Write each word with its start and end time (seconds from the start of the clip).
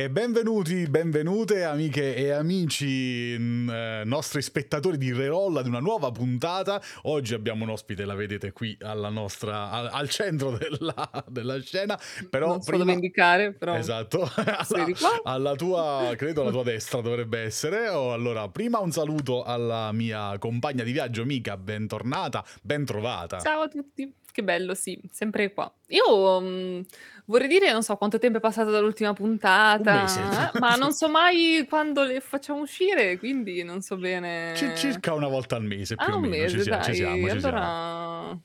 E 0.00 0.08
benvenuti, 0.08 0.86
benvenute 0.88 1.62
amiche 1.62 2.16
e 2.16 2.30
amici, 2.30 3.36
mh, 3.38 3.70
eh, 3.70 4.02
nostri 4.06 4.40
spettatori 4.40 4.96
di 4.96 5.12
Reroll 5.12 5.58
ad 5.58 5.66
una 5.66 5.78
nuova 5.78 6.10
puntata. 6.10 6.80
Oggi 7.02 7.34
abbiamo 7.34 7.64
un 7.64 7.70
ospite, 7.72 8.06
la 8.06 8.14
vedete 8.14 8.52
qui 8.52 8.74
alla 8.80 9.10
nostra, 9.10 9.70
al, 9.70 9.90
al 9.92 10.08
centro 10.08 10.52
della, 10.56 11.10
della 11.26 11.60
scena. 11.60 12.00
Però 12.30 12.46
non 12.46 12.64
prima... 12.64 12.78
dove 12.78 12.92
indicare, 12.92 13.52
però... 13.52 13.74
Esatto, 13.74 14.26
alla, 14.36 15.20
alla, 15.24 15.54
tua, 15.54 16.12
credo 16.16 16.40
alla 16.40 16.50
tua 16.50 16.62
destra 16.62 17.02
dovrebbe 17.02 17.40
essere. 17.40 17.90
Oh, 17.90 18.14
allora, 18.14 18.48
prima 18.48 18.78
un 18.78 18.92
saluto 18.92 19.42
alla 19.42 19.92
mia 19.92 20.38
compagna 20.38 20.82
di 20.82 20.92
viaggio, 20.92 21.26
Mica, 21.26 21.58
bentornata, 21.58 22.42
ben 22.62 22.86
trovata. 22.86 23.38
Ciao 23.40 23.60
a 23.60 23.68
tutti. 23.68 24.10
Che 24.32 24.42
bello, 24.42 24.74
sì, 24.74 24.98
sempre 25.10 25.52
qua. 25.52 25.70
Io 25.88 26.40
mh, 26.40 26.84
vorrei 27.30 27.46
dire, 27.46 27.72
non 27.72 27.82
so 27.84 27.96
quanto 27.96 28.18
tempo 28.18 28.38
è 28.38 28.40
passato 28.40 28.70
dall'ultima 28.70 29.12
puntata, 29.12 30.50
ma 30.58 30.74
non 30.74 30.92
so 30.92 31.08
mai 31.08 31.64
quando 31.68 32.02
le 32.02 32.20
facciamo 32.20 32.60
uscire, 32.60 33.18
quindi 33.18 33.62
non 33.62 33.80
so 33.80 33.96
bene. 33.96 34.52
C- 34.54 34.74
circa 34.74 35.14
una 35.14 35.28
volta 35.28 35.54
al 35.54 35.62
mese, 35.62 35.94
più 35.94 36.12
ah, 36.12 36.16
o 36.16 36.18
un 36.18 36.28
meno. 36.28 36.42
mese, 36.42 36.62
ci, 36.62 36.68
dai. 36.68 36.84
ci 36.84 36.94
siamo, 36.94 37.28
ci 37.28 37.30
allora... 37.30 37.60
siamo. 37.60 38.42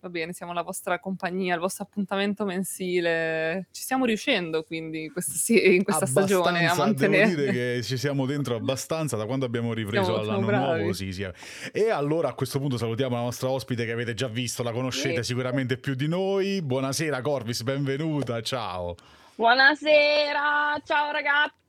Va 0.00 0.10
bene, 0.10 0.32
siamo 0.32 0.52
la 0.52 0.62
vostra 0.62 1.00
compagnia, 1.00 1.54
il 1.54 1.60
vostro 1.60 1.82
appuntamento 1.82 2.44
mensile. 2.44 3.66
Ci 3.72 3.82
stiamo 3.82 4.04
riuscendo 4.04 4.62
quindi 4.62 5.10
questa, 5.10 5.32
sì, 5.32 5.74
in 5.74 5.82
questa 5.82 6.06
stagione 6.06 6.68
a 6.68 6.74
mantenere. 6.76 7.34
Devo 7.34 7.40
dire 7.40 7.52
che 7.52 7.82
ci 7.82 7.96
siamo 7.96 8.24
dentro 8.24 8.54
abbastanza 8.54 9.16
da 9.16 9.26
quando 9.26 9.44
abbiamo 9.44 9.72
ripreso 9.72 10.04
siamo, 10.04 10.18
all'anno 10.20 10.46
siamo 10.46 10.66
nuovo. 10.66 10.92
Sì, 10.92 11.12
sì. 11.12 11.28
E 11.72 11.90
allora 11.90 12.28
a 12.28 12.34
questo 12.34 12.60
punto 12.60 12.76
salutiamo 12.76 13.16
la 13.16 13.22
nostra 13.22 13.50
ospite 13.50 13.84
che 13.84 13.90
avete 13.90 14.14
già 14.14 14.28
visto, 14.28 14.62
la 14.62 14.70
conoscete 14.70 15.24
sì. 15.24 15.32
sicuramente 15.32 15.78
più 15.78 15.94
di 15.94 16.06
noi. 16.06 16.62
Buonasera 16.62 17.20
Corvis, 17.20 17.62
benvenuta, 17.62 18.40
ciao. 18.40 18.94
Buonasera, 19.34 20.80
ciao 20.84 21.12
ragazzi, 21.12 21.67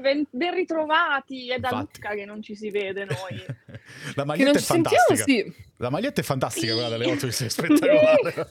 ben, 0.00 0.26
ben 0.30 0.54
ritrovati. 0.54 1.50
È 1.50 1.58
da 1.58 1.68
Infatti. 1.70 2.00
Lucca 2.00 2.14
che 2.14 2.24
non 2.24 2.42
ci 2.42 2.54
si 2.54 2.70
vede 2.70 3.04
noi. 3.04 3.44
La 4.14 4.24
maglietta 4.24 4.58
è 4.58 4.62
fantastica. 4.62 5.16
Sentiamo, 5.16 5.52
sì. 5.52 5.72
La 5.78 5.90
maglietta 5.90 6.20
è 6.20 6.24
fantastica, 6.24 6.68
sì. 6.68 6.72
quella 6.72 6.88
delle 6.88 7.10
8 7.10 7.26
è 7.26 7.30
spettacolare. 7.30 8.48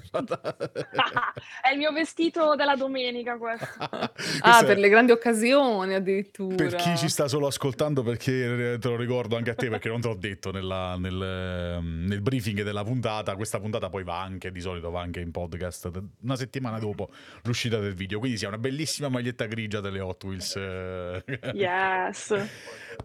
è 1.61 1.72
il 1.72 1.77
mio 1.77 1.94
vestito 1.94 2.55
della 2.55 2.75
domenica 2.75 3.38
questo. 3.38 3.66
ah, 3.80 4.63
per 4.66 4.77
le 4.77 4.89
grandi 4.89 5.13
occasioni 5.13 5.94
addirittura. 5.94 6.55
Per 6.55 6.75
chi 6.75 6.97
ci 6.97 7.07
sta 7.07 7.30
solo 7.30 7.47
ascoltando, 7.47 8.03
perché 8.03 8.78
te 8.80 8.88
lo 8.89 8.97
ricordo 8.97 9.38
anche 9.38 9.52
a 9.52 9.55
te, 9.55 9.69
perché 9.69 9.88
non 9.88 10.02
te 10.02 10.09
l'ho 10.09 10.16
detto 10.16 10.52
nella, 10.52 10.97
nel, 10.97 11.22
ehm, 11.22 12.05
nel, 12.07 12.22
briefing 12.22 12.61
della 12.61 12.83
puntata, 12.83 13.35
questa 13.35 13.59
puntata 13.59 13.89
poi 13.89 14.03
va 14.03 14.22
anche, 14.22 14.52
di 14.52 14.59
solito 14.59 14.91
va 14.91 15.00
anche 15.00 15.22
in 15.22 15.31
podcast, 15.31 15.89
una 16.23 16.35
settimana 16.35 16.78
dopo 16.78 17.09
l'uscita 17.44 17.80
del 17.80 17.94
video. 17.94 18.19
Quindi 18.19 18.38
sia 18.38 18.50
una 18.50 18.57
bellissima 18.57 19.07
maglietta 19.07 19.45
grigia 19.45 19.80
delle 19.80 20.02
Hot 20.02 20.22
Wheels. 20.25 20.55
Eh. 20.84 21.22
Yes. 21.53 22.31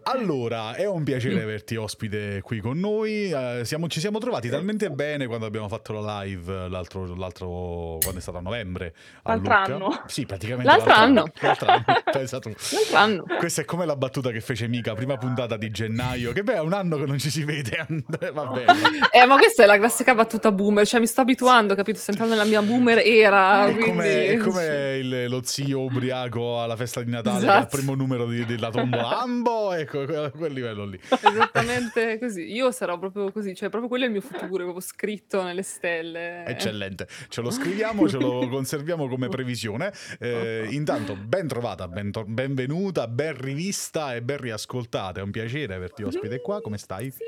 Allora, 0.03 0.75
è 0.75 0.87
un 0.87 1.03
piacere 1.03 1.41
averti 1.41 1.75
ospite 1.75 2.41
qui 2.41 2.59
con 2.59 2.79
noi. 2.79 3.31
Uh, 3.31 3.63
siamo, 3.63 3.87
ci 3.87 3.99
siamo 3.99 4.19
trovati 4.19 4.49
talmente 4.49 4.89
bene 4.89 5.27
quando 5.27 5.45
abbiamo 5.45 5.67
fatto 5.67 5.93
la 5.93 6.21
live 6.21 6.67
l'altro, 6.67 7.15
l'altro 7.15 7.97
quando 8.01 8.17
è 8.17 8.21
stato 8.21 8.37
a 8.37 8.41
novembre. 8.41 8.93
L'altro 9.23 9.53
anno. 9.53 10.03
Sì, 10.07 10.25
praticamente. 10.25 10.69
L'altro, 10.69 10.89
l'altro 10.89 11.03
anno. 11.03 11.31
L'altro 11.39 11.67
anno. 11.67 11.83
Pensa 12.11 12.39
L'altro 12.43 12.97
anno. 12.97 13.25
Questa 13.37 13.61
è 13.61 13.65
come 13.65 13.85
la 13.85 13.95
battuta 13.95 14.31
che 14.31 14.41
fece 14.41 14.67
Mica, 14.67 14.93
prima 14.93 15.17
puntata 15.17 15.57
di 15.57 15.69
gennaio, 15.69 16.31
che 16.31 16.43
beh, 16.43 16.55
è 16.55 16.61
un 16.61 16.73
anno 16.73 16.97
che 16.97 17.05
non 17.05 17.17
ci 17.17 17.29
si 17.29 17.43
vede. 17.43 17.85
Va 18.33 18.45
bene. 18.45 18.73
Eh, 19.11 19.25
ma 19.25 19.37
questa 19.37 19.63
è 19.63 19.65
la 19.65 19.77
classica 19.77 20.13
battuta 20.13 20.51
boomer, 20.51 20.85
cioè 20.85 20.99
mi 20.99 21.07
sto 21.07 21.21
abituando, 21.21 21.75
capito? 21.75 21.99
Sto 21.99 22.11
entrando 22.11 22.35
nella 22.35 22.47
mia 22.47 22.61
boomer 22.61 22.99
era. 22.99 23.67
È 23.67 23.71
quindi... 23.73 23.89
come, 23.89 24.25
è 24.27 24.37
come 24.37 24.97
il, 24.97 25.29
lo 25.29 25.41
zio 25.43 25.81
ubriaco 25.81 26.61
alla 26.61 26.75
festa 26.75 27.01
di 27.01 27.11
Natale, 27.11 27.39
esatto. 27.39 27.57
al 27.57 27.67
primo 27.67 27.95
numero 27.95 28.25
di, 28.25 28.45
della 28.45 28.69
tombola. 28.69 29.19
Ambo, 29.19 29.73
ecco, 29.81 30.05
quel 30.31 30.53
livello 30.53 30.85
lì. 30.85 30.99
Esattamente 31.09 32.19
così. 32.19 32.51
Io 32.51 32.71
sarò 32.71 32.97
proprio 32.97 33.31
così, 33.31 33.55
cioè 33.55 33.69
proprio 33.69 33.89
quello 33.89 34.03
è 34.05 34.07
il 34.07 34.13
mio 34.13 34.21
futuro, 34.21 34.63
proprio 34.63 34.79
scritto 34.79 35.43
nelle 35.43 35.63
stelle. 35.63 36.45
Eccellente. 36.45 37.07
Ce 37.27 37.41
lo 37.41 37.51
scriviamo, 37.51 38.07
ce 38.07 38.17
lo 38.17 38.47
conserviamo 38.47 39.07
come 39.07 39.27
previsione. 39.29 39.91
Eh, 40.19 40.67
intanto, 40.71 41.15
ben 41.15 41.47
trovata, 41.47 41.87
ben 41.87 42.11
to- 42.11 42.25
benvenuta, 42.25 43.07
ben 43.07 43.39
rivista 43.39 44.15
e 44.15 44.21
ben 44.21 44.37
riascoltata. 44.37 45.19
È 45.19 45.23
un 45.23 45.31
piacere 45.31 45.73
averti 45.73 46.03
ospite 46.03 46.41
qua. 46.41 46.61
Come 46.61 46.77
stai? 46.77 47.11
Sì. 47.11 47.23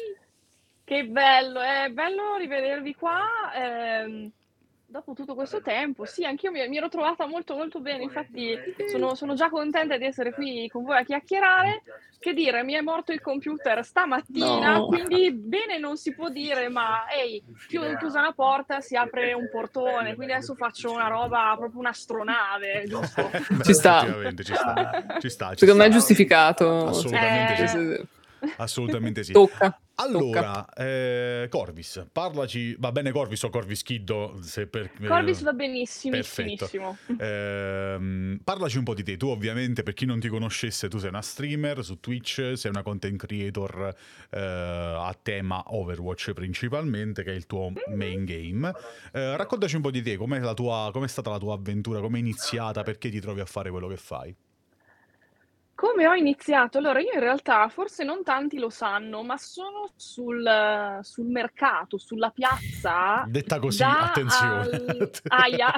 Che 0.84 1.06
bello, 1.06 1.62
è 1.62 1.90
bello 1.90 2.36
rivedervi 2.38 2.96
qua. 2.96 3.22
Ehm 3.56 4.32
dopo 4.92 5.14
tutto 5.14 5.34
questo 5.34 5.62
tempo, 5.62 6.06
sì, 6.06 6.26
anch'io 6.26 6.52
mi, 6.52 6.68
mi 6.68 6.78
ero 6.78 6.90
trovata 6.90 7.26
molto 7.26 7.56
molto 7.56 7.80
bene, 7.80 8.04
infatti 8.04 8.56
sono, 8.90 9.16
sono, 9.16 9.34
già 9.34 9.50
contenta 9.50 9.98
di 9.98 10.06
essere 10.06 10.34
qui 10.34 10.68
con 10.68 10.84
voi 10.84 10.98
a 10.98 11.04
chiacchierare. 11.04 11.82
Che 12.22 12.34
dire, 12.34 12.64
mi 12.64 12.74
è 12.74 12.82
morto 12.82 13.12
il 13.12 13.20
computer 13.20 13.84
stamattina, 13.84 14.76
no. 14.76 14.86
quindi 14.86 15.32
bene 15.32 15.80
non 15.80 15.98
si 15.98 16.14
può 16.14 16.30
dire, 16.30 16.70
ma 16.70 17.10
ehi, 17.10 17.42
chiusa 17.68 18.20
una 18.20 18.32
porta 18.32 18.80
si 18.80 18.96
apre 18.96 19.34
un 19.34 19.50
portone, 19.52 20.14
quindi 20.14 20.34
adesso 20.34 20.54
faccio 20.54 20.92
una 20.92 21.08
roba, 21.08 21.56
proprio 21.58 21.80
un'astronave, 21.80 22.84
giusto? 22.86 23.28
ci 23.64 23.74
sta. 23.74 24.06
Ci 24.36 24.54
sta, 24.54 25.18
ci 25.20 25.30
sta. 25.30 25.50
Ci 25.50 25.66
Secondo 25.66 25.74
sta. 25.74 25.74
me 25.74 25.86
è 25.86 25.90
giustificato. 25.90 26.88
Assolutamente 26.90 27.64
eh... 27.64 27.68
sì. 27.68 28.08
Assolutamente 28.58 29.24
sì. 29.24 29.32
Tocca. 29.32 29.81
Allora, 29.96 30.66
eh, 30.74 31.48
Corvis, 31.50 32.08
parlaci, 32.12 32.76
va 32.80 32.92
bene 32.92 33.12
Corvis 33.12 33.44
o 33.44 33.50
Corvis 33.50 33.84
Kiddo? 33.84 34.38
Se 34.42 34.66
per, 34.66 34.92
Corvis 35.06 35.42
va 35.44 35.54
benissimo. 35.54 36.16
Eh, 37.18 38.40
parlaci 38.44 38.78
un 38.78 38.84
po' 38.84 38.94
di 38.96 39.04
te, 39.04 39.18
tu 39.18 39.28
ovviamente 39.28 39.84
per 39.84 39.94
chi 39.94 40.06
non 40.06 40.20
ti 40.20 40.28
conoscesse 40.28 40.88
tu 40.88 40.98
sei 40.98 41.10
una 41.10 41.22
streamer 41.22 41.84
su 41.84 42.00
Twitch, 42.00 42.54
sei 42.56 42.72
una 42.72 42.82
content 42.82 43.18
creator 43.18 43.96
eh, 44.30 44.40
a 44.40 45.16
tema 45.22 45.64
Overwatch 45.68 46.32
principalmente, 46.34 47.24
che 47.24 47.32
è 47.32 47.36
il 47.36 47.46
tuo 47.46 47.70
mm-hmm. 47.70 47.98
main 47.98 48.26
game. 48.26 48.74
Eh, 49.12 49.38
raccontaci 49.38 49.76
un 49.76 49.82
po' 49.82 49.92
di 49.92 50.02
te, 50.02 50.18
com'è, 50.18 50.40
la 50.40 50.54
tua, 50.54 50.90
com'è 50.92 51.08
stata 51.08 51.30
la 51.30 51.38
tua 51.38 51.54
avventura, 51.54 52.00
com'è 52.00 52.18
iniziata, 52.18 52.82
perché 52.82 53.10
ti 53.10 53.20
trovi 53.20 53.42
a 53.42 53.46
fare 53.46 53.70
quello 53.70 53.88
che 53.88 53.98
fai? 53.98 54.36
Come 55.82 56.06
ho 56.06 56.14
iniziato? 56.14 56.78
Allora, 56.78 57.00
io 57.00 57.12
in 57.12 57.20
realtà, 57.20 57.68
forse 57.68 58.04
non 58.04 58.22
tanti 58.24 58.60
lo 58.60 58.70
sanno, 58.70 59.24
ma 59.24 59.36
sono 59.38 59.90
sul, 59.96 61.00
sul 61.02 61.26
mercato, 61.26 61.98
sulla 61.98 62.30
piazza. 62.30 63.26
Detta 63.28 63.58
così, 63.58 63.82
attenzione. 63.82 64.76
Al... 64.76 65.12
Aia. 65.26 65.74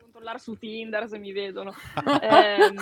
controllare 0.00 0.38
su 0.38 0.56
Tinder 0.56 1.06
se 1.06 1.18
mi 1.18 1.32
vedono. 1.32 1.74
Eh, 2.22 2.72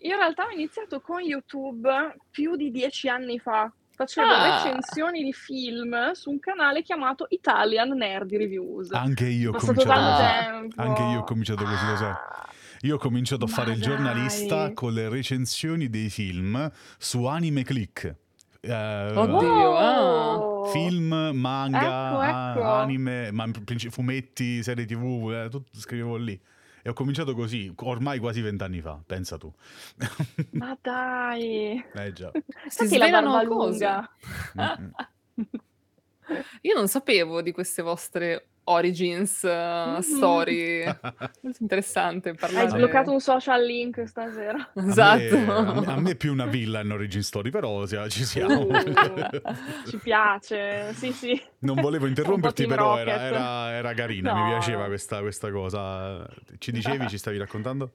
io 0.00 0.14
in 0.14 0.16
realtà 0.16 0.46
ho 0.46 0.50
iniziato 0.50 1.02
con 1.02 1.20
YouTube 1.20 2.16
più 2.30 2.56
di 2.56 2.70
dieci 2.70 3.10
anni 3.10 3.38
fa. 3.38 3.70
Facevo 3.94 4.26
ah. 4.26 4.62
recensioni 4.62 5.22
di 5.22 5.34
film 5.34 6.12
su 6.12 6.30
un 6.30 6.38
canale 6.38 6.80
chiamato 6.80 7.26
Italian 7.28 7.90
Nerdy 7.90 8.38
Reviews. 8.38 8.90
Anche 8.92 9.26
io 9.26 9.50
ho 9.50 9.58
cominciato, 9.58 10.68
anche 10.76 11.02
io 11.02 11.18
ho 11.18 11.24
cominciato 11.24 11.64
così, 11.64 11.86
lo 11.86 11.96
sai. 11.96 12.14
Io 12.84 12.96
ho 12.96 12.98
cominciato 12.98 13.44
a 13.44 13.48
fare 13.48 13.70
Ma 13.70 13.76
il 13.76 13.82
giornalista 13.82 14.72
con 14.72 14.92
le 14.92 15.08
recensioni 15.08 15.88
dei 15.88 16.10
film 16.10 16.68
su 16.98 17.24
Anime 17.26 17.62
Click. 17.62 18.16
Uh, 18.60 19.18
Oddio, 19.18 19.76
ah. 19.76 20.70
film, 20.70 21.30
manga, 21.32 22.50
ecco, 22.50 22.58
ecco. 22.60 22.72
anime, 22.72 23.30
ma, 23.30 23.48
fumetti, 23.90 24.64
serie 24.64 24.84
tv, 24.84 25.30
eh, 25.32 25.48
tutto 25.48 25.78
scrivevo 25.78 26.16
lì. 26.16 26.40
E 26.82 26.88
ho 26.88 26.92
cominciato 26.92 27.34
così, 27.34 27.72
ormai 27.76 28.18
quasi 28.18 28.40
vent'anni 28.40 28.80
fa, 28.80 29.00
pensa 29.06 29.38
tu. 29.38 29.52
Ma 30.50 30.76
dai! 30.80 31.84
Eh 31.94 32.12
già. 32.12 32.32
Si 32.66 32.86
svelano 32.86 33.40
lunga. 33.44 34.10
Mm-hmm. 34.58 34.90
Io 36.62 36.74
non 36.74 36.88
sapevo 36.88 37.42
di 37.42 37.52
queste 37.52 37.82
vostre 37.82 38.48
origins 38.64 39.42
uh, 39.42 40.00
story. 40.00 40.84
Molto 41.40 41.58
interessante 41.60 42.34
parlare. 42.34 42.66
Hai 42.66 42.70
sbloccato 42.70 43.10
un 43.10 43.20
social 43.20 43.64
link 43.64 44.06
stasera. 44.06 44.70
Esatto. 44.92 45.36
A 45.52 45.80
me, 45.80 45.86
a 45.86 46.00
me, 46.00 46.14
più 46.16 46.32
una 46.32 46.46
villa 46.46 46.80
in 46.80 46.90
origin 46.90 47.22
story, 47.22 47.50
però 47.50 47.86
ci 48.08 48.24
siamo. 48.24 48.62
Uh, 48.62 48.72
ci 49.88 49.98
piace, 49.98 50.92
sì 50.94 51.12
sì. 51.12 51.42
Non 51.60 51.80
volevo 51.80 52.06
interromperti, 52.06 52.66
però 52.66 52.98
era, 52.98 53.20
era, 53.22 53.72
era, 53.72 53.94
carina, 53.94 54.32
no. 54.32 54.42
mi 54.42 54.50
piaceva 54.50 54.86
questa, 54.86 55.20
questa 55.20 55.50
cosa. 55.50 56.26
Ci 56.58 56.72
dicevi, 56.72 57.08
ci 57.08 57.18
stavi 57.18 57.38
raccontando? 57.38 57.92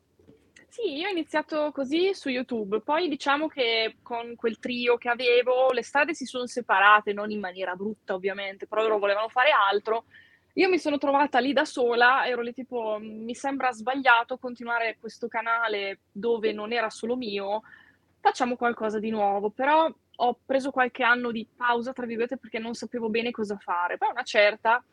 Sì, 0.78 0.98
io 0.98 1.08
ho 1.08 1.12
iniziato 1.12 1.72
così 1.72 2.14
su 2.14 2.30
YouTube, 2.30 2.82
poi 2.82 3.08
diciamo 3.08 3.48
che 3.48 3.96
con 4.04 4.36
quel 4.36 4.60
trio 4.60 4.98
che 4.98 5.10
avevo 5.10 5.72
le 5.72 5.82
strade 5.82 6.14
si 6.14 6.26
sono 6.26 6.46
separate, 6.46 7.14
non 7.14 7.32
in 7.32 7.40
maniera 7.40 7.74
brutta 7.74 8.14
ovviamente, 8.14 8.68
però 8.68 8.84
loro 8.84 9.00
volevano 9.00 9.28
fare 9.28 9.50
altro 9.50 10.06
io 10.58 10.70
mi 10.70 10.80
sono 10.80 10.98
trovata 10.98 11.40
lì 11.40 11.54
da 11.54 11.66
sola, 11.66 12.26
ero 12.28 12.42
lì 12.42 12.52
tipo, 12.54 12.98
mi 13.00 13.36
sembra 13.36 13.72
sbagliato 13.72 14.38
continuare 14.38 14.98
questo 15.00 15.28
canale 15.28 16.02
dove 16.12 16.52
non 16.52 16.72
era 16.74 16.90
solo 16.90 17.16
mio, 17.16 17.62
facciamo 18.20 18.56
qualcosa 18.56 19.00
di 19.00 19.10
nuovo, 19.12 19.52
però 19.52 19.88
ho 20.20 20.40
preso 20.44 20.72
qualche 20.72 21.04
anno 21.04 21.32
di 21.32 21.48
pausa, 21.56 21.94
tra 21.94 22.06
virgolette, 22.08 22.38
perché 22.38 22.58
non 22.60 22.74
sapevo 22.74 23.10
bene 23.10 23.30
cosa 23.32 23.58
fare. 23.58 23.98
Poi 23.98 24.10
una 24.10 24.24
certa 24.24 24.84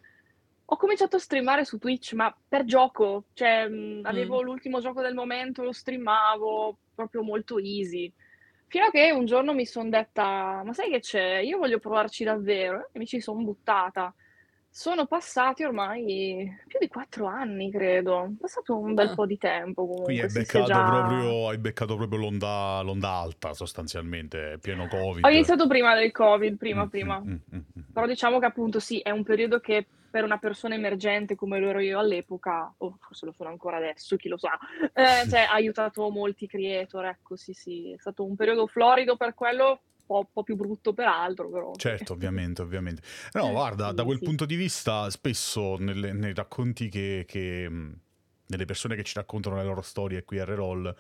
Ho 0.69 0.77
cominciato 0.77 1.17
a 1.17 1.19
streamare 1.19 1.65
su 1.67 1.79
Twitch, 1.79 2.15
ma 2.15 2.35
per 2.49 2.65
gioco, 2.65 3.27
cioè, 3.35 3.69
Mh. 3.69 4.01
avevo 4.05 4.41
l'ultimo 4.43 4.81
gioco 4.81 5.03
del 5.03 5.13
momento, 5.15 5.63
lo 5.63 5.73
streamavo, 5.73 6.79
proprio 6.95 7.23
molto 7.23 7.59
easy. 7.59 8.11
Fino 8.67 8.87
a 8.87 8.91
che 8.91 9.11
un 9.13 9.27
giorno 9.27 9.53
mi 9.53 9.67
son 9.67 9.91
detta: 9.91 10.63
"Ma 10.65 10.73
sai 10.73 10.91
che 10.91 11.01
c'è? 11.01 11.37
Io 11.41 11.59
voglio 11.59 11.79
provarci 11.79 12.25
davvero", 12.25 12.89
e 12.93 12.99
mi 12.99 13.07
ci 13.07 13.21
son 13.21 13.45
buttata. 13.45 14.15
Sono 14.77 15.07
passati 15.07 15.63
ormai 15.63 16.53
più 16.67 16.81
di 16.81 16.89
4 16.89 17.27
anni 17.27 17.71
credo, 17.71 18.25
è 18.25 18.29
passato 18.41 18.77
un 18.77 18.93
bel 18.93 19.13
Ah. 19.13 19.15
po' 19.15 19.25
di 19.25 19.37
tempo 19.39 19.87
Quindi 20.03 20.23
hai 20.23 20.29
comunque, 20.29 20.43
si 20.43 20.59
è 20.59 20.63
beccato 20.63 20.63
già 20.63 20.85
proprio 20.85 21.49
hai 21.49 21.59
beccato 21.59 21.97
proprio 21.97 22.17
l'onda 22.19 22.81
l'onda 22.83 23.11
alta 23.11 23.55
sostanzialmente, 23.55 24.59
pieno 24.61 24.87
Ho 25.27 25.31
Covid. 25.31 25.31
iniziato 25.31 25.67
prima 25.67 25.95
del 25.95 26.11
Covid, 26.13 26.57
prima, 26.59 26.87
mh, 26.87 26.87
prima. 26.87 27.25
mh, 27.25 27.41
mh, 27.51 27.65
mh, 27.75 27.83
Però 27.93 28.05
mh. 28.05 28.07
diciamo 28.07 28.39
che 28.39 28.45
appunto 28.47 28.79
sì, 28.79 29.01
è 29.01 29.09
un 29.11 29.23
periodo 29.23 29.59
che 29.61 29.89
per 30.11 30.23
una 30.23 30.37
persona 30.39 30.75
emergente 30.75 31.35
come 31.35 31.59
lo 31.59 31.69
ero 31.71 31.81
io 31.81 31.99
all'epoca, 31.99 32.73
o 32.79 32.97
forse 33.01 33.25
lo 33.27 33.33
sono 33.33 33.49
ancora 33.49 33.79
adesso, 33.79 34.17
chi 34.17 34.29
lo 34.29 34.37
sa, 34.37 34.59
ehm, 34.93 35.27
cioè 35.27 35.41
ha 35.41 35.53
aiutato 35.53 36.11
molti 36.11 36.47
creator, 36.47 37.07
ecco, 37.07 37.37
sì, 37.37 37.53
sì. 37.55 37.93
È 37.93 37.99
stato 37.99 38.25
un 38.25 38.37
periodo 38.37 38.67
florido 38.67 39.17
per 39.17 39.33
quello, 39.35 39.85
po' 40.07 40.29
po' 40.33 40.43
più 40.43 40.57
brutto 40.57 40.93
per 40.93 41.07
altro, 41.07 41.49
però. 41.51 41.73
Certo, 41.77 42.13
ovviamente, 42.13 42.63
ovviamente. 42.63 43.03
No, 43.33 43.51
guarda, 43.51 43.93
da 43.93 44.03
Sì, 44.03 44.05
quel 44.05 44.19
sì. 44.19 44.25
punto 44.25 44.45
di 44.47 44.55
vista 44.57 45.11
spesso 45.11 45.77
nelle 45.79 46.13
nei 46.13 46.33
racconti 46.35 46.89
che 46.89 47.25
che 47.27 47.69
nelle 48.47 48.65
persone 48.65 48.97
che 48.97 49.03
ci 49.05 49.15
raccontano 49.15 49.57
le 49.57 49.65
loro 49.65 49.81
storie 49.83 50.25
qui 50.25 50.39
a 50.39 50.45
Reroll, 50.45 50.95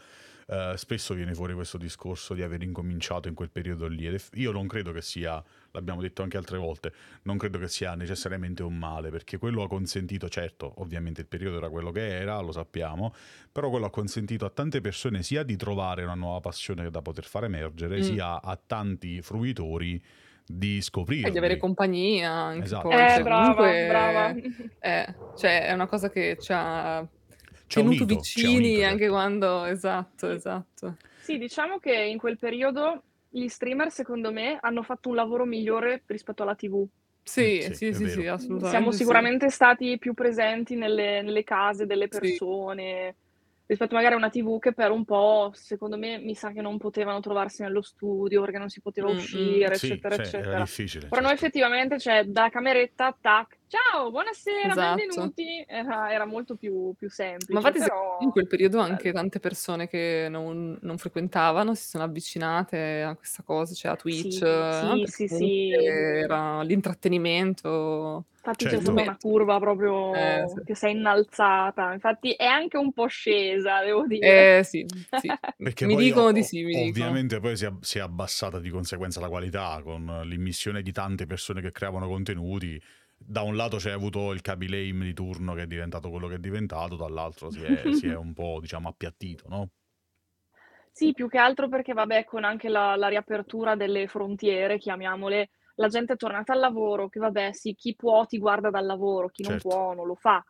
ehm, 0.46 0.74
spesso 0.74 1.14
viene 1.14 1.34
fuori 1.34 1.54
questo 1.54 1.78
discorso 1.78 2.34
di 2.34 2.42
aver 2.42 2.62
incominciato 2.62 3.28
in 3.28 3.34
quel 3.34 3.50
periodo 3.50 3.86
lì 3.86 4.06
ed 4.06 4.20
io 4.34 4.52
non 4.52 4.66
credo 4.66 4.92
che 4.92 5.02
sia 5.02 5.42
l'abbiamo 5.72 6.00
detto 6.00 6.22
anche 6.22 6.36
altre 6.36 6.58
volte, 6.58 6.92
non 7.22 7.36
credo 7.36 7.58
che 7.58 7.68
sia 7.68 7.94
necessariamente 7.94 8.62
un 8.62 8.76
male, 8.78 9.10
perché 9.10 9.38
quello 9.38 9.62
ha 9.62 9.68
consentito 9.68 10.28
certo, 10.28 10.72
ovviamente 10.80 11.20
il 11.22 11.26
periodo 11.26 11.56
era 11.56 11.68
quello 11.68 11.90
che 11.90 12.06
era, 12.16 12.38
lo 12.40 12.52
sappiamo, 12.52 13.12
però 13.50 13.70
quello 13.70 13.86
ha 13.86 13.90
consentito 13.90 14.44
a 14.44 14.50
tante 14.50 14.80
persone 14.80 15.22
sia 15.22 15.42
di 15.42 15.56
trovare 15.56 16.02
una 16.04 16.14
nuova 16.14 16.40
passione 16.40 16.90
da 16.90 17.02
poter 17.02 17.24
far 17.24 17.44
emergere, 17.44 17.98
Mh. 17.98 18.02
sia 18.02 18.40
a 18.40 18.56
tanti 18.64 19.20
fruitori 19.22 20.02
di 20.46 20.80
E 21.26 21.30
di 21.30 21.38
avere 21.38 21.56
compagnia 21.56 22.30
anche 22.30 22.64
Esatto, 22.64 22.88
poi, 22.88 22.94
Eh, 23.00 23.06
cioè 23.08 23.22
esatto. 23.22 23.22
brava, 23.22 23.72
brava. 23.86 24.26
comunque 24.30 24.76
eh, 24.78 25.18
cioè 25.32 25.66
è 25.66 25.72
una 25.72 25.86
cosa 25.86 26.08
che 26.10 26.36
Ci 26.38 26.52
ha 26.52 27.08
tenuto 27.70 28.04
unito, 28.04 28.06
vicini 28.06 28.44
unito, 28.44 28.82
anche 28.84 29.08
certo. 29.08 29.08
quando 29.08 29.64
esatto, 29.64 30.30
Sì. 30.30 30.30
esatto. 30.30 30.96
Sì, 31.16 31.38
diciamo 31.38 31.78
che 31.78 31.94
in 31.94 32.18
quel 32.18 32.38
periodo 32.38 33.04
gli 33.28 33.48
streamer 33.48 33.90
secondo 33.90 34.32
me 34.32 34.58
hanno 34.60 34.82
fatto 34.82 35.08
un 35.08 35.14
lavoro 35.16 35.44
migliore 35.44 36.02
rispetto 36.06 36.42
alla 36.42 36.54
TV. 36.54 36.86
Sì, 37.26 37.58
sì, 37.60 37.74
sì, 37.74 37.94
sì, 37.94 38.08
sì. 38.08 38.26
Mhmm, 38.36 38.60
siamo 38.60 38.90
assolutamente 38.90 38.98
sì. 38.98 39.30
sicuramente 39.30 39.50
stati 39.50 39.98
più 39.98 40.14
presenti 40.14 40.76
nelle 40.76 41.22
nelle 41.22 41.42
case 41.44 41.86
delle 41.86 42.08
Sì. 42.10 42.38
persone, 42.38 43.16
rispetto 43.66 43.94
magari 43.94 44.14
a 44.14 44.16
una 44.18 44.28
TV 44.30 44.58
che 44.58 44.74
per 44.74 44.90
un 44.90 45.04
po', 45.04 45.50
secondo 45.54 45.96
me, 45.96 46.18
mi 46.18 46.34
sa 46.34 46.52
che 46.52 46.60
non 46.60 46.76
potevano 46.78 47.20
trovarsi 47.20 47.62
nello 47.62 47.82
studio, 47.82 48.42
perché 48.42 48.58
non 48.58 48.68
si 48.68 48.80
poteva 48.82 49.08
Mh-mh. 49.08 49.10
uscire, 49.10 49.74
Sì, 49.74 49.86
eccetera, 49.92 50.14
cioè 50.18 50.26
era 50.36 50.54
eccetera. 50.54 50.54
difficile, 50.54 51.10
Però 51.10 51.20
noi 51.22 51.32
certo. 51.32 51.34
effettivamente, 51.34 51.98
cioè 51.98 52.24
da 52.24 52.50
cameretta, 52.50 53.16
tac, 53.20 53.60
"Ciao, 53.74 54.10
buonasera, 54.10 54.74
Esatto. 54.74 54.74
benvenuti", 54.76 55.64
era 55.66 56.12
era 56.12 56.24
molto 56.26 56.56
più 56.56 56.94
più 56.96 57.10
Ma 57.50 57.58
semplice, 57.58 57.58
infatti 57.58 57.78
secondo 57.80 58.04
me 58.18 58.24
in 58.24 58.30
però 58.30 58.30
quel 58.30 58.46
periodo 58.46 58.78
anche 58.78 59.12
tante 59.12 59.38
persone 59.40 59.86
che 59.88 60.28
non 60.30 60.78
non 60.82 60.98
frequentavano 60.98 61.74
si 61.74 61.88
sono 61.88 62.04
avvicinate 62.04 63.02
a 63.02 63.14
questa 63.16 63.42
cosa, 63.42 63.74
cioè 63.74 63.92
a 63.92 63.96
Twitch, 63.96 64.40
Sì, 64.40 65.02
no, 65.02 65.04
sì, 65.06 65.26
sì, 65.28 65.50
era 66.26 66.62
l'intrattenimento, 66.62 68.26
Infatti 68.46 68.66
c'è 68.66 68.78
stata 68.80 69.00
Certo. 69.00 69.00
una 69.00 69.16
curva 69.16 69.58
Eh, 70.10 70.44
proprio 70.48 70.48
sì. 70.48 70.62
che 70.64 70.74
s'è 70.74 70.90
innalzata, 70.90 71.94
infatti 71.94 72.32
è 72.34 72.44
anche 72.44 72.76
un 72.76 72.92
po' 72.92 73.06
scesa, 73.06 73.80
devo 73.82 74.06
dire. 74.06 74.20
Eh 74.22 74.62
sì, 74.64 74.86
sì. 75.12 75.36
Mi 75.84 75.96
o 75.96 75.96
dicono 75.96 76.32
di 76.32 76.42
sì, 76.42 76.62
mi 76.62 76.76
dicono. 76.76 77.18
ovviamente 77.18 77.40
poi 77.40 77.56
si 77.56 77.64
è 77.66 77.72
si 77.80 77.98
è 77.98 78.00
abbassata 78.00 78.58
di 78.58 78.70
conseguenza 78.70 79.20
la 79.20 79.28
qualità 79.28 79.80
con 79.82 80.22
l'immissione 80.24 80.82
di 80.82 80.92
tante 80.92 81.26
persone 81.26 81.60
che 81.60 81.70
creavano 81.72 82.06
contenuti. 82.08 82.80
Da 83.26 83.42
un 83.42 83.56
lato 83.56 83.78
c'hai 83.78 83.92
avuto 83.92 84.32
il 84.32 84.40
Kaby 84.40 84.68
Lame 84.68 85.04
di 85.04 85.14
turno 85.14 85.54
che 85.54 85.62
è 85.62 85.66
diventato 85.66 86.10
quello 86.10 86.28
che 86.28 86.34
è 86.36 86.38
diventato, 86.38 86.96
dall'altro 86.96 87.50
si 87.50 87.62
è 87.62 87.88
si 87.92 88.06
è 88.06 88.14
un 88.14 88.32
po' 88.32 88.58
diciamo 88.60 88.88
appiattito, 88.88 89.48
no? 89.48 89.70
Sì, 90.92 91.12
più 91.12 91.28
che 91.28 91.38
altro 91.38 91.68
perché 91.68 91.92
vabbè, 91.92 92.24
con 92.24 92.44
anche 92.44 92.68
la 92.68 92.94
la 92.96 93.08
riapertura 93.08 93.74
delle 93.74 94.06
frontiere, 94.06 94.78
chiamiamole, 94.78 95.50
la 95.76 95.88
gente 95.88 96.12
è 96.12 96.16
tornata 96.16 96.52
al 96.52 96.60
lavoro, 96.60 97.08
che 97.08 97.18
vabbè 97.18 97.52
sì, 97.52 97.74
chi 97.74 97.96
può 97.96 98.24
ti 98.26 98.38
guarda 98.38 98.70
dal 98.70 98.86
lavoro, 98.86 99.28
chi 99.28 99.42
non 99.42 99.56
Certo. 99.56 99.58
può 99.58 99.92
non 99.92 100.06
lo 100.06 100.14
fa. 100.14 100.44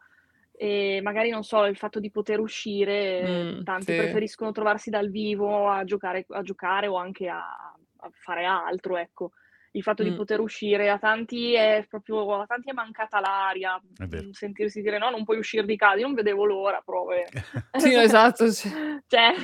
E 0.52 1.00
magari, 1.02 1.30
non 1.30 1.42
so, 1.44 1.64
il 1.64 1.76
fatto 1.76 1.98
di 1.98 2.10
poter 2.10 2.40
uscire, 2.40 3.48
Mh, 3.48 3.62
tanti 3.62 3.94
sì. 3.94 3.94
preferiscono 3.94 4.52
trovarsi 4.52 4.90
dal 4.90 5.08
vivo 5.10 5.68
a 5.70 5.82
giocare 5.84 6.26
a 6.28 6.42
giocare 6.42 6.86
o 6.88 6.96
anche 6.96 7.28
a 7.28 7.72
a 7.98 8.10
fare 8.12 8.44
altro, 8.44 8.98
ecco. 8.98 9.30
Il 9.76 9.82
fatto 9.82 10.04
di 10.04 10.10
Mh. 10.10 10.14
poter 10.14 10.38
uscire 10.38 10.88
a 10.88 10.98
tanti 11.00 11.52
è 11.54 11.84
proprio 11.88 12.40
a 12.40 12.46
tanti 12.46 12.70
è 12.70 12.72
mancata 12.72 13.18
l'aria, 13.18 13.74
È 13.98 14.04
mhmm, 14.04 14.30
sentirsi 14.30 14.80
dire: 14.82 14.98
"No, 14.98 15.10
non 15.10 15.24
puoi 15.24 15.38
uscir 15.38 15.64
di 15.64 15.76
casa". 15.76 15.96
Io 15.98 16.06
non 16.06 16.14
vedevo 16.14 16.44
l'ora 16.44 16.80
proprio 16.80 17.24
Sì, 17.76 17.92
esatto, 17.92 18.46
c 18.46 18.68
cioè, 19.08 19.34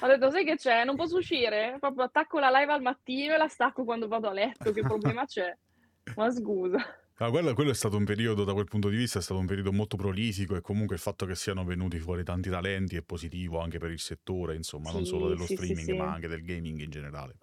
ho 0.00 0.06
detto: 0.06 0.30
"Sai 0.30 0.44
che 0.44 0.54
c'è? 0.56 0.84
Non 0.84 0.94
posso 0.94 1.16
uscire?" 1.16 1.76
Proprio 1.80 2.04
attacco 2.04 2.38
la 2.38 2.50
live 2.50 2.72
al 2.72 2.82
mattino 2.82 3.34
e 3.34 3.36
la 3.36 3.48
stacco 3.48 3.82
quando 3.82 4.06
vado 4.06 4.28
a 4.28 4.32
letto, 4.32 4.70
che 4.72 4.84
problema 4.84 5.24
c'è? 5.26 5.52
Ma 6.14 6.30
scusa. 6.30 6.78
Ma 7.20 7.30
quello 7.30 7.54
quello 7.54 7.70
è 7.70 7.74
stato 7.74 7.96
un 7.96 8.04
periodo 8.04 8.44
da 8.44 8.52
quel 8.52 8.66
punto 8.66 8.90
di 8.90 8.96
vista 8.96 9.18
è 9.18 9.22
stato 9.22 9.40
un 9.40 9.46
periodo 9.46 9.72
molto 9.72 9.96
prolifico 9.96 10.56
e 10.56 10.60
comunque 10.60 10.94
il 10.96 11.00
fatto 11.00 11.24
che 11.24 11.34
siano 11.34 11.64
venuti 11.64 11.98
fuori 11.98 12.22
tanti 12.22 12.50
talenti 12.50 12.96
è 12.96 13.02
positivo 13.02 13.60
anche 13.60 13.78
per 13.78 13.90
il 13.90 13.98
settore, 13.98 14.56
insomma, 14.56 14.90
non 14.90 15.06
solo 15.06 15.26
Sì, 15.26 15.28
dello 15.28 15.46
sì, 15.46 15.56
sì, 15.56 15.74
streaming, 15.76 15.92
ma 15.92 16.10
sì. 16.10 16.12
anche 16.12 16.28
del 16.28 16.42
gaming 16.44 16.80
in 16.80 16.90
generale. 16.90 17.38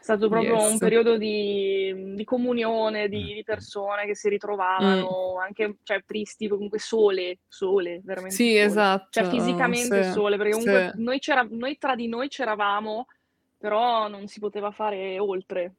È 0.00 0.02
stato 0.04 0.28
proprio 0.28 0.62
un 0.68 0.76
Yes. 0.76 0.78
periodo 0.78 1.16
di 1.18 2.14
di 2.14 2.24
comunione, 2.24 3.08
di 3.08 3.34
di 3.34 3.42
mh. 3.52 3.64
persone 3.64 4.06
che 4.06 4.14
si 4.14 4.28
ritrovavano, 4.28 5.38
anche 5.40 5.78
cioè 5.82 6.02
tristi, 6.04 6.48
comunque 6.48 6.78
sole, 6.78 7.40
sole, 7.48 8.00
veramente 8.04 8.44
Sì, 8.44 8.56
sole. 8.56 8.58
esatto, 8.58 9.10
Cioè 9.10 9.24
fisicamente 9.24 10.02
sì, 10.02 10.02
sole, 10.02 10.36
perché 10.36 10.52
comunque 10.52 10.88
sì. 10.88 10.92
noi 10.92 11.18
c'era 11.18 11.46
noi 11.50 11.76
tra 11.78 11.94
di 11.94 12.06
noi 12.08 12.28
c'eravamo, 12.28 13.06
però 13.56 14.08
non 14.08 14.26
si 14.28 14.38
poteva 14.40 14.70
fare 14.70 15.18
oltre. 15.18 15.74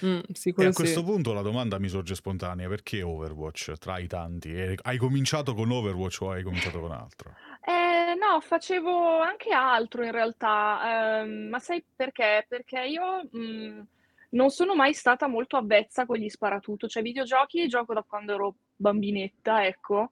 Mh, 0.00 0.32
sì, 0.34 0.52
E 0.54 0.64
a 0.64 0.72
questo 0.72 1.02
sì. 1.02 1.04
punto 1.04 1.32
la 1.32 1.40
domanda 1.42 1.78
mi 1.78 1.88
sorge 1.88 2.14
spontanea: 2.14 2.68
perché 2.68 3.02
Overwatch 3.02 3.72
tra 3.78 3.98
i 3.98 4.06
tanti? 4.06 4.52
E 4.52 4.78
hai 4.82 4.98
cominciato 4.98 5.54
con 5.54 5.70
Overwatch 5.70 6.20
o 6.22 6.30
hai 6.30 6.42
cominciato 6.42 6.78
con 6.80 6.92
altro? 6.92 7.38
Ehm, 7.64 8.18
no, 8.18 8.40
facevo 8.40 9.20
anche 9.20 9.52
altro 9.52 10.04
in 10.04 10.10
realtà, 10.12 11.20
ehm, 11.22 11.48
ma 11.48 11.58
sai 11.58 11.84
perché? 11.94 12.44
Perché 12.48 12.80
io, 12.84 13.28
mhmm, 13.30 13.86
non 14.30 14.50
sono 14.50 14.74
mai 14.74 14.92
stata 14.94 15.26
molto 15.28 15.56
avvezza 15.56 16.04
con 16.06 16.16
gli 16.16 16.28
sparatutto, 16.28 16.88
cioè 16.88 17.02
videogiochi 17.02 17.68
gioco 17.68 17.94
da 17.94 18.02
quando 18.02 18.34
ero 18.34 18.54
bambinetta, 18.74 19.64
ecco, 19.66 20.10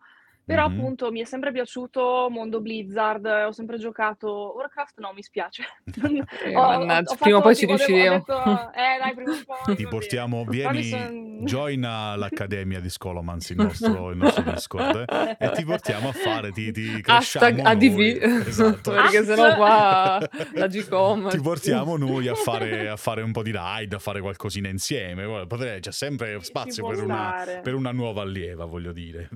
però 0.51 0.69
Mh-mh. 0.69 0.79
appunto 0.79 1.11
mi 1.13 1.21
è 1.21 1.25
sempre 1.25 1.53
piaciuto 1.53 2.27
mondo 2.29 2.61
Blizzard, 2.61 3.25
ho 3.25 3.53
sempre 3.53 3.79
giocato 3.79 4.53
Warcraft 4.57 4.99
no, 4.99 5.13
mi 5.15 5.23
spiace. 5.23 5.63
Eh, 6.43 6.57
Ho 6.57 6.61
ho 6.61 6.79
mannaggia, 6.79 7.13
ho 7.13 7.17
prima 7.17 7.37
o 7.39 7.41
fatto 7.41 7.43
poi 7.43 7.55
ci 7.55 7.67
tipo 7.67 7.77
devo 7.77 7.85
ho 7.85 7.87
riusciremo. 7.87 8.25
detto 8.27 8.43
eh 8.75 8.99
dai, 9.01 9.15
prima 9.15 9.31
o 9.33 9.43
poi, 9.47 9.77
Ti 9.77 9.85
va 9.85 9.89
bene. 9.89 9.89
portiamo 9.89 10.45
Però 10.45 10.51
mi 10.51 10.57
vieni 10.57 10.85
son 10.89 11.39
joina 11.45 12.17
l'accademia 12.17 12.81
di 12.81 12.91
Scholomance, 12.91 13.53
il 13.53 13.61
nostro 13.61 14.11
il 14.11 14.17
nostro 14.17 14.43
Discord, 14.43 15.05
eh, 15.09 15.37
e 15.39 15.51
ti 15.53 15.65
portiamo 15.65 16.09
a 16.09 16.13
fare 16.13 16.51
ti 16.51 16.73
ti 16.73 17.01
Hashtag 17.05 17.63
cresciamo 17.63 17.69
ADV, 17.69 18.47
esatto. 18.49 18.91
perché 18.91 19.25
se 19.25 19.35
no 19.37 19.55
qua 19.55 20.19
la 20.55 20.67
Gcom 20.67 21.29
Ti 21.31 21.41
portiamo 21.41 21.97
noi 21.97 22.27
a 22.29 22.35
fare 22.35 22.89
a 22.89 22.97
fare 22.97 23.23
un 23.23 23.33
po' 23.33 23.43
di 23.43 23.53
raid, 23.53 23.93
a 23.93 23.99
fare 23.99 24.21
qualcosina 24.21 24.69
insieme. 24.69 25.25
Guarda, 25.25 25.47
potrei 25.47 25.81
c'è 25.81 25.93
sempre 25.93 26.33
Ci 26.35 26.39
ci 26.41 26.45
spazio 26.47 26.83
può 26.85 26.93
per 26.95 27.03
una 27.05 27.35
stare. 27.39 27.61
per 27.61 27.75
una 27.75 27.93
nuova 27.93 28.23
allieva, 28.23 28.65
voglio 28.65 28.93
dire. 28.93 29.29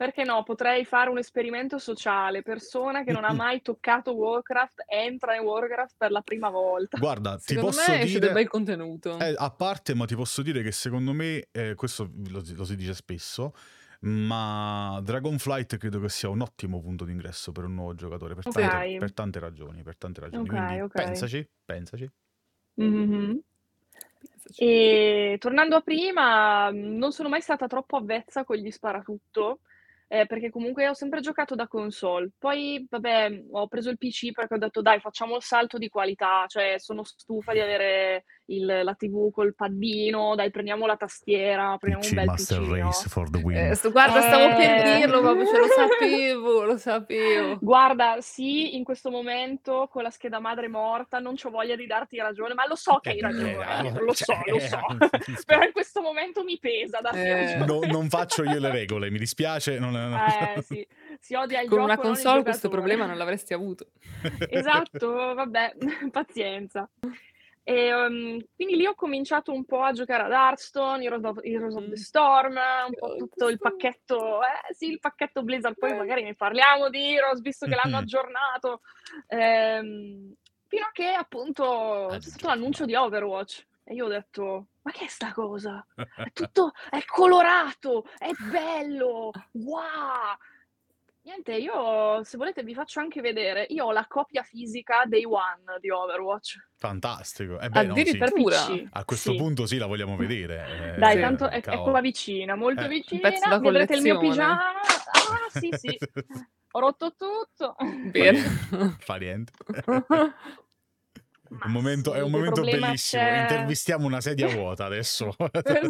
Perché 0.00 0.24
no, 0.24 0.42
potrei 0.44 0.86
fare 0.86 1.10
un 1.10 1.18
esperimento 1.18 1.76
sociale, 1.76 2.40
persona 2.40 3.04
che 3.04 3.12
non 3.12 3.22
ha 3.22 3.34
mai 3.34 3.60
toccato 3.60 4.12
Warcraft 4.14 4.84
entra 4.88 5.34
in 5.36 5.42
Warcraft 5.42 5.96
per 5.98 6.10
la 6.10 6.22
prima 6.22 6.48
volta. 6.48 6.96
Guarda, 6.98 7.36
ti 7.36 7.52
Secondo 7.52 7.66
posso 7.76 7.92
me 7.92 7.98
del 7.98 8.06
dire 8.08 8.32
bel 8.32 8.48
contenuto. 8.48 9.18
eh, 9.18 9.34
a 9.36 9.50
parte, 9.50 9.94
ma 9.94 10.06
ti 10.06 10.14
posso 10.14 10.40
dire 10.40 10.62
che 10.62 10.72
secondo 10.72 11.12
me, 11.12 11.48
ehm, 11.52 11.74
questo 11.74 12.10
lo 12.30 12.42
si 12.42 12.54
lo 12.54 12.64
si 12.64 12.76
dice 12.76 12.94
spesso, 12.94 13.52
ma 14.00 14.98
Dragonflight 15.02 15.76
credo 15.76 16.00
che 16.00 16.08
sia 16.08 16.30
un 16.30 16.40
ottimo 16.40 16.80
punto 16.80 17.04
d'ingresso 17.04 17.52
per 17.52 17.64
un 17.64 17.74
nuovo 17.74 17.94
giocatore, 17.94 18.34
per 18.34 18.44
tante 18.44 18.58
Okay. 18.60 18.96
per 18.96 19.12
tante 19.12 19.38
ragioni, 19.38 19.82
per 19.82 19.98
tante 19.98 20.20
ragioni. 20.22 20.48
Okay, 20.48 20.64
Quindi 20.64 20.80
okay. 20.80 21.04
pensaci, 21.04 21.46
pensaci. 21.62 22.10
Pensaci. 22.74 23.44
E 24.56 25.36
tornando 25.38 25.76
a 25.76 25.80
prima, 25.82 26.70
non 26.70 27.12
sono 27.12 27.28
mai 27.28 27.42
stata 27.42 27.66
troppo 27.66 27.96
avvezza 27.98 28.44
con 28.44 28.56
gli 28.56 28.70
sparatutto, 28.70 29.60
ehm, 30.10 30.26
perché 30.26 30.50
comunque 30.50 30.88
ho 30.88 30.94
sempre 30.94 31.20
giocato 31.20 31.54
da 31.54 31.68
console. 31.68 32.30
Poi 32.38 32.84
vabbè, 32.90 33.44
ho 33.52 33.68
preso 33.68 33.90
il 33.90 33.98
PC 33.98 34.32
perché 34.32 34.54
ho 34.54 34.58
detto: 34.58 34.82
"Dai, 34.82 34.98
facciamo 35.00 35.36
il 35.36 35.42
salto 35.42 35.78
di 35.78 35.88
qualità", 35.88 36.44
cioè 36.48 36.76
sono 36.78 37.04
stufa 37.04 37.52
di 37.52 37.60
avere 37.60 38.24
il, 38.50 38.80
la 38.82 38.94
TV 38.94 39.30
col 39.30 39.54
paddino, 39.54 40.34
dai 40.34 40.50
prendiamo 40.50 40.86
la 40.86 40.96
tastiera, 40.96 41.76
prendiamo 41.78 42.00
PC 42.00 42.10
un 42.10 42.16
bel 42.16 42.26
Master. 42.26 42.60
Race 42.62 43.08
for 43.08 43.30
the 43.30 43.38
win. 43.38 43.56
Eh, 43.56 43.90
guarda, 43.90 44.20
stavo 44.22 44.56
per 44.56 44.86
Eh. 44.86 44.96
dirlo, 44.98 45.20
proprio 45.20 45.46
ce 45.46 45.56
lo 45.58 45.66
sapevo, 45.66 46.64
lo 46.64 46.76
sapevo. 46.76 47.58
Guarda, 47.62 48.16
sì, 48.20 48.76
in 48.76 48.84
questo 48.84 49.10
momento 49.10 49.88
con 49.90 50.02
la 50.02 50.10
scheda 50.10 50.38
madre 50.40 50.68
morta 50.68 51.18
non 51.18 51.34
ho 51.40 51.50
voglia 51.50 51.76
di 51.76 51.86
darti 51.86 52.18
ragione, 52.18 52.54
ma 52.54 52.66
lo 52.66 52.74
so 52.76 52.98
che 53.00 53.10
hai 53.10 53.18
Eh, 53.18 53.22
ragione, 53.22 53.52
eh, 53.88 54.00
lo 54.00 54.12
so, 54.12 54.24
cioè, 54.24 54.42
lo 54.46 54.58
so. 54.58 54.78
eh, 54.98 55.08
Però 55.46 55.62
in 55.62 55.72
questo 55.72 56.00
momento 56.00 56.42
mi 56.44 56.58
pesa 56.58 57.00
da 57.00 57.10
Eh. 57.10 57.56
No- 57.64 57.80
non 57.90 58.08
faccio 58.08 58.42
io 58.44 58.58
le 58.58 58.70
regole, 58.70 59.10
mi 59.10 59.18
dispiace. 59.18 59.78
Non... 59.78 59.94
Eh 59.96 60.62
sì, 60.62 60.86
si 61.18 61.34
odia 61.34 61.60
il 61.60 61.68
Con 61.68 61.78
gioco, 61.78 61.90
una 61.92 61.98
console 61.98 62.42
questo 62.42 62.68
problema 62.68 63.06
non 63.06 63.16
l'avresti 63.16 63.52
avuto. 63.54 63.86
Esatto, 64.50 65.34
vabbè, 65.34 65.74
pazienza. 66.10 66.88
E, 67.62 67.92
um, 67.94 68.38
quindi 68.54 68.74
lì 68.76 68.86
ho 68.86 68.94
cominciato 68.94 69.52
un 69.52 69.64
po' 69.64 69.82
a 69.82 69.92
giocare 69.92 70.24
ad 70.24 70.32
Hearthstone, 70.32 71.04
Heroes 71.04 71.24
of, 71.24 71.38
Heroes 71.42 71.74
of 71.76 71.84
the 71.84 71.90
Mm. 71.90 71.94
Storm, 71.94 72.56
un 72.56 72.94
po' 72.98 73.16
tutto 73.16 73.48
il 73.48 73.58
pacchetto, 73.58 74.40
eh 74.42 74.74
sì, 74.74 74.90
il 74.90 74.98
pacchetto 74.98 75.42
Blizzard, 75.42 75.76
poi 75.78 75.90
Eh. 75.90 75.94
magari 75.94 76.22
ne 76.22 76.34
parliamo 76.34 76.88
di 76.88 77.14
Heroes, 77.14 77.40
visto 77.40 77.66
che 77.66 77.74
l'hanno 77.74 77.98
aggiornato. 77.98 78.80
Ehm, 79.28 80.34
fino 80.66 80.84
a 80.84 80.90
che 80.92 81.12
appunto 81.12 82.16
c'è 82.18 82.28
stato 82.28 82.46
l'annuncio 82.48 82.84
di 82.86 82.94
Overwatch 82.94 83.66
e 83.84 83.94
io 83.94 84.06
ho 84.06 84.08
detto, 84.08 84.68
ma 84.82 84.90
che 84.92 85.04
è 85.04 85.08
sta 85.08 85.32
cosa? 85.32 85.84
È 86.22 86.30
tutto, 86.32 86.72
è 86.90 87.04
colorato, 87.04 88.04
è 88.18 88.30
bello, 88.38 89.30
wow! 89.52 90.36
Niente, 91.22 91.52
io 91.54 92.24
se 92.24 92.38
volete 92.38 92.62
vi 92.62 92.72
faccio 92.74 92.98
anche 92.98 93.20
vedere, 93.20 93.66
io 93.68 93.84
ho 93.84 93.92
la 93.92 94.06
copia 94.08 94.42
fisica 94.42 95.04
Day 95.06 95.24
One 95.24 95.78
di 95.78 95.90
Overwatch. 95.90 96.56
Fantastico. 96.76 97.60
Eh 97.60 97.68
beh, 97.68 97.82
no, 97.86 97.94
sì. 97.94 98.00
Addirittura. 98.00 98.58
A 98.92 99.04
questo 99.04 99.32
Sì. 99.32 99.36
punto 99.36 99.66
sì, 99.66 99.76
la 99.76 99.86
vogliamo 99.86 100.16
vedere. 100.16 100.64
eh, 100.96 100.98
Dai, 100.98 101.16
Sì. 101.16 101.20
tanto 101.20 101.48
è, 101.50 101.60
è 101.60 101.78
qua 101.78 102.00
vicina, 102.00 102.54
molto 102.54 102.82
Eh. 102.84 102.88
Vicina. 102.88 103.28
pezzo 103.28 103.48
da 103.50 103.58
Vedrete 103.58 103.96
il 103.96 104.02
mio 104.02 104.18
pigiama. 104.18 104.58
Ah, 104.80 105.58
sì, 105.58 105.68
sì. 105.72 105.98
Ho 106.72 106.78
rotto 106.80 107.14
tutto. 107.16 107.76
Bene. 108.10 108.38
Fa 109.00 109.16
niente. 109.16 109.52
Un 111.50 111.58
momento- 111.72 112.12
sì, 112.12 112.18
è 112.18 112.22
un 112.22 112.30
momento 112.30 112.62
bellissimo. 112.62 113.22
c'è? 113.22 113.40
Intervistiamo 113.40 114.06
una 114.06 114.20
sedia 114.20 114.46
vuota 114.46 114.84
adesso. 114.84 115.34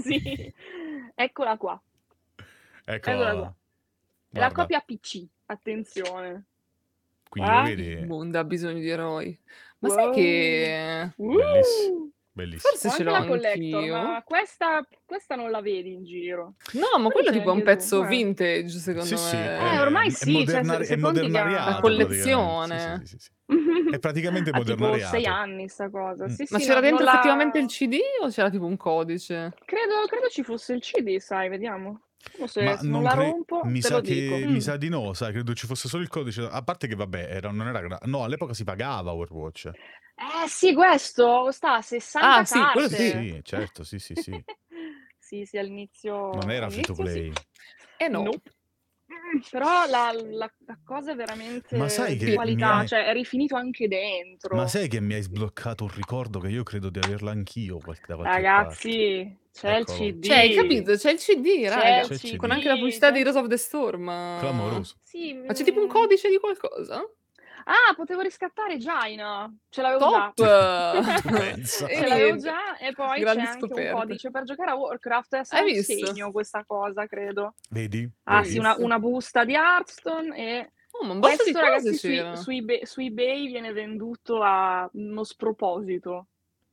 sì. 0.02 0.52
Eccola 1.14 1.56
qua. 1.58 1.80
Eccola 2.82 2.94
Eccola 3.14 3.32
là. 3.32 3.38
qua. 3.38 3.54
È 4.32 4.38
la 4.38 4.48
Guarda, 4.50 4.60
copia 4.62 4.80
PC, 4.80 5.26
attenzione. 5.46 6.44
Quindi 7.28 7.50
Ah. 7.50 7.60
lo 7.62 7.68
vedi? 7.68 7.82
Il 7.86 8.06
mondo 8.06 8.38
ha 8.38 8.44
bisogno 8.44 8.78
di 8.80 8.88
eroi. 8.88 9.38
Ma 9.80 9.88
Wow. 9.88 9.96
sai 9.96 10.10
che... 10.12 11.10
Bellissimo. 11.16 11.96
Uh! 11.96 12.12
Bellissimo. 12.32 12.70
Forse 12.70 12.86
Ho 12.86 12.90
ce 12.92 12.96
anche 12.96 13.02
l'ho 13.04 13.10
la 13.10 13.26
collector, 13.26 13.74
anch'io. 13.78 13.94
ma 13.96 14.22
questa, 14.24 14.86
questa 15.04 15.34
non 15.34 15.50
la 15.50 15.60
vedi 15.60 15.92
in 15.92 16.04
giro. 16.04 16.54
No, 16.74 16.86
ma 16.98 17.02
Poi 17.04 17.12
quello 17.12 17.30
c'è 17.30 17.36
tipo 17.38 17.48
è 17.50 17.52
un 17.52 17.58
anche 17.58 17.70
tu, 17.72 17.76
pezzo 17.76 18.04
eh. 18.04 18.06
vintage, 18.06 18.68
secondo 18.78 19.04
Sì, 19.06 19.16
sì, 19.16 19.36
me. 19.36 19.72
Eh, 19.74 19.78
ormai 19.80 20.06
è 20.06 20.10
sì, 20.10 20.24
cioè, 20.32 20.32
modernar- 20.62 20.76
se- 20.76 20.82
è 20.82 20.86
se 20.86 21.00
conti 21.00 21.18
che 21.20 21.26
ha- 21.26 21.28
modernariato. 21.28 21.70
La 21.70 21.80
collezione. 21.80 22.66
praticamente. 22.68 23.06
Sì, 23.06 23.18
sì, 23.18 23.18
sì, 23.18 23.30
sì. 23.46 23.90
È 23.90 23.98
praticamente 23.98 24.50
Ha 24.50 24.58
tipo 24.58 24.68
modernariato. 24.76 25.10
sei 25.16 25.26
anni 25.26 25.68
sta 25.68 25.90
cosa. 25.90 26.24
Mm. 26.26 26.28
Sì, 26.28 26.46
Ma 26.50 26.58
sì, 26.58 26.64
c'era 26.64 26.74
no, 26.76 26.80
dentro 26.82 27.04
non 27.04 27.04
la- 27.04 27.12
effettivamente 27.18 27.58
il 27.58 27.66
CD 27.66 27.96
o 28.22 28.28
c'era 28.28 28.48
tipo 28.50 28.64
un 28.64 28.76
codice? 28.76 29.52
Credo, 29.64 29.94
credo 30.06 30.28
ci 30.28 30.42
fosse 30.44 30.72
il 30.74 30.80
CD, 30.80 31.16
sai, 31.18 31.48
vediamo. 31.48 32.00
Se, 32.46 32.64
Ma 32.64 32.76
se 32.76 32.86
non 32.86 33.02
non 33.02 33.02
la 33.02 33.10
cre- 33.10 33.24
rompo, 33.24 33.62
mi 33.64 33.80
te 33.80 33.88
sa 33.88 33.94
lo 33.96 34.00
che 34.02 34.14
dico. 34.14 34.36
mi 34.46 34.56
Mm. 34.56 34.58
sa 34.58 34.76
di 34.76 34.88
no, 34.88 35.12
sai, 35.14 35.32
credo 35.32 35.54
ci 35.54 35.66
fosse 35.66 35.88
solo 35.88 36.02
il 36.02 36.08
codice. 36.08 36.42
A 36.42 36.62
parte 36.62 36.86
che 36.86 36.94
vabbè, 36.94 37.26
era, 37.30 37.50
non 37.50 37.66
era 37.68 37.80
gra- 37.80 37.98
no, 38.04 38.22
all'epoca 38.24 38.52
si 38.54 38.64
pagava 38.64 39.12
Overwatch. 39.12 39.66
Eh 39.66 40.48
sì, 40.48 40.74
questo 40.74 41.50
sta 41.50 41.76
a 41.76 41.82
60 41.82 42.26
Ah, 42.40 42.44
sì, 42.44 42.58
quello 42.72 42.88
carte. 42.88 42.96
sì. 42.96 43.10
Sì, 43.10 43.40
certo, 43.42 43.84
sì, 43.84 43.98
sì, 43.98 44.14
sì. 44.14 44.44
sì, 45.18 45.44
sì, 45.44 45.56
all'inizio... 45.58 46.30
Non 46.34 46.50
era 46.50 46.68
free 46.68 46.84
to 46.84 46.94
play. 46.94 47.32
sì. 47.32 47.40
Eh 47.98 48.08
no. 48.08 48.22
Nope. 48.24 48.50
Però 49.50 49.86
la, 49.88 50.12
la- 50.12 50.52
la 50.66 50.78
cosa 50.84 51.12
è 51.12 51.14
veramente 51.14 51.76
Ma 51.76 51.88
sai 51.88 52.16
di 52.16 52.24
che 52.26 52.34
qualità, 52.34 52.74
hai- 52.76 52.88
cioè 52.88 53.06
è 53.06 53.12
rifinito 53.12 53.56
anche 53.56 53.88
dentro. 53.88 54.56
Ma 54.56 54.66
sai 54.66 54.88
che 54.88 55.00
mi 55.00 55.14
hai 55.14 55.22
sbloccato 55.22 55.84
un 55.84 55.90
ricordo 55.94 56.38
che 56.40 56.48
io 56.48 56.62
credo 56.62 56.90
di 56.90 56.98
averla 56.98 57.30
anch'io 57.30 57.78
qualche, 57.78 58.04
da 58.06 58.16
qualche 58.16 58.34
Ragazzi, 58.34 59.36
c'è 59.52 59.76
il 59.76 59.80
Eccolo. 59.82 59.98
CD. 59.98 60.24
Cioè, 60.24 60.36
hai 60.36 60.54
capito? 60.54 60.94
C'è 60.94 61.10
il 61.12 61.18
CD, 61.18 61.44
C'è 61.62 61.68
raga. 61.68 62.00
il 62.00 62.06
C'è 62.06 62.12
il 62.14 62.18
CD, 62.20 62.28
CD. 62.30 62.36
Con 62.36 62.50
anche 62.50 62.68
la 62.68 62.74
pubblicità 62.76 63.06
c'è- 63.08 63.12
di 63.14 63.20
Heroes 63.20 63.36
of 63.36 63.46
the 63.48 63.56
Storm. 63.56 64.04
parte. 64.06 64.46
Clamoroso. 64.46 64.94
Sì, 65.02 65.32
Ma 65.34 65.52
c'è 65.52 65.64
tipo 65.64 65.80
un 65.80 65.86
mm. 65.86 65.90
codice 65.90 66.28
di 66.28 66.38
qualcosa? 66.38 67.02
Ah, 67.70 67.94
potevo 67.94 68.20
riscattare 68.20 68.78
Jaina. 68.78 69.48
Ce 69.68 69.80
l'avevo 69.80 70.10
già. 70.10 70.32
Top! 70.34 71.54
E 71.60 71.64
Ce 71.66 72.06
l'avevo 72.06 72.36
già 72.38 72.76
e 72.78 72.92
poi 72.92 73.14
c'è 73.14 73.20
Grandi 73.20 73.40
anche 73.42 73.66
scoperte. 73.66 73.90
un 73.92 73.98
codice 74.00 74.30
per 74.30 74.42
giocare 74.42 74.70
a 74.70 74.74
Warcraft. 74.74 75.34
È 75.36 75.42
Hai 75.50 75.60
un 75.60 75.66
visto? 75.66 76.06
segno 76.06 76.32
questa 76.32 76.64
cosa, 76.64 77.06
credo. 77.06 77.54
Vedi? 77.70 78.10
Ah 78.24 78.40
Vedi? 78.40 78.50
sì, 78.50 78.58
una, 78.58 78.74
una 78.78 78.98
busta 78.98 79.44
di 79.44 79.54
Hearthstone 79.54 80.36
e 80.36 80.72
Oh, 80.92 81.04
ma 81.06 81.12
un 81.12 81.20
botto 81.20 81.44
di 81.44 81.52
questo 81.52 81.60
cose 81.60 81.70
ragazzi 81.70 81.94
su, 81.96 82.06
c'era. 82.08 82.34
su, 82.36 82.50
eBay, 82.50 82.84
su 82.84 83.00
eBay 83.00 83.46
viene 83.46 83.72
venduto 83.72 84.42
a 84.42 84.88
uno 84.94 85.22
sproposito. 85.22 86.26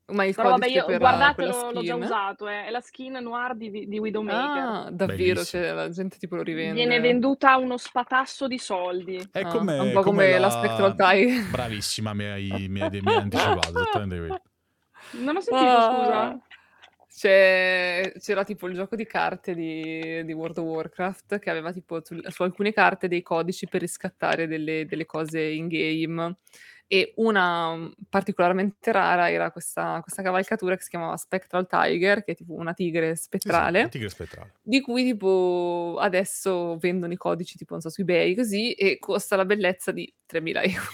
Ma 0.10 0.24
il 0.24 0.34
Però 0.36 0.50
vabbè, 0.52 0.62
codice 0.62 0.80
io 0.80 0.86
per 0.86 0.98
guardatelo, 1.00 1.52
quella 1.52 1.72
l'ho 1.72 1.82
già 1.84 1.94
skin? 1.94 2.04
usato, 2.04 2.48
eh, 2.48 2.66
è 2.66 2.70
la 2.70 2.80
skin 2.80 3.12
noir 3.22 3.56
di, 3.56 3.88
di 3.90 4.00
Widowmaker. 4.00 4.40
Ah, 4.64 4.90
davvero, 4.90 5.34
Bellissimo. 5.34 5.64
cioè, 5.64 5.74
la 5.74 5.90
gente 5.90 6.18
tipo 6.18 6.36
lo 6.38 6.44
rivende. 6.44 6.74
Viene 6.76 7.00
venduta 7.02 7.52
a 7.52 7.58
uno 7.58 7.76
spatasso 7.78 8.48
di 8.48 8.58
soldi. 8.58 9.18
È 9.32 9.42
Ah, 9.42 9.48
come, 9.48 9.78
un 9.78 9.92
po' 9.92 10.02
come 10.04 10.38
la 10.40 10.50
Spectral 10.50 10.96
Tie. 10.96 11.42
Bravissima, 11.52 12.14
mi 12.14 12.24
hai, 12.26 12.68
mi 12.70 12.82
hai- 12.82 13.02
mi 13.02 13.12
hai 13.12 13.16
anticipato, 13.18 13.68
esattamente 13.80 14.18
quello. 14.18 14.42
Non 15.12 15.36
ho 15.36 15.42
sentito, 15.42 15.70
Ah. 15.70 15.94
scusa. 15.94 16.42
C'è- 17.14 18.14
c'era 18.20 18.44
tipo 18.44 18.68
il 18.68 18.76
gioco 18.76 18.96
di 18.96 19.06
carte 19.08 19.56
di, 19.56 20.24
di 20.24 20.34
World 20.34 20.60
of 20.60 20.66
Warcraft 20.66 21.40
che 21.40 21.50
aveva 21.50 21.72
tipo 21.74 22.00
su, 22.04 22.18
su 22.28 22.44
alcune 22.44 22.72
carte 22.72 23.08
dei 23.08 23.24
codici 23.24 23.68
per 23.68 23.82
riscattare 23.82 24.46
delle, 24.48 24.86
delle 24.86 25.06
cose 25.06 25.42
in 25.42 25.68
game 25.68 26.36
e 26.88 27.14
una 27.18 27.76
mm, 27.76 27.88
particolarmente 28.10 28.92
rara 28.92 29.30
era 29.30 29.52
questa, 29.52 30.00
questa 30.02 30.22
cavalcatura 30.22 30.76
che 30.76 30.84
si 30.84 30.90
chiamava 30.90 31.18
Spectral 31.18 31.68
Tiger, 31.68 32.24
che 32.24 32.32
è 32.32 32.36
tipo 32.36 32.54
una 32.54 32.74
tigre 32.74 33.10
Sì, 33.16 33.22
sì, 33.22 33.24
spettrale, 33.26 33.82
la 33.84 33.88
tigre 33.90 34.10
spettrale. 34.10 34.54
di 34.62 34.82
cui 34.82 35.04
tipo 35.04 35.98
adesso 36.00 36.78
vendono 36.78 37.14
i 37.14 37.18
codici 37.18 37.58
tipo 37.58 37.74
non 37.74 37.82
so 37.82 37.90
su 37.90 38.02
eBay 38.02 38.36
così 38.36 38.72
e 38.74 38.98
costa 39.00 39.36
la 39.36 39.46
bellezza 39.46 39.92
di 39.92 40.12
3.000 40.26 40.62
euro. 40.64 40.86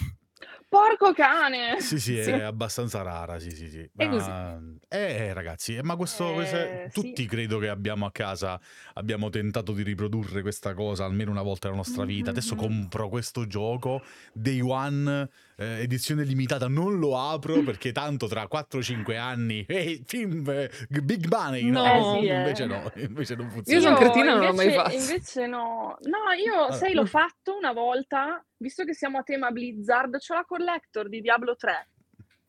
Porco 0.68 1.12
cane! 1.12 1.80
Sì, 1.80 2.00
sì, 2.00 2.20
Sì. 2.20 2.30
è 2.30 2.40
abbastanza 2.40 3.02
rara, 3.02 3.38
sì, 3.38 3.50
sì, 3.50 3.68
sì. 3.68 3.88
È 3.96 4.08
così. 4.08 4.28
Ma- 4.28 4.60
Eh, 4.88 5.32
ragazzi, 5.32 5.76
eh, 5.76 5.82
ma 5.84 5.94
questo, 5.94 6.32
queste- 6.32 6.84
Eh, 6.86 6.90
tutti 6.90 7.22
sì. 7.22 7.26
credo 7.26 7.58
che 7.58 7.68
abbiamo 7.68 8.06
a 8.06 8.10
casa, 8.10 8.60
abbiamo 8.94 9.30
tentato 9.30 9.72
di 9.72 9.82
riprodurre 9.84 10.42
questa 10.42 10.74
cosa 10.74 11.04
almeno 11.04 11.30
una 11.30 11.42
volta 11.42 11.68
nella 11.68 11.78
nostra 11.80 12.04
vita. 12.04 12.30
Adesso 12.30 12.54
Mhm. 12.54 12.60
compro 12.60 13.08
questo 13.08 13.46
gioco, 13.46 14.02
Day 14.32 14.60
One, 14.60 15.28
eh, 15.56 15.80
edizione 15.82 16.24
limitata, 16.24 16.68
non 16.68 16.98
lo 16.98 17.18
apro 17.18 17.62
perché 17.62 17.92
tanto 17.92 18.26
tra 18.26 18.48
4-5 18.50 19.16
anni, 19.16 19.64
eh, 19.68 20.02
film, 20.04 20.48
eh, 20.48 20.70
big 20.88 21.26
money, 21.28 21.64
no? 21.70 21.82
No. 21.84 22.16
Eh 22.16 22.20
sì, 22.20 22.26
eh. 22.28 22.36
invece 22.36 22.66
no, 22.66 22.92
invece 22.96 23.34
non 23.36 23.46
Io 23.46 23.52
funziona. 23.52 23.80
sono 23.80 23.96
cretina, 23.96 24.34
non 24.34 24.46
l'ho 24.46 24.52
mai 24.54 24.66
invece, 24.66 24.82
fatto. 24.82 24.94
Invece 24.96 25.46
no. 25.46 25.96
No, 26.02 26.32
io, 26.36 26.72
sai, 26.72 26.94
l'ho 26.94 27.06
fatto 27.06 27.56
una 27.56 27.72
volta, 27.72 28.44
visto 28.56 28.84
che 28.84 28.94
siamo 28.94 29.18
a 29.18 29.22
tema 29.22 29.50
Blizzard, 29.50 30.16
c'ho 30.18 30.34
la 30.34 30.44
collector 30.44 31.08
di 31.08 31.20
Diablo 31.20 31.54
3. 31.56 31.88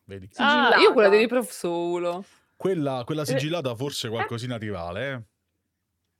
Vedi? 0.04 0.28
Ah, 0.36 0.76
io 0.78 0.92
quella 0.92 1.08
di 1.08 1.16
Reprof 1.16 1.50
Soul. 1.50 2.22
Quella, 2.56 3.02
quella 3.04 3.22
Eh. 3.22 3.26
sigillata 3.26 3.74
forse 3.74 4.08
qualcosina 4.08 4.56
ti 4.56 4.68
vale, 4.68 5.26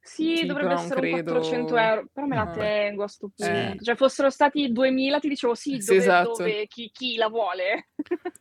Sì, 0.06 0.36
Sì, 0.36 0.46
dovrebbe 0.46 0.74
non 0.74 0.84
essere 0.84 1.00
un 1.08 1.12
credo- 1.14 1.32
400 1.32 1.76
euro, 1.76 2.06
però 2.12 2.26
me 2.26 2.36
la 2.36 2.42
Ah. 2.42 2.50
tengo 2.52 3.02
a 3.02 3.08
sto 3.08 3.28
punto. 3.34 3.52
Eh. 3.52 3.76
Cioè, 3.82 3.96
fossero 3.96 4.30
stati 4.30 4.70
2000, 4.70 5.18
ti 5.18 5.28
dicevo 5.28 5.54
sì, 5.56 5.80
Sì, 5.80 5.86
dove, 5.88 5.98
esatto. 5.98 6.34
dove- 6.38 6.66
chi, 6.68 6.90
chi 6.92 7.16
la 7.16 7.28
vuole? 7.28 7.88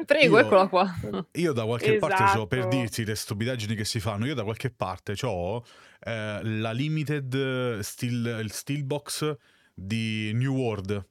Prego, 0.05 0.37
Io- 0.37 0.45
eccola 0.45 0.67
qua. 0.67 0.85
Io 1.33 1.53
da 1.53 1.65
qualche 1.65 1.97
parte 1.97 2.23
c'ho, 2.23 2.45
per 2.47 2.59
Esatto. 2.59 2.75
dirti 2.75 3.03
le 3.05 3.15
stupidaggini 3.15 3.73
che 3.75 3.85
si 3.85 3.99
fanno, 3.99 4.25
io 4.27 4.35
da 4.35 4.43
qualche 4.43 4.69
parte 4.69 5.15
ho 5.23 5.63
la 6.03 6.71
limited 6.71 7.79
steel, 7.79 8.39
il 8.43 8.51
steelbox 8.51 9.35
di 9.73 10.31
New 10.35 10.53
World, 10.55 11.03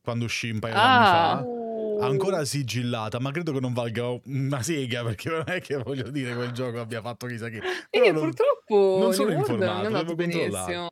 quando 0.00 0.24
uscì 0.24 0.48
un 0.48 0.58
paio 0.58 0.74
Ah. 0.74 0.78
d'anni 0.78 1.04
fa. 1.04 1.57
Ancora 2.00 2.44
sigillata, 2.44 3.18
ma 3.18 3.30
credo 3.30 3.52
che 3.52 3.60
non 3.60 3.72
valga 3.72 4.08
una 4.24 4.62
sega, 4.62 5.02
perché 5.04 5.30
non 5.30 5.44
è 5.46 5.60
che 5.60 5.76
voglio 5.76 6.10
dire 6.10 6.34
quel 6.34 6.52
gioco 6.52 6.80
abbia 6.80 7.00
fatto 7.00 7.26
chissà 7.26 7.48
che. 7.48 7.58
E 7.90 8.00
Però 8.00 8.12
non- 8.12 8.20
purtroppo 8.22 8.96
non 9.00 9.12
sono 9.12 9.32
informato, 9.32 9.72
non 9.72 9.82
è 9.82 9.86
andato 9.86 10.14
benissimo. 10.14 10.90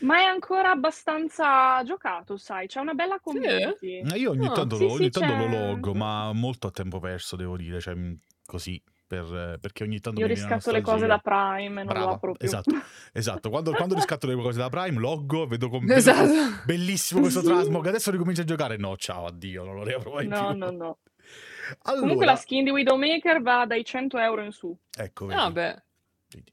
Ma 0.00 0.18
è 0.18 0.24
ancora 0.24 0.70
abbastanza 0.70 1.82
giocato, 1.84 2.36
sai, 2.36 2.66
c'è 2.66 2.80
una 2.80 2.92
bella 2.92 3.18
community. 3.20 4.02
Ma 4.02 4.16
Io 4.16 4.30
ogni 4.32 4.46
Ah, 4.46 4.52
tanto, 4.52 4.76
sì, 4.76 4.82
lo, 4.82 4.88
sì, 4.90 4.94
ogni 4.96 5.10
tanto 5.10 5.34
lo 5.34 5.46
loggo, 5.48 5.94
ma 5.94 6.30
molto 6.32 6.66
a 6.66 6.70
tempo 6.70 6.98
perso, 7.00 7.36
devo 7.36 7.56
dire, 7.56 7.80
cioè 7.80 7.94
così, 8.44 8.80
per- 9.06 9.58
perché 9.60 9.84
ogni 9.84 10.00
tanto 10.00 10.20
Io 10.20 10.26
mi 10.26 10.32
viene 10.34 10.48
la 10.48 10.54
riscatto 10.56 10.74
le 10.74 10.82
cose 10.82 11.06
da 11.06 11.18
Prime 11.18 11.80
e 11.80 11.84
non 11.84 11.86
lo 11.86 11.92
Brava, 11.92 12.10
apro 12.12 12.32
più. 12.32 12.46
esatto, 12.46 12.70
esatto. 13.12 13.50
Quando, 13.50 13.72
quando 13.86 13.94
riscatto 13.94 14.26
le 14.26 14.34
cose 14.34 14.58
da 14.58 14.68
Prime, 14.68 14.98
loggo, 14.98 15.46
vedo 15.46 15.68
come 15.68 15.94
Esatto. 15.94 16.30
bellissimo 16.64 17.20
questo 17.20 17.40
Sì. 17.42 17.46
Trasmog. 17.46 17.86
Adesso 17.86 18.10
ricomincio 18.10 18.40
a 18.42 18.44
giocare. 18.44 18.76
No, 18.76 18.96
ciao, 18.96 19.26
addio, 19.26 19.64
non 19.64 19.74
lo 19.76 19.84
riapro 19.84 20.12
mai 20.12 20.26
No, 20.26 20.48
più. 20.48 20.56
no, 20.58 20.70
no. 20.70 20.98
Comunque 21.82 22.26
la 22.26 22.36
skin 22.36 22.64
di 22.64 22.70
Widowmaker 22.70 23.40
va 23.40 23.64
dai 23.66 23.84
100 23.84 24.18
euro 24.18 24.42
in 24.42 24.52
su. 24.52 24.76
Ecco, 24.96 25.26
Ah, 25.28 25.50
vedi. 25.50 25.52
beh. 25.52 25.82
Vedi. 26.28 26.52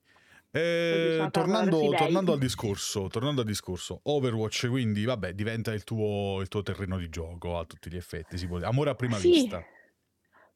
Eh, 0.53 1.27
tornando, 1.31 1.79
tornando 1.96 2.34
al 2.34 2.39
discorso, 2.39 3.08
tornando 3.08 3.41
al 3.41 3.48
discorso, 3.48 4.00
Overwatch 4.03 4.67
quindi 4.67 5.05
vabbè 5.05 5.34
diventa 5.34 5.72
il 5.74 5.84
tuo, 5.86 6.41
il 6.41 6.48
tuo 6.50 6.62
terreno 6.62 6.98
di 6.98 7.08
gioco 7.10 7.58
a 7.58 7.65
tutti 7.65 7.89
gli 7.89 7.96
effetti, 7.96 8.38
si 8.38 8.48
può 8.48 8.58
dire. 8.58 8.67
Amore 8.70 8.89
a 8.89 8.96
prima 8.96 9.15
Sì, 9.15 9.29
vista. 9.31 9.63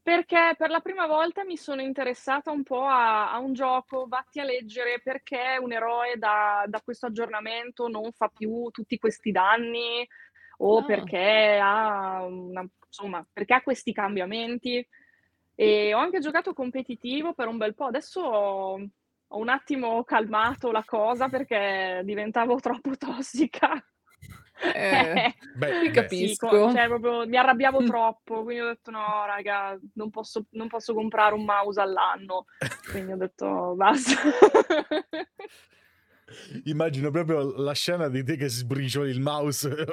Perché 0.05 0.53
per 0.55 0.69
la 0.69 0.81
prima 0.81 1.07
volta 1.07 1.43
mi 1.43 1.57
sono 1.57 1.81
interessata 1.81 2.51
un 2.51 2.61
po' 2.61 2.83
a, 2.85 3.31
a 3.31 3.39
un 3.39 3.53
gioco, 3.53 4.05
vatti 4.07 4.39
a 4.39 4.43
leggere 4.43 5.01
perché 5.03 5.57
un 5.59 5.71
eroe 5.73 6.15
da, 6.17 6.63
da 6.67 6.79
questo 6.81 7.07
aggiornamento 7.07 7.87
non 7.87 8.11
fa 8.11 8.27
più 8.27 8.69
tutti 8.69 8.99
questi 8.99 9.31
danni 9.31 10.07
o 10.59 10.77
Ah. 10.77 10.83
perché 10.85 11.59
ha, 11.61 12.23
una- 12.23 12.67
insomma, 12.85 13.25
perché 13.33 13.55
ha 13.55 13.63
questi 13.63 13.91
cambiamenti. 13.93 14.87
E 15.55 15.93
ho 15.93 15.97
anche 15.99 16.19
giocato 16.19 16.53
competitivo 16.53 17.33
per 17.33 17.47
un 17.47 17.57
bel 17.57 17.73
po'. 17.73 17.85
Adesso 17.85 18.21
ho, 18.21 18.73
ho 18.75 19.37
un 19.39 19.49
attimo 19.49 20.03
calmato 20.03 20.71
la 20.71 20.83
cosa 20.85 21.29
perché 21.29 22.01
diventavo 22.05 22.59
troppo 22.59 22.95
tossica. 22.97 23.71
Eh, 24.61 25.33
Beh, 25.53 25.79
ti 25.79 25.85
beh. 25.87 25.91
capisco. 25.91 26.69
Sì, 26.69 26.75
cioè, 26.75 26.87
proprio 26.87 27.27
mi 27.27 27.37
arrabbiavo 27.37 27.81
Mm. 27.81 27.85
troppo, 27.87 28.43
quindi 28.43 28.61
ho 28.63 28.67
detto 28.67 28.91
no, 28.91 29.25
raga, 29.25 29.77
non 29.93 30.09
posso, 30.09 30.45
non 30.51 30.67
posso 30.67 30.93
comprare 30.93 31.33
un 31.35 31.43
mouse 31.43 31.81
all'anno. 31.81 32.45
Quindi 32.89 33.11
ho 33.11 33.17
detto 33.17 33.73
basta. 33.75 34.13
Immagino 36.65 37.11
proprio 37.11 37.53
la 37.57 37.73
scena 37.73 38.07
di 38.09 38.23
te 38.23 38.35
che 38.35 38.47
sbricioli 38.49 39.11
il 39.11 39.21
mouse. 39.21 39.69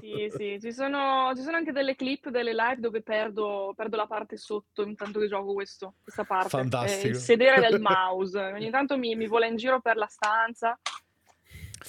Sì, 0.00 0.28
sì, 0.36 0.58
ci 0.60 0.72
sono, 0.72 1.32
ci 1.34 1.40
sono 1.42 1.56
anche 1.56 1.72
delle 1.72 1.94
clip, 1.94 2.28
delle 2.28 2.52
live 2.52 2.76
dove 2.78 3.00
perdo, 3.02 3.72
perdo 3.74 3.96
la 3.96 4.06
parte 4.06 4.36
sotto 4.36 4.82
intanto 4.82 5.18
che 5.18 5.28
gioco 5.28 5.54
questo, 5.54 5.94
questa 6.02 6.24
parte. 6.24 6.48
eh, 6.48 6.60
Fantastico. 6.60 7.06
il 7.06 7.14
sedere 7.14 7.60
del 7.70 7.80
mouse. 7.80 8.38
Ogni 8.38 8.70
tanto 8.70 8.98
mi, 8.98 9.14
mi 9.14 9.26
vola 9.26 9.46
in 9.46 9.56
giro 9.56 9.80
per 9.80 9.96
la 9.96 10.06
stanza 10.06 10.78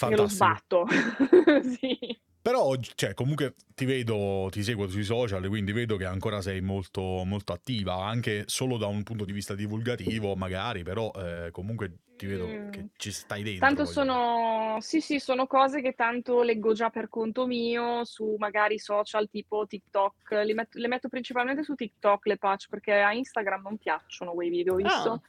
e 0.10 0.16
lo 0.16 0.28
Fantastico. 0.28 0.28
sbatto. 0.28 0.86
Sì. 1.80 2.20
Però, 2.46 2.76
cioè, 2.80 3.16
comunque 3.16 3.56
ti 3.74 3.86
vedo, 3.86 4.50
ti 4.52 4.62
seguo 4.62 4.88
sui 4.88 5.04
social, 5.04 5.48
quindi 5.48 5.72
vedo 5.72 5.98
che 5.98 6.06
ancora 6.06 6.42
sei 6.42 6.62
molto, 6.62 7.02
molto 7.26 7.54
attiva, 7.54 8.06
anche 8.06 8.44
solo 8.46 8.78
da 8.78 8.86
un 8.86 9.02
punto 9.02 9.26
di 9.26 9.32
vista 9.32 9.56
divulgativo, 9.56 10.36
magari, 10.36 10.84
però 10.84 11.12
eh, 11.16 11.50
comunque 11.50 12.02
ti 12.16 12.28
vedo 12.28 12.46
Mm. 12.48 12.70
che 12.70 12.90
ci 12.98 13.12
stai 13.12 13.42
dentro. 13.42 13.66
Tanto 13.66 13.86
sono, 13.86 14.78
sì, 14.80 15.02
sì, 15.02 15.18
sono 15.20 15.48
cose 15.48 15.82
che 15.82 15.94
tanto 15.94 16.44
leggo 16.44 16.74
già 16.74 16.92
per 16.92 17.10
conto 17.10 17.48
mio 17.48 18.06
su 18.06 18.36
magari 18.38 18.78
social 18.78 19.28
tipo 19.28 19.66
TikTok. 19.66 20.30
Li 20.46 20.54
metto- 20.54 20.78
le 20.78 20.88
metto 20.88 21.10
principalmente 21.10 21.64
su 21.64 21.74
TikTok 21.74 22.28
le 22.28 22.38
patch 22.38 22.68
perché 22.70 22.94
a 22.94 23.12
Instagram 23.12 23.64
non 23.64 23.78
piacciono 23.78 24.34
quei 24.34 24.50
video, 24.52 24.76
visto? 24.76 25.22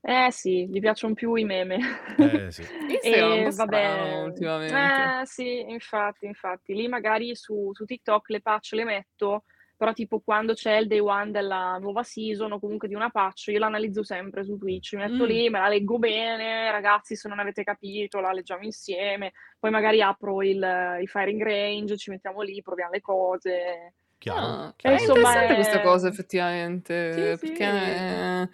Eh 0.00 0.30
sì, 0.30 0.68
gli 0.68 0.80
piacciono 0.80 1.14
più 1.14 1.34
i 1.34 1.44
meme. 1.44 1.78
Eh, 2.16 2.50
sì. 2.50 2.68
Instagram 2.86 3.30
è 3.30 3.34
un 3.34 3.42
E 3.42 3.42
po' 3.42 3.50
strano 3.50 4.22
vabbè, 4.22 4.24
ultimamente. 4.24 5.20
eh 5.20 5.26
sì, 5.26 5.60
infatti, 5.70 6.26
infatti, 6.26 6.74
lì 6.74 6.88
magari 6.88 7.34
su, 7.34 7.70
su 7.72 7.84
TikTok 7.84 8.28
le 8.30 8.40
patch 8.40 8.72
le 8.72 8.84
metto, 8.84 9.44
però 9.76 9.92
tipo 9.92 10.20
quando 10.20 10.54
c'è 10.54 10.76
il 10.76 10.86
day 10.88 10.98
one 10.98 11.30
della 11.30 11.76
nuova 11.78 12.02
season 12.02 12.52
o 12.52 12.58
comunque 12.60 12.88
di 12.88 12.94
una 12.94 13.10
patch, 13.10 13.48
io 13.48 13.58
l'analizzo 13.58 14.02
sempre 14.02 14.44
su 14.44 14.56
Twitch, 14.56 14.94
mi 14.94 15.02
metto 15.02 15.24
Mm. 15.24 15.28
lì, 15.28 15.48
me 15.50 15.58
la 15.58 15.68
leggo 15.68 15.98
bene, 15.98 16.70
ragazzi 16.70 17.14
se 17.16 17.28
non 17.28 17.38
avete 17.38 17.62
capito 17.64 18.20
la 18.20 18.32
leggiamo 18.32 18.62
insieme, 18.64 19.32
poi 19.58 19.70
magari 19.70 20.00
apro 20.02 20.42
il, 20.42 20.98
il 21.00 21.08
firing 21.08 21.42
range, 21.42 21.96
ci 21.96 22.10
mettiamo 22.10 22.40
lì, 22.42 22.60
proviamo 22.62 22.90
le 22.92 23.00
cose. 23.00 23.94
Chiaro? 24.18 24.46
Ah, 24.50 24.74
Eh, 24.82 24.90
è 24.90 24.92
chiaro. 24.96 25.02
insomma, 25.02 25.06
interessante 25.06 25.54
è- 25.54 25.54
questa 25.54 25.80
cosa 25.80 26.08
effettivamente, 26.08 26.92
Sì, 27.10 27.32
sì. 27.36 27.46
perché 27.46 27.64
eh, 27.64 28.48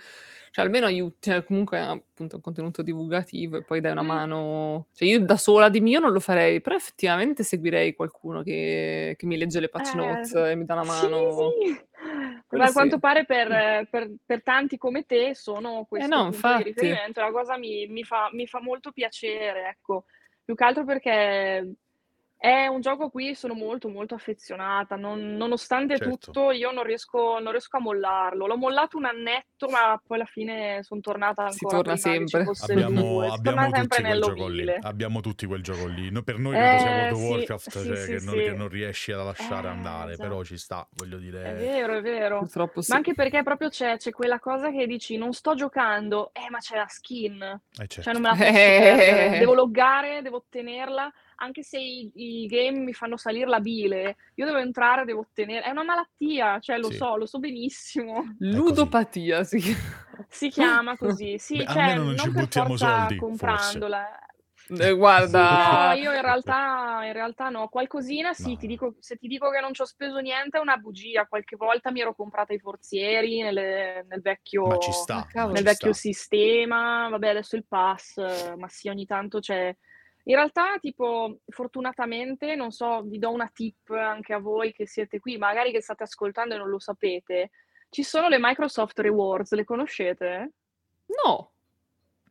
cioè, 0.54 0.64
almeno 0.64 0.86
aiuti, 0.86 1.16
cioè, 1.30 1.42
comunque 1.42 1.80
appunto 1.80 2.36
un 2.36 2.40
contenuto 2.40 2.80
divulgativo 2.82 3.56
e 3.56 3.64
poi 3.64 3.80
dai 3.80 3.90
una 3.90 4.02
Mm. 4.04 4.06
mano, 4.06 4.86
cioè 4.92 5.08
io 5.08 5.20
da 5.20 5.36
sola 5.36 5.68
di 5.68 5.80
mio 5.80 5.98
non 5.98 6.12
lo 6.12 6.20
farei, 6.20 6.60
però 6.60 6.76
effettivamente 6.76 7.42
seguirei 7.42 7.96
qualcuno 7.96 8.44
che, 8.44 9.16
che 9.18 9.26
mi 9.26 9.36
legge 9.36 9.58
le 9.58 9.68
patch 9.68 9.94
Eh, 9.94 9.96
notes 9.96 10.32
e 10.34 10.54
mi 10.54 10.64
dà 10.64 10.74
una 10.74 10.84
sì, 10.84 10.88
mano. 11.08 11.32
sì. 11.32 11.76
Quello 12.46 12.62
Ma 12.62 12.64
a 12.66 12.66
sì. 12.68 12.72
quanto 12.74 12.98
pare 13.00 13.24
per, 13.24 13.88
per- 13.90 14.14
per 14.24 14.42
tanti 14.44 14.76
come 14.76 15.02
te 15.06 15.34
sono 15.34 15.86
questo 15.88 16.06
Eh 16.14 16.16
no, 16.16 16.26
infatti. 16.26 16.62
di 16.62 16.68
riferimento, 16.68 17.20
la 17.20 17.32
cosa 17.32 17.58
mi, 17.58 17.88
mi 17.88 18.04
fa, 18.04 18.28
mi 18.32 18.46
fa 18.46 18.60
molto 18.60 18.92
piacere, 18.92 19.70
ecco, 19.70 20.04
più 20.44 20.54
che 20.54 20.62
altro 20.64 20.84
perché 20.84 21.72
è 22.44 22.66
un 22.66 22.82
gioco 22.82 23.04
a 23.04 23.10
cui 23.10 23.34
sono 23.34 23.54
molto 23.54 23.88
molto 23.88 24.14
affezionata, 24.14 24.96
non- 24.96 25.34
nonostante 25.34 25.96
Certo. 25.96 26.18
tutto 26.18 26.50
io 26.50 26.72
non 26.72 26.84
riesco, 26.84 27.38
non 27.38 27.52
riesco 27.52 27.78
a 27.78 27.80
mollarlo, 27.80 28.46
l'ho 28.46 28.58
mollato 28.58 28.98
un 28.98 29.06
annetto 29.06 29.66
ma 29.70 29.98
poi 30.06 30.18
alla 30.18 30.26
fine 30.26 30.80
sono 30.82 31.00
tornata 31.00 31.50
Si 31.50 31.64
ancora 31.64 31.94
torna 31.94 32.00
prima 32.00 32.18
che 32.18 32.26
ci 32.26 32.54
sempre. 32.54 32.74
Abbiamo, 32.84 33.00
2, 33.00 33.08
sono 33.22 33.32
abbiamo 33.32 33.56
tornata 33.62 33.76
sempre 33.78 33.96
tutti 33.96 34.02
quel 34.10 34.20
gioco 34.20 34.46
lì. 34.48 34.56
nell'ovile. 34.56 34.78
Abbiamo 34.82 35.20
tutti 35.22 35.46
quel 35.46 35.62
gioco 35.62 35.86
lì. 35.86 36.10
No, 36.10 36.22
per 36.22 36.38
noi 36.38 36.52
credo 36.54 36.78
sia 36.78 37.06
Eh, 37.08 37.12
World 37.12 37.14
of 37.14 37.18
sì, 37.18 37.28
Warcraft, 37.30 37.70
sì, 37.70 37.86
cioè, 37.86 37.96
sì, 37.96 38.06
che, 38.06 38.12
non, 38.24 38.34
sì. 38.34 38.40
che 38.42 38.52
non 38.52 38.68
riesci 38.68 39.12
a 39.12 39.22
lasciare 39.22 39.66
Eh, 39.66 39.70
andare, 39.70 40.12
esatto. 40.12 40.28
però 40.28 40.44
ci 40.44 40.58
sta, 40.58 40.86
voglio 40.92 41.16
È 41.16 41.20
dire. 41.20 41.52
vero, 41.54 41.96
è 41.96 42.00
vero. 42.02 42.38
Purtroppo 42.40 42.82
sì. 42.82 42.90
Ma 42.90 42.98
anche 42.98 43.14
perché 43.14 43.42
proprio 43.42 43.70
c'è, 43.70 43.96
c'è 43.96 44.10
quella 44.10 44.38
cosa 44.38 44.70
che 44.70 44.86
dici, 44.86 45.16
non 45.16 45.32
sto 45.32 45.54
giocando, 45.54 46.30
eh, 46.34 46.50
ma 46.50 46.58
c'è 46.58 46.76
la 46.76 46.88
skin. 46.88 47.40
Eh, 47.42 47.86
Cioè, 47.86 48.02
certo. 48.02 48.12
non 48.12 48.20
me 48.20 48.28
la 48.28 48.34
posso 48.36 48.52
perdere. 48.52 49.38
Devo 49.38 49.54
loggare, 49.54 50.20
devo 50.20 50.36
ottenerla, 50.36 51.10
anche 51.36 51.62
se 51.62 51.78
i, 51.78 52.10
i 52.14 52.46
game 52.46 52.80
mi 52.80 52.92
fanno 52.92 53.16
salire 53.16 53.46
la 53.46 53.60
bile. 53.60 54.16
Io 54.34 54.46
devo 54.46 54.58
entrare, 54.58 55.04
devo 55.04 55.20
ottenere. 55.20 55.64
È 55.66 55.70
una 55.70 55.84
malattia, 55.84 56.58
cioè, 56.60 56.78
lo 56.78 56.90
Sì. 56.90 56.96
so, 56.96 57.16
lo 57.16 57.26
so 57.26 57.38
benissimo. 57.38 58.34
Ludopatia, 58.38 59.44
sì. 59.44 59.60
Si 60.28 60.48
chiama 60.48 60.96
così. 60.96 61.36
Sì, 61.38 61.56
Beh, 61.58 61.64
cioè, 61.66 61.82
almeno 61.82 62.04
non 62.04 62.16
ci 62.16 62.30
per 62.30 62.42
buttiamo 62.42 62.68
forza 62.76 62.86
soldi, 62.98 63.16
forse. 63.16 63.18
comprandola. 63.18 64.18
Eh, 64.66 64.88
No, 64.88 64.96
guarda, 64.96 65.92
io 65.94 66.10
in 66.14 66.22
realtà, 66.22 67.00
in 67.04 67.12
realtà 67.12 67.50
no, 67.50 67.68
qualcosina 67.68 68.32
sì, 68.32 68.52
No. 68.52 68.56
ti 68.56 68.66
dico, 68.66 68.94
se 68.98 69.16
ti 69.16 69.26
dico 69.26 69.50
che 69.50 69.60
non 69.60 69.74
ci 69.74 69.82
ho 69.82 69.84
speso 69.84 70.20
niente 70.20 70.56
è 70.56 70.60
una 70.62 70.78
bugia, 70.78 71.26
qualche 71.26 71.56
volta 71.56 71.90
mi 71.90 72.00
ero 72.00 72.14
comprata 72.14 72.54
i 72.54 72.58
forzieri 72.58 73.42
nelle- 73.42 74.06
nel 74.08 74.22
vecchio, 74.22 74.66
Ma 74.66 74.78
ci 74.78 74.90
sta, 74.92 75.28
nel 75.34 75.56
ci 75.56 75.62
vecchio 75.64 75.92
sta. 75.92 76.00
sistema, 76.08 77.08
vabbè 77.10 77.28
adesso 77.28 77.56
il 77.56 77.66
pass, 77.68 78.16
eh, 78.16 78.54
ma 78.56 78.66
sì 78.68 78.88
ogni 78.88 79.04
tanto 79.04 79.38
c'è. 79.40 79.76
In 80.26 80.36
realtà 80.36 80.78
tipo 80.78 81.40
fortunatamente, 81.46 82.54
non 82.54 82.70
so, 82.70 83.02
vi 83.02 83.18
do 83.18 83.30
una 83.30 83.50
tip 83.52 83.90
anche 83.90 84.32
a 84.32 84.38
voi 84.38 84.72
che 84.72 84.86
siete 84.86 85.18
qui, 85.20 85.36
magari 85.36 85.70
che 85.70 85.82
state 85.82 86.04
ascoltando 86.04 86.54
e 86.54 86.58
non 86.58 86.68
lo 86.68 86.78
sapete, 86.78 87.50
ci 87.90 88.02
sono 88.02 88.28
le 88.28 88.38
Microsoft 88.40 88.98
Rewards, 89.00 89.52
le 89.52 89.64
conoscete? 89.64 90.52
no. 91.22 91.52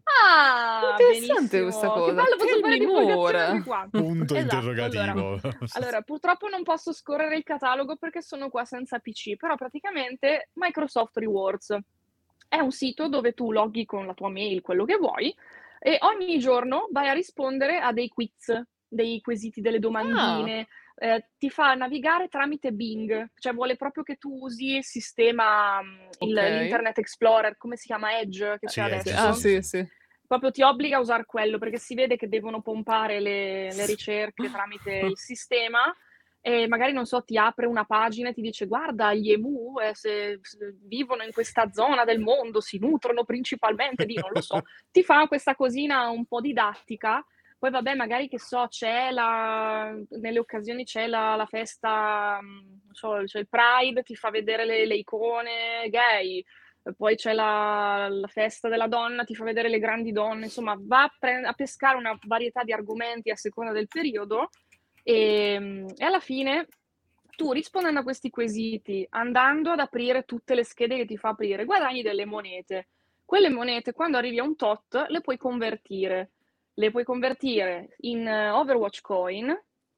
Ah, 0.05 0.97
Interessante 0.99 1.59
benissimo. 1.59 1.63
questa 1.63 1.87
Che 1.87 1.99
cosa. 1.99 2.11
bello, 2.13 2.35
posso 2.35 2.49
Tell 2.49 2.61
fare 2.61 2.77
divulgazione 2.77 3.63
qua. 3.63 3.87
Punto 3.89 4.35
Esatto, 4.35 4.55
interrogativo. 4.55 5.39
Allora, 5.73 6.01
purtroppo 6.01 6.49
non 6.49 6.63
posso 6.63 6.91
scorrere 6.91 7.37
il 7.37 7.43
catalogo 7.43 7.95
perché 7.95 8.21
sono 8.21 8.49
qua 8.49 8.65
senza 8.65 8.99
PC, 8.99 9.37
però 9.37 9.55
praticamente 9.55 10.49
Microsoft 10.53 11.17
Rewards 11.17 11.77
è 12.49 12.59
un 12.59 12.71
sito 12.71 13.07
dove 13.07 13.33
tu 13.33 13.51
loghi 13.51 13.85
con 13.85 14.05
la 14.05 14.13
tua 14.13 14.29
mail 14.29 14.61
quello 14.61 14.83
che 14.83 14.97
vuoi 14.97 15.33
e 15.85 15.97
ogni 16.01 16.39
giorno 16.39 16.87
vai 16.91 17.09
a 17.09 17.13
rispondere 17.13 17.79
a 17.79 17.91
dei 17.91 18.07
quiz, 18.07 18.57
dei 18.87 19.19
quesiti, 19.19 19.59
delle 19.59 19.79
domandine, 19.79 20.67
eh, 20.95 21.29
ti 21.37 21.49
fa 21.49 21.73
navigare 21.73 22.29
tramite 22.29 22.71
Bing, 22.71 23.31
cioè 23.35 23.53
vuole 23.53 23.75
proprio 23.75 24.03
che 24.03 24.15
tu 24.15 24.29
usi 24.43 24.77
il 24.77 24.83
sistema, 24.85 25.81
mm, 25.81 26.09
il- 26.21 26.33
l'Internet 26.33 26.97
Explorer, 26.99 27.57
come 27.57 27.75
si 27.75 27.87
chiama 27.87 28.17
Edge 28.17 28.57
che 28.59 28.69
Sì, 28.69 28.79
c'è 28.79 28.85
Edge, 28.85 29.09
adesso? 29.09 29.27
Ah, 29.27 29.33
sì, 29.33 29.61
sì, 29.61 29.61
sì. 29.61 29.87
proprio 30.25 30.51
ti 30.51 30.61
obbliga 30.61 30.97
a 30.97 31.01
usare 31.01 31.25
quello 31.25 31.57
perché 31.57 31.77
si 31.77 31.95
vede 31.95 32.15
che 32.15 32.29
devono 32.29 32.61
pompare 32.61 33.19
le, 33.19 33.73
le 33.73 33.85
ricerche 33.85 34.47
tramite 34.57 34.91
il 35.09 35.17
sistema 35.17 35.93
e 36.45 36.67
magari 36.67 36.91
non 36.91 37.05
so, 37.05 37.23
ti 37.23 37.37
apre 37.37 37.65
una 37.65 37.85
pagina 37.85 38.27
e 38.27 38.33
ti 38.33 38.41
dice 38.41 38.65
guarda 38.65 39.13
gli 39.13 39.31
emu 39.31 39.79
eh, 39.79 39.95
se, 39.95 40.39
se 40.41 40.75
vivono 40.81 41.23
in 41.23 41.31
questa 41.31 41.71
zona 41.71 42.03
del 42.03 42.19
mondo 42.19 42.59
si 42.59 42.79
nutrono 42.79 43.23
principalmente 43.23 44.05
di 44.05 44.15
non 44.15 44.29
lo 44.33 44.41
so, 44.41 44.61
ti 44.91 45.03
fa 45.03 45.25
questa 45.27 45.55
cosina 45.55 46.09
un 46.09 46.25
po' 46.25 46.41
didattica. 46.41 47.25
Poi 47.57 47.71
vabbè, 47.71 47.95
magari 47.95 48.27
che 48.27 48.39
so, 48.39 48.67
c'è 48.67 49.09
la, 49.11 49.95
nelle 50.19 50.39
occasioni 50.39 50.83
c'è 50.83 51.07
la, 51.07 51.37
la 51.37 51.45
festa, 51.45 52.37
mm, 52.41 52.57
non 52.57 52.93
so, 52.93 53.21
c'è 53.23 53.39
il 53.39 53.47
Pride, 53.47 54.03
ti 54.03 54.15
fa 54.15 54.29
vedere 54.29 54.65
le, 54.65 54.85
le 54.85 54.95
icone 54.95 55.87
gay, 55.89 56.43
poi 56.97 57.15
c'è 57.15 57.31
la, 57.31 58.09
la 58.09 58.27
festa 58.27 58.67
della 58.67 58.89
donna, 58.89 59.23
ti 59.23 59.33
fa 59.33 59.45
vedere 59.45 59.69
le 59.69 59.79
grandi 59.79 60.11
donne, 60.11 60.43
insomma, 60.43 60.75
va 60.77 61.03
a, 61.03 61.15
pre- 61.17 61.45
a 61.45 61.53
pescare 61.53 61.95
una 61.95 62.19
varietà 62.27 62.63
di 62.63 62.73
argomenti 62.73 63.31
a 63.31 63.37
seconda 63.37 63.71
del 63.71 63.87
periodo 63.87 64.49
e, 65.03 65.85
e 65.95 66.03
alla 66.05 66.19
fine 66.19 66.67
tu 67.35 67.51
rispondendo 67.51 67.99
a 67.99 68.03
questi 68.03 68.29
quesiti, 68.29 69.05
andando 69.09 69.71
ad 69.71 69.79
aprire 69.79 70.23
tutte 70.23 70.55
le 70.55 70.63
schede 70.63 70.97
che 70.97 71.05
ti 71.05 71.17
fa 71.17 71.29
aprire, 71.29 71.65
guadagni 71.65 72.01
delle 72.01 72.25
monete. 72.25 72.87
Quelle 73.25 73.49
monete, 73.49 73.93
quando 73.93 74.17
arrivi 74.17 74.39
a 74.39 74.43
un 74.43 74.55
tot, 74.55 75.05
le 75.07 75.21
puoi 75.21 75.37
convertire. 75.37 76.31
Le 76.75 76.91
puoi 76.91 77.03
convertire 77.03 77.95
in 78.01 78.27
eh, 78.27 78.49
Overwatch 78.49 79.01
Coin 79.01 79.47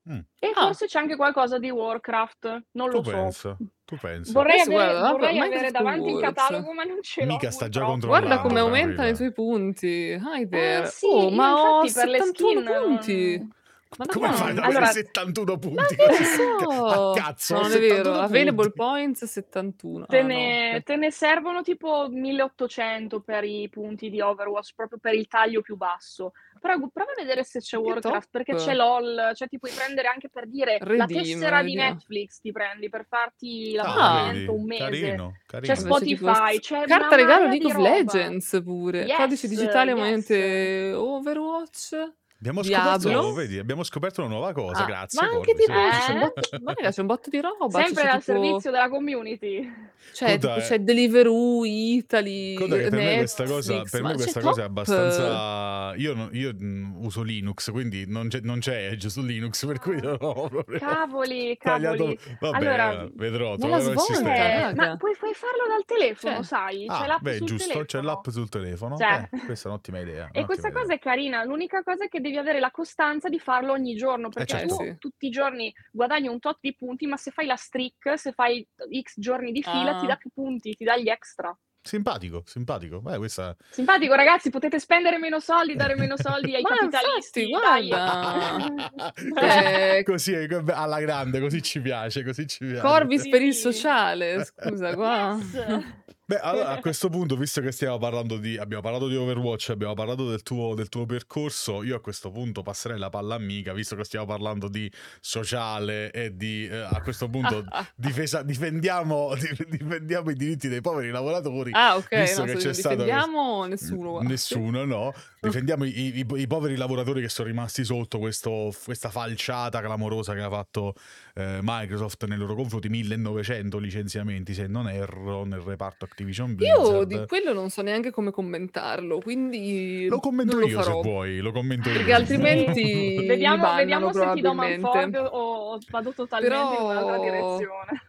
Mh. 0.07 0.19
E 0.39 0.51
Ah. 0.55 0.65
forse 0.65 0.85
c'è 0.85 0.99
anche 0.99 1.15
qualcosa 1.15 1.57
di 1.57 1.69
Warcraft, 1.71 2.63
non 2.71 2.89
Tu 2.89 2.97
lo 2.97 3.03
so. 3.03 3.11
pensa? 3.11 3.57
Tu 3.85 3.95
pensa? 3.97 4.31
Vorrei 4.33 4.59
Adesso 4.59 4.71
avere 4.71 4.93
guarda, 4.93 5.11
vorrei 5.11 5.39
avere 5.39 5.71
davanti 5.71 6.09
il 6.09 6.19
catalogo, 6.19 6.73
ma 6.73 6.83
non 6.83 7.01
ce 7.01 7.21
l'ho 7.25 7.31
Mica 7.33 7.49
sta 7.51 7.69
già 7.69 7.79
purtroppo. 7.79 8.07
Guarda 8.07 8.39
controllando, 8.39 8.47
come 8.47 8.59
aumentano 8.59 9.09
i 9.09 9.15
tuoi 9.15 9.31
punti. 9.33 9.87
Hyder. 10.19 10.81
Eh 10.81 10.85
sì, 10.85 11.07
Oh, 11.07 11.29
ma 11.31 11.53
ho 11.53 11.81
infatti 11.81 11.91
per 11.91 12.07
le 12.07 12.19
71 12.19 12.61
skin 12.61 12.63
punti. 12.63 13.33
non 13.37 13.53
Ma 13.97 14.05
Come 14.07 14.31
fai 14.33 14.51
ad 14.51 14.57
Allora 14.59 14.85
71 14.87 15.51
Ma 15.53 15.57
punti 15.57 15.95
così? 15.95 16.23
A 16.85 16.93
so? 16.95 17.11
cazzo, 17.15 17.53
No, 17.55 17.61
non 17.61 17.71
è 17.71 17.79
vero. 17.79 17.95
71 17.95 18.19
Available 18.19 18.71
punti. 18.71 18.77
points 18.77 19.23
71. 19.25 20.05
Te 20.07 20.17
Ah 20.17 20.21
no, 20.21 20.27
ne 20.27 20.75
ok. 20.75 20.83
te 20.83 20.95
ne 20.97 21.11
servono 21.11 21.61
tipo 21.61 22.07
1800 22.09 23.21
per 23.21 23.43
i 23.45 23.69
punti 23.69 24.09
di 24.09 24.19
Overwatch, 24.19 24.73
proprio 24.75 24.99
per 24.99 25.13
il 25.13 25.27
taglio 25.27 25.61
più 25.61 25.77
basso. 25.77 26.33
Però 26.59 26.75
prova 26.91 27.11
a 27.11 27.15
vedere 27.15 27.43
se 27.43 27.59
c'è 27.59 27.77
Che 27.77 27.83
Warcraft, 27.83 28.29
perché 28.31 28.55
c'è. 28.55 28.73
LOL, 28.73 29.31
cioè 29.35 29.47
ti 29.47 29.59
puoi 29.59 29.71
prendere 29.71 30.07
anche 30.09 30.29
per 30.29 30.47
dire 30.47 30.77
la 30.79 31.05
Redeem, 31.05 31.07
tessera 31.07 31.61
di. 31.61 31.75
Netflix 31.75 32.39
ti 32.41 32.51
prendi 32.51 32.89
per 32.89 33.05
farti 33.07 33.75
Ah, 33.77 33.83
l'abbonamento 33.83 34.33
vedi? 34.33 34.47
un 34.47 34.65
mese. 34.65 34.83
Carino, 34.83 35.31
C'è 35.45 35.45
carino. 35.45 35.73
Tipo 35.73 35.95
Spotify, 35.95 36.59
c'è 36.59 36.83
carta 36.85 37.15
regalo 37.15 37.47
League 37.47 37.59
di 37.59 37.65
of. 37.65 37.77
Legends 37.77 38.61
pure. 38.63 39.05
Codice 39.15 39.47
Yes, 39.47 39.55
digitale 39.55 39.91
yes. 39.91 39.99
monete 39.99 40.91
Overwatch. 40.93 42.13
Abbiamo 42.37 42.61
scoperto 42.63 43.07
Diablo. 43.07 43.33
vedi, 43.33 43.57
abbiamo 43.57 43.83
scoperto 43.83 44.21
una 44.21 44.29
nuova 44.29 44.51
cosa, 44.51 44.83
Ah, 44.83 44.85
grazie 44.85 45.19
ma 45.21 45.27
anche 45.33 45.53
Corvi, 45.53 45.61
tipo 45.65 45.73
sì. 45.73 46.01
c'è 46.05 46.11
un 46.11 46.17
Eh? 46.17 46.19
botto 46.21 46.59
ma 46.61 46.73
raga, 46.73 46.91
c'è 46.91 47.01
un 47.01 47.07
botto 47.07 47.29
di 47.29 47.41
roba, 47.41 47.67
cioè 47.71 47.85
Sempre 47.85 48.03
c'è 48.03 48.09
al 48.09 48.19
tipo 48.23 48.31
servizio 48.39 48.71
della 48.71 48.89
community. 48.89 49.73
cioè 50.13 50.37
tipo 50.37 50.53
c'è 50.57 50.79
Deliveroo, 50.79 51.65
Italy, 51.65 52.53
Conta 52.55 52.75
che 52.75 52.89
per 52.89 52.91
me 52.99 53.15
questa 53.17 53.43
cosa, 53.45 53.71
Netflix, 53.73 53.91
per 53.91 54.01
ma 54.01 54.07
me 54.09 54.13
c'è 54.15 54.21
questa 54.21 54.39
cosa 54.41 54.61
è 54.61 54.65
top. 54.65 54.69
abbastanza. 54.69 55.93
Io, 55.95 56.13
non- 56.13 56.29
io, 56.33 56.53
mh, 56.53 56.97
uso 57.05 57.21
Linux, 57.23 57.71
quindi 57.71 58.05
non 58.07 58.27
c'è, 58.27 58.39
non 58.43 58.59
c'è 58.59 58.87
Edge 58.91 59.09
su 59.09 59.21
Linux, 59.23 59.65
per 59.65 59.79
cui 59.79 59.99
non 60.01 60.17
ho 60.19 60.47
proprio 60.49 60.77
Cavoli, 60.79 61.57
tagliato. 61.61 61.97
cavoli. 61.97 62.19
Vabbè, 62.39 62.57
Allora, 62.57 63.09
vedrò, 63.15 63.45
Ma 63.45 63.51
la 63.51 63.57
troverò 63.57 63.77
il 63.77 63.83
svolta, 63.83 64.03
sistema. 64.13 64.35
Eh, 64.35 64.59
raga. 64.61 64.87
ma 64.89 64.97
puoi, 64.97 65.15
puoi 65.17 65.33
farlo 65.33 65.63
dal 65.67 65.85
telefono, 65.85 66.35
Cioè. 66.35 66.43
sai? 66.43 66.85
C'è 66.85 66.93
Ah, 66.93 67.07
l'app 67.07 67.21
beh, 67.21 67.37
sul 67.37 67.47
giusto, 67.47 67.67
c'è 67.79 67.85
telefono. 67.85 68.03
l'app 68.13 68.27
sul 68.29 68.49
telefono. 68.49 68.97
Cioè. 68.97 69.29
Eh, 69.31 69.39
questa 69.45 69.67
è 69.67 69.71
un'ottima 69.71 69.99
idea. 69.99 70.13
E 70.13 70.19
un'ottima 70.23 70.45
questa 70.45 70.67
idea. 70.67 70.81
cosa 70.81 70.93
è 70.93 70.99
carina, 70.99 71.43
l'unica 71.43 71.81
cosa 71.83 72.03
è 72.05 72.07
che 72.09 72.19
devi 72.25 72.37
avere 72.37 72.59
la 72.59 72.71
costanza 72.71 73.29
di 73.29 73.39
farlo 73.39 73.71
ogni 73.71 73.95
giorno, 73.95 74.29
perché 74.29 74.57
certo. 74.57 74.75
tu 74.75 74.83
Eh, 74.83 74.85
sì. 74.91 74.95
tutti 74.97 75.25
i 75.27 75.29
giorni 75.29 75.73
guadagni 75.91 76.27
un 76.27 76.39
tot 76.39 76.57
di 76.59 76.75
punti, 76.75 77.05
ma 77.07 77.17
se 77.17 77.31
fai 77.31 77.45
la 77.45 77.55
streak, 77.55 78.17
se 78.17 78.31
fai 78.31 78.67
X 79.01 79.13
giorni 79.17 79.51
di 79.51 79.61
fila, 79.61 79.95
ti 79.99 80.05
Ah. 80.05 80.09
dà 80.09 80.15
più 80.15 80.29
punti, 80.33 80.73
ti 80.75 80.83
dà 80.83 80.97
gli 80.97 81.09
extra. 81.09 81.55
Simpatico, 81.85 82.41
simpatico. 82.47 82.99
Beh, 82.99 83.17
questa... 83.17 83.55
Simpatico, 83.69 84.15
ragazzi, 84.15 84.49
potete 84.49 84.79
spendere 84.79 85.19
meno 85.19 85.39
soldi, 85.39 85.75
dare 85.75 85.93
meno 85.95 86.17
soldi 86.17 86.55
ai 86.55 86.61
Ma 86.63 86.69
capitalisti. 86.69 87.43
infatti, 87.43 87.87
guarda. 87.87 88.91
Cioè, 89.15 89.97
Eh, 89.99 90.03
così 90.03 90.33
è, 90.33 90.47
alla 90.73 90.99
grande, 90.99 91.39
così 91.39 91.61
ci 91.61 91.79
piace, 91.81 92.23
così 92.23 92.47
ci 92.47 92.65
piace. 92.65 92.81
Corvis 92.81 93.21
Sì, 93.21 93.29
per 93.29 93.41
il 93.43 93.53
sociale, 93.53 94.43
scusa 94.45 94.95
qua. 94.95 95.37
Yes. 95.53 95.85
Beh, 96.27 96.39
allora 96.39 96.69
a 96.69 96.79
questo 96.79 97.09
punto, 97.09 97.35
visto 97.37 97.61
che 97.61 97.71
stiamo 97.71 97.99
parlando 97.99 98.37
di. 98.37 98.57
Abbiamo 98.57 98.81
parlato 98.81 99.07
di 99.07 99.15
Overwatch, 99.15 99.69
abbiamo 99.69 99.93
parlato 99.93 100.27
del 100.27 100.41
tuo, 100.41 100.73
del 100.73 100.89
tuo 100.89 101.05
percorso. 101.05 101.83
Io 101.83 101.95
a 101.95 101.99
questo 102.01 102.31
punto 102.31 102.63
passerei 102.63 102.97
la 102.97 103.11
palla 103.11 103.35
a 103.35 103.37
Mica, 103.37 103.73
visto 103.73 103.95
che 103.95 104.03
stiamo 104.05 104.25
parlando 104.25 104.67
di 104.67 104.91
sociale 105.21 106.09
e 106.11 106.35
di. 106.35 106.65
eh, 106.67 106.77
a 106.77 106.99
questo 107.03 107.29
punto 107.29 107.63
difesa, 107.95 108.41
difendiamo, 108.41 109.35
dif- 109.35 109.67
difendiamo 109.69 110.31
i 110.31 110.33
diritti 110.35 110.67
dei 110.67 110.81
poveri 110.81 111.11
lavoratori. 111.11 111.69
Ah, 111.75 111.95
ok, 111.95 112.19
Visto 112.19 112.39
no, 112.43 112.51
che 112.51 112.57
c'è 112.57 112.73
stato 112.73 112.95
difendiamo 112.95 113.65
nessuno. 113.65 114.09
guarda. 114.13 114.27
Nessuno, 114.29 114.83
no. 114.85 115.13
Difendiamo 115.39 115.83
i, 115.85 116.17
i- 116.17 116.25
i 116.27 116.47
poveri 116.47 116.75
lavoratori 116.75 117.21
che 117.21 117.29
sono 117.29 117.47
rimasti 117.49 117.83
sotto 117.83 118.17
questo- 118.17 118.73
questa 118.83 119.09
falciata 119.11 119.79
clamorosa 119.79 120.33
che 120.33 120.41
ha 120.41 120.49
fatto 120.49 120.95
eh, 121.35 121.59
Microsoft 121.61 122.25
nei 122.25 122.39
loro 122.39 122.55
confronti. 122.55 122.89
1900 122.89 123.77
licenziamenti, 123.77 124.55
se 124.55 124.65
non 124.65 124.89
erro, 124.89 125.43
nel 125.43 125.59
reparto 125.59 126.05
Activision 126.15 126.55
Blizzard. 126.55 126.81
Io 126.93 127.03
di 127.03 127.27
quello 127.27 127.51
non 127.51 127.69
so 127.69 127.81
neanche 127.81 128.09
come 128.09 128.31
commentarlo, 128.31 129.19
quindi 129.19 130.07
Lo 130.07 130.19
commento 130.19 130.57
lo 130.57 130.65
io 130.65 130.79
farò. 130.79 131.01
se 131.01 131.09
vuoi, 131.09 131.39
lo 131.39 131.51
commento 131.51 131.89
io. 131.89 131.95
Perché 131.97 132.13
altrimenti 132.13 132.83
mi 133.19 133.25
Vediamo, 133.27 133.57
bannano 133.63 133.77
vediamo 133.77 134.13
se 134.13 134.31
ti 134.33 134.41
do 134.41 134.53
manforte 134.53 135.17
o, 135.17 135.77
vado 135.89 136.13
totalmente 136.13 136.55
in 136.55 136.81
un'altra 136.81 137.19
Però- 137.19 137.23
direzione. 137.23 138.01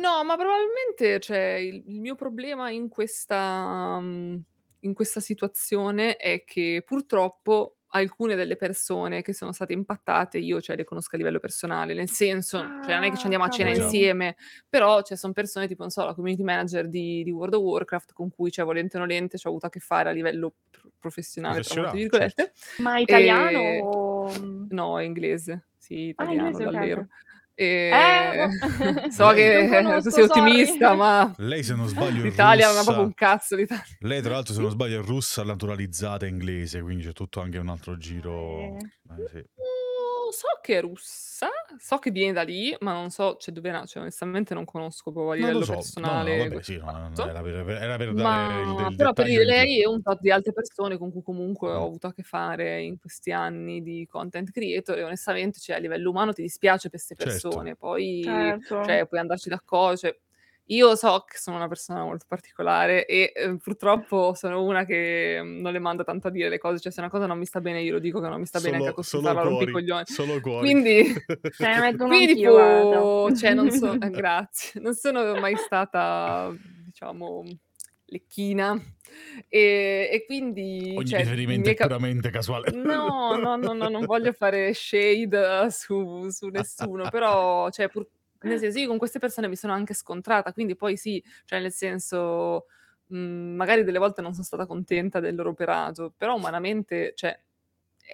No, 0.00 0.24
ma 0.24 0.36
probabilmente 0.36 1.20
cioè, 1.20 1.58
il, 1.60 1.82
il 1.86 2.00
mio 2.00 2.14
problema 2.14 2.70
in 2.70 2.88
questa, 2.88 3.98
mm, 4.00 4.36
in 4.80 4.94
questa 4.94 5.20
situazione 5.20 6.16
è 6.16 6.44
che 6.44 6.82
purtroppo 6.86 7.76
alcune 7.94 8.34
delle 8.36 8.56
persone 8.56 9.22
che 9.22 9.32
sono 9.34 9.52
state 9.52 9.72
impattate 9.72 10.38
io 10.38 10.60
cioè, 10.60 10.76
le 10.76 10.84
conosco 10.84 11.14
a 11.14 11.18
livello 11.18 11.38
personale, 11.38 11.94
nel 11.94 12.08
senso, 12.08 12.58
cioè, 12.84 12.94
non 12.94 13.04
è 13.04 13.10
che 13.10 13.16
ci 13.16 13.24
andiamo 13.24 13.44
a 13.44 13.48
cena 13.48 13.70
insieme, 13.70 14.36
però 14.68 15.02
cioè, 15.02 15.16
sono 15.16 15.32
persone 15.32 15.66
tipo, 15.66 15.82
non 15.82 15.90
so, 15.90 16.04
la 16.04 16.14
community 16.14 16.42
manager 16.42 16.88
di, 16.88 17.22
di 17.22 17.30
World 17.30 17.54
of 17.54 17.62
Warcraft 17.62 18.12
con 18.12 18.30
cui, 18.30 18.50
cioè, 18.50 18.64
volente 18.64 18.96
o 18.96 19.00
nolente, 19.00 19.38
ci 19.38 19.46
ho 19.46 19.50
avuto 19.50 19.66
a 19.66 19.68
che 19.68 19.80
fare 19.80 20.08
a 20.08 20.12
livello 20.12 20.54
pro- 20.70 20.90
professionale, 20.98 21.62
tra 21.62 21.80
molte 21.80 21.98
Professionale, 21.98 22.32
virgolette. 22.34 22.52
Ma 22.78 22.98
italiano 22.98 23.58
E- 23.58 23.80
o... 23.82 24.32
No, 24.70 24.98
è 24.98 25.04
inglese, 25.04 25.66
sì, 25.76 26.14
Ah, 26.16 26.24
italiano, 26.24 26.48
inglese, 26.48 26.64
ok, 26.64 26.72
davvero. 26.72 27.06
E... 27.54 27.90
Eh, 27.92 29.10
so 29.10 29.30
Lei- 29.30 29.68
che 29.68 29.68
conosco, 29.82 30.10
sei 30.10 30.24
ottimista, 30.24 30.86
sorry. 30.86 30.96
ma 30.98 31.34
Lei, 31.38 31.62
se 31.62 31.74
non 31.74 31.88
sbaglio, 31.88 32.20
è 32.22 32.24
l'Italia 32.24 32.66
non 32.66 32.74
ha 32.76 32.78
russa. 32.78 32.84
proprio 32.84 33.04
un 33.06 33.14
cazzo 33.14 33.56
l'Italia. 33.56 33.84
Lei, 34.00 34.22
tra 34.22 34.32
l'altro, 34.32 34.54
se 34.54 34.60
non 34.60 34.70
sbaglio, 34.70 35.00
è 35.00 35.04
russa 35.04 35.42
naturalizzata 35.44 36.26
inglese, 36.26 36.80
quindi 36.82 37.04
c'è 37.04 37.12
tutto 37.12 37.40
anche 37.40 37.58
un 37.58 37.68
altro 37.68 37.96
giro. 37.98 38.78
Eh. 38.78 38.78
Eh, 38.78 39.28
sì. 39.30 39.44
So 40.32 40.46
che 40.62 40.78
è 40.78 40.80
russa, 40.80 41.48
so 41.76 41.98
che 41.98 42.10
viene 42.10 42.32
da 42.32 42.40
lì, 42.42 42.74
ma 42.80 42.92
non 42.94 43.10
so 43.10 43.36
cioè, 43.38 43.52
dove 43.52 43.70
nasce, 43.70 43.98
onestamente 43.98 44.54
non 44.54 44.64
conosco 44.64 45.12
proprio 45.12 45.32
a 45.32 45.36
Non 45.36 45.50
livello 45.50 45.62
so, 45.62 45.90
no, 45.94 46.22
personale. 46.22 46.22
no, 46.22 46.36
vabbè, 46.36 46.62
sì, 46.62 46.76
no, 46.76 47.08
no, 47.08 47.26
era 47.26 47.40
per, 47.42 47.68
era 47.70 47.96
per 47.96 48.12
dare 48.12 48.60
il, 48.60 48.68
Ma 48.68 48.90
il 48.90 48.94
però 48.94 49.12
per 49.14 49.24
dire 49.26 49.44
lei 49.44 49.80
e 49.80 49.86
un 49.86 50.02
tot 50.02 50.20
di 50.20 50.30
altre 50.30 50.52
persone 50.52 50.98
con 50.98 51.10
cui 51.10 51.22
comunque 51.22 51.70
ho 51.72 51.84
avuto 51.86 52.08
a 52.08 52.12
che 52.12 52.22
fare 52.22 52.82
in 52.82 52.98
questi 52.98 53.32
anni 53.32 53.80
di 53.82 54.06
content 54.06 54.50
creator 54.50 54.98
e 54.98 55.02
onestamente 55.04 55.58
cioè, 55.60 55.76
a 55.76 55.78
livello 55.78 56.10
umano 56.10 56.32
ti 56.34 56.42
dispiace 56.42 56.90
per 56.90 57.00
queste 57.00 57.14
Certo. 57.18 57.62
persone, 57.62 57.74
poi 57.76 58.54
Certo. 58.58 58.76
cioè, 58.80 59.06
puoi 59.06 59.20
andarci 59.20 59.48
d'accordo. 59.48 59.96
Cioè, 59.96 60.18
io 60.74 60.96
so 60.96 61.24
che 61.28 61.38
sono 61.38 61.56
una 61.56 61.68
persona 61.68 62.02
molto 62.02 62.24
particolare 62.26 63.06
e 63.06 63.32
eh, 63.34 63.56
purtroppo 63.56 64.34
sono 64.34 64.62
una 64.62 64.84
che 64.84 65.40
mm, 65.42 65.60
non 65.60 65.72
le 65.72 65.78
manda 65.78 66.04
tanto 66.04 66.28
a 66.28 66.30
dire 66.30 66.48
le 66.48 66.58
cose, 66.58 66.80
cioè 66.80 66.92
se 66.92 67.00
una 67.00 67.10
cosa 67.10 67.26
non 67.26 67.38
mi 67.38 67.46
sta 67.46 67.60
bene 67.60 67.82
io 67.82 67.92
lo 67.92 67.98
dico 67.98 68.20
che 68.20 68.28
non 68.28 68.40
mi 68.40 68.46
sta 68.46 68.60
bene 68.60 68.76
anche 68.76 68.88
a 68.88 68.92
cuori, 68.92 69.48
rompicoglioni. 69.48 70.04
solo 70.06 70.40
cuori. 70.40 70.70
Quindi, 70.70 71.00
uno 71.58 72.06
quindi 72.06 72.34
tipo, 72.34 73.34
cioè, 73.34 73.54
non 73.54 73.70
so, 73.70 73.92
eh, 74.00 74.10
grazie, 74.10 74.80
non 74.80 74.94
sono 74.94 75.34
mai 75.34 75.56
stata, 75.56 76.54
diciamo, 76.84 77.44
lecchina 78.06 78.80
e, 79.48 80.08
e 80.10 80.24
quindi, 80.26 80.94
Ogni 80.96 81.06
cioè, 81.06 81.20
riferimento 81.20 81.68
è 81.68 81.74
puramente 81.74 82.30
casuale. 82.30 82.70
No, 82.70 83.36
no, 83.36 83.56
no, 83.56 83.72
no, 83.72 83.88
non 83.88 84.04
voglio 84.04 84.32
fare 84.32 84.72
shade 84.74 85.68
su, 85.70 86.28
su 86.30 86.48
nessuno, 86.52 87.08
però, 87.10 87.70
cioè, 87.70 87.88
pur- 87.88 88.08
nel 88.42 88.58
senso, 88.58 88.78
io 88.78 88.88
con 88.88 88.98
queste 88.98 89.18
persone 89.18 89.48
mi 89.48 89.56
sono 89.56 89.72
anche 89.72 89.94
scontrata, 89.94 90.52
quindi 90.52 90.76
poi 90.76 90.96
sì, 90.96 91.22
cioè, 91.44 91.60
nel 91.60 91.72
senso, 91.72 92.66
mh, 93.06 93.16
magari 93.16 93.84
delle 93.84 93.98
volte 93.98 94.22
non 94.22 94.32
sono 94.32 94.44
stata 94.44 94.66
contenta 94.66 95.20
del 95.20 95.34
loro 95.34 95.50
operato, 95.50 96.12
però 96.16 96.34
umanamente, 96.36 97.12
cioè, 97.14 97.38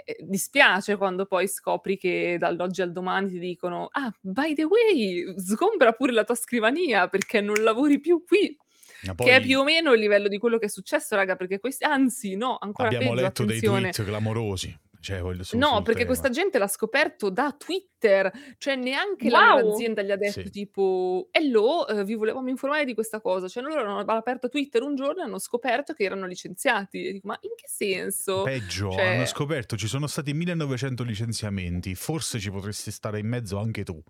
eh, 0.05 0.17
dispiace 0.21 0.97
quando 0.97 1.27
poi 1.27 1.49
scopri 1.49 1.97
che 1.97 2.37
dall'oggi 2.39 2.83
al 2.83 2.93
domani 2.93 3.31
ti 3.31 3.39
dicono, 3.39 3.89
ah, 3.91 4.13
by 4.21 4.55
the 4.55 4.65
way, 4.65 5.35
sgombra 5.39 5.93
pure 5.93 6.13
la 6.13 6.25
tua 6.25 6.35
scrivania 6.35 7.09
perché 7.09 7.41
non 7.41 7.63
lavori 7.63 7.99
più 8.01 8.23
qui. 8.25 8.57
Ma 9.05 9.15
Che 9.15 9.31
è 9.31 9.39
poi 9.39 9.47
più 9.47 9.61
o 9.61 9.65
meno 9.65 9.93
il 9.93 10.01
livello 10.01 10.27
di 10.27 10.39
quello 10.39 10.59
che 10.59 10.67
è 10.67 10.69
successo, 10.69 11.15
raga, 11.15 11.37
perché 11.37 11.61
questi, 11.61 11.85
anzi, 11.85 12.35
no, 12.35 12.59
ancora 12.61 12.89
abbiamo 12.89 13.11
peggio, 13.11 13.23
letto 13.23 13.45
dei 13.45 13.57
attenzione. 13.59 13.91
tweet 13.91 14.09
clamorosi. 14.09 14.79
Cioè, 15.01 15.21
voglio, 15.21 15.45
No, 15.53 15.75
sul 15.75 15.83
perché 15.83 15.93
tema. 16.01 16.07
questa 16.07 16.29
gente 16.29 16.59
l'ha 16.59 16.67
scoperto 16.67 17.31
da 17.31 17.55
Twitter, 17.57 18.31
cioè 18.59 18.75
neanche 18.77 19.31
la 19.31 19.55
loro 19.55 19.65
Wow! 19.67 19.75
azienda 19.75 20.03
gli 20.03 20.11
ha 20.11 20.17
detto 20.17 20.43
Sì. 20.43 20.51
tipo, 20.51 21.29
hello, 21.31 21.87
eh, 21.87 22.05
vi 22.05 22.15
volevamo 22.15 22.49
informare 22.49 22.85
di 22.85 22.95
questa 22.95 23.21
cosa, 23.21 23.47
cioè 23.49 23.63
loro 23.63 23.81
hanno 23.81 23.99
aperto 24.01 24.49
Twitter 24.49 24.83
un 24.83 24.95
giorno 24.97 25.21
e 25.23 25.25
hanno 25.25 25.39
scoperto 25.39 25.93
che 25.93 26.03
erano 26.05 26.27
licenziati, 26.27 27.07
e 27.07 27.13
dico, 27.13 27.29
ma 27.29 27.39
in 27.43 27.51
che 27.55 27.69
senso? 27.69 28.43
Peggio, 28.43 28.91
Cioè- 28.91 29.15
hanno 29.15 29.27
scoperto 29.27 29.77
ci 29.77 29.87
sono 29.87 30.07
stati 30.09 30.33
1900 30.35 31.03
licenziamenti, 31.05 31.95
forse 31.95 32.39
ci 32.41 32.51
potresti 32.51 32.91
stare 32.91 33.19
in 33.21 33.27
mezzo 33.29 33.59
anche 33.59 33.85
tu. 33.85 34.03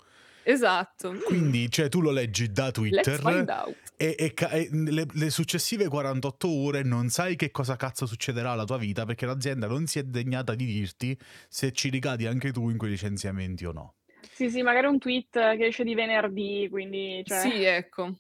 Esatto. 0.51 1.15
Quindi, 1.27 1.71
cioè, 1.71 1.89
tu 1.89 2.01
lo 2.01 2.11
leggi 2.11 2.51
da 2.51 2.65
Let's 2.65 2.73
Twitter 2.75 3.19
find 3.21 3.49
out. 3.51 3.75
e, 3.97 4.15
e 4.19 4.33
e 4.51 4.69
le, 4.73 5.07
le 5.13 5.31
successive 5.31 5.89
48 5.89 6.49
ore 6.49 6.83
non 6.83 7.11
sai 7.11 7.37
che 7.37 7.51
cosa 7.51 7.77
cazzo 7.77 8.07
succederà 8.07 8.53
alla 8.53 8.65
tua 8.65 8.79
vita 8.79 9.05
perché 9.05 9.27
l'azienda 9.27 9.67
non 9.67 9.87
si 9.87 9.99
è 9.99 10.05
degnata 10.05 10.55
di 10.55 10.65
dirti 10.65 11.19
se 11.49 11.73
ci 11.73 11.91
ricadi 11.91 12.27
anche 12.27 12.51
tu 12.53 12.71
in 12.71 12.79
quei 12.79 12.91
licenziamenti 12.93 13.67
o 13.67 13.73
no. 13.73 13.95
Sì, 14.33 14.49
sì, 14.49 14.63
magari 14.63 14.87
un 14.87 14.99
tweet 14.99 15.33
che 15.57 15.67
esce 15.67 15.85
di 15.85 15.95
venerdì, 15.95 16.69
quindi... 16.71 17.23
Cioè... 17.27 17.41
Sì, 17.41 17.65
ecco, 17.65 18.15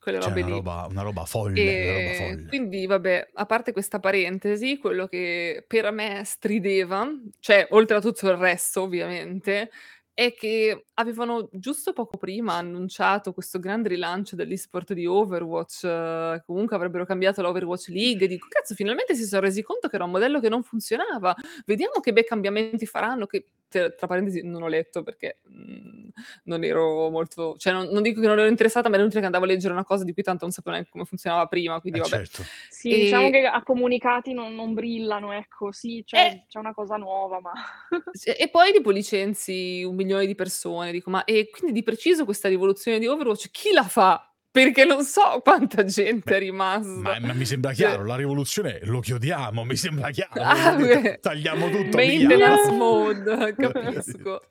quelle 0.00 0.20
Cioè, 0.20 0.28
robe 0.28 0.40
una 0.42 0.48
lì. 0.50 0.56
roba, 0.56 0.86
una 0.88 1.02
roba 1.02 1.24
folle, 1.24 1.60
una 1.62 1.92
roba 1.92 2.10
E 2.10 2.14
folle. 2.14 2.46
quindi, 2.48 2.86
vabbè, 2.86 3.30
a 3.34 3.46
parte 3.46 3.72
questa 3.72 3.98
parentesi, 3.98 4.78
quello 4.78 5.06
che 5.08 5.64
per 5.66 5.90
me 5.90 6.22
strideva, 6.24 7.08
cioè 7.40 7.66
oltre 7.70 7.96
a 7.96 8.00
tutto 8.00 8.28
il 8.30 8.36
resto, 8.36 8.82
ovviamente, 8.82 9.70
è 10.14 10.34
che 10.34 10.86
avevano 10.94 11.48
giusto 11.52 11.92
poco 11.92 12.16
prima 12.18 12.54
annunciato 12.54 13.32
questo 13.32 13.58
grande 13.58 13.88
rilancio 13.88 14.36
dell'esport 14.36 14.92
di 14.92 15.06
Overwatch, 15.06 16.42
comunque 16.44 16.76
avrebbero 16.76 17.04
cambiato 17.06 17.42
l'Overwatch 17.42 17.88
League, 17.88 18.26
dico: 18.26 18.46
"Cazzo, 18.48 18.74
finalmente 18.74 19.14
si 19.14 19.24
son 19.24 19.40
resi 19.40 19.62
conto 19.62 19.88
che 19.88 19.96
era 19.96 20.04
un 20.04 20.10
modello 20.10 20.40
che 20.40 20.48
non 20.48 20.62
funzionava. 20.62 21.34
Vediamo 21.66 22.00
che 22.00 22.12
bei 22.12 22.24
cambiamenti 22.24 22.86
faranno", 22.86 23.26
che 23.26 23.46
tra 23.72 24.06
parentesi 24.06 24.42
non 24.44 24.62
ho 24.62 24.68
letto 24.68 25.02
perché, 25.02 25.40
mhmm, 25.44 26.10
non 26.44 26.64
ero 26.64 27.08
molto 27.10 27.56
cioè 27.56 27.72
non 27.72 27.88
non 27.90 28.02
dico 28.02 28.20
che 28.20 28.26
non 28.26 28.38
ero 28.38 28.48
interessata, 28.48 28.88
ma 28.88 28.94
era 28.94 29.02
inutile 29.02 29.20
che 29.20 29.26
andavo 29.26 29.44
a 29.44 29.48
leggere 29.48 29.72
una 29.72 29.84
cosa 29.84 30.04
di 30.04 30.12
cui 30.12 30.22
tanto 30.22 30.44
non 30.44 30.52
sapevo 30.52 30.72
neanche 30.74 30.90
come 30.90 31.04
funzionava 31.04 31.46
prima, 31.46 31.80
quindi 31.80 31.98
Eh 31.98 32.00
vabbè. 32.00 32.22
certo. 32.22 32.48
Sì, 32.68 32.96
diciamo 32.96 33.28
E 33.28 33.30
che 33.30 33.44
a 33.46 33.62
comunicati 33.62 34.32
non 34.32 34.54
non 34.54 34.72
brillano, 34.74 35.32
ecco. 35.32 35.72
Sì, 35.72 36.02
Eh 36.14 36.32
c'è 36.32 36.44
c'è 36.48 36.58
una 36.58 36.72
cosa 36.72 36.96
nuova, 36.96 37.40
ma 37.40 37.52
e 38.36 38.48
poi 38.50 38.72
tipo 38.72 38.90
licenzi 38.90 39.82
1.000.000 39.84 40.26
di 40.26 40.34
persone, 40.34 40.92
dico: 40.92 41.08
"Ma 41.10 41.24
e 41.24 41.48
quindi 41.50 41.72
di 41.72 41.82
preciso 41.82 42.24
questa 42.24 42.48
rivoluzione 42.48 42.98
di 42.98 43.06
Overwatch 43.06 43.50
chi 43.50 43.72
la 43.72 43.84
fa?" 43.84 44.31
Perché 44.52 44.84
non 44.84 45.02
so 45.04 45.40
quanta 45.42 45.82
gente 45.84 46.30
Beh, 46.30 46.36
è 46.36 46.38
rimasta. 46.40 46.88
ma 46.88 47.18
ma 47.20 47.32
mi 47.32 47.46
sembra 47.46 47.72
Cioè 47.72 47.86
chiaro, 47.86 48.04
la 48.04 48.16
rivoluzione 48.16 48.80
lo 48.84 49.00
chiodiamo, 49.00 49.64
mi 49.64 49.76
sembra 49.76 50.10
chiaro, 50.10 50.42
Ah 50.42 50.76
beh, 50.76 51.18
tagliamo 51.20 51.70
tutto 51.70 52.02
via. 52.02 52.28
maintenance 52.28 52.70
mode, 52.76 53.56
capisco, 53.56 54.50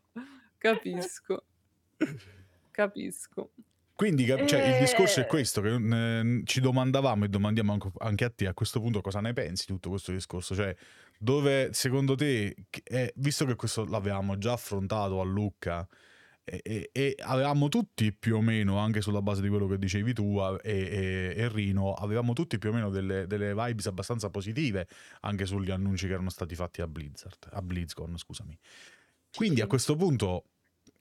capisco, 0.58 1.46
capisco. 2.72 3.52
Quindi 3.96 4.26
cap 4.26 4.46
cioè 4.46 4.62
il 4.64 4.78
discorso 4.80 5.20
è 5.20 5.24
Ehm 5.24 5.28
questo, 5.28 5.62
che, 5.62 5.70
ehm, 5.70 6.44
ci 6.46 6.60
domandavamo 6.62 7.26
e 7.26 7.28
domandiamo 7.30 7.78
anche 8.00 8.24
a 8.26 8.32
te 8.32 8.48
a 8.48 8.54
questo 8.54 8.80
punto 8.80 9.02
cosa 9.02 9.20
ne 9.22 9.34
pensi 9.34 9.66
di 9.68 9.74
tutto 9.74 9.90
questo 9.90 10.12
discorso, 10.12 10.56
cioè 10.56 10.76
dove 11.20 11.70
secondo 11.74 12.16
te 12.16 12.56
c 12.70 12.82
ehm, 12.84 13.10
visto 13.16 13.46
che 13.46 13.56
questo 13.56 13.86
l'avevamo 13.86 14.38
già 14.40 14.54
affrontato 14.54 15.22
a 15.22 15.24
Lucca 15.24 15.88
e 16.44 16.60
e 16.64 16.90
e 16.92 17.16
avevamo 17.24 17.70
tutti 17.70 18.14
più 18.14 18.38
o 18.38 18.42
meno, 18.42 18.78
anche 18.78 19.02
sulla 19.02 19.22
base 19.22 19.42
di 19.42 19.50
quello 19.50 19.68
che 19.68 19.78
dicevi 19.78 20.14
tu 20.14 20.40
e 20.64 21.34
e 21.38 21.50
Rino, 21.50 21.94
avevamo 21.94 22.34
tutti 22.34 22.58
più 22.58 22.70
o 22.70 22.74
meno 22.74 22.90
delle 22.90 23.28
delle 23.28 23.54
vibes 23.54 23.88
abbastanza 23.88 24.30
positive 24.30 24.88
anche 25.22 25.46
sugli 25.46 25.72
annunci 25.72 26.08
che 26.08 26.14
erano 26.14 26.30
stati 26.30 26.56
fatti 26.56 26.82
a 26.82 26.88
Blizzard 26.88 27.38
a 27.52 27.62
BlizzCon, 27.62 28.18
scusami. 28.18 28.58
Quindi 29.34 29.62
a 29.62 29.68
questo 29.68 29.96
punto 29.96 30.46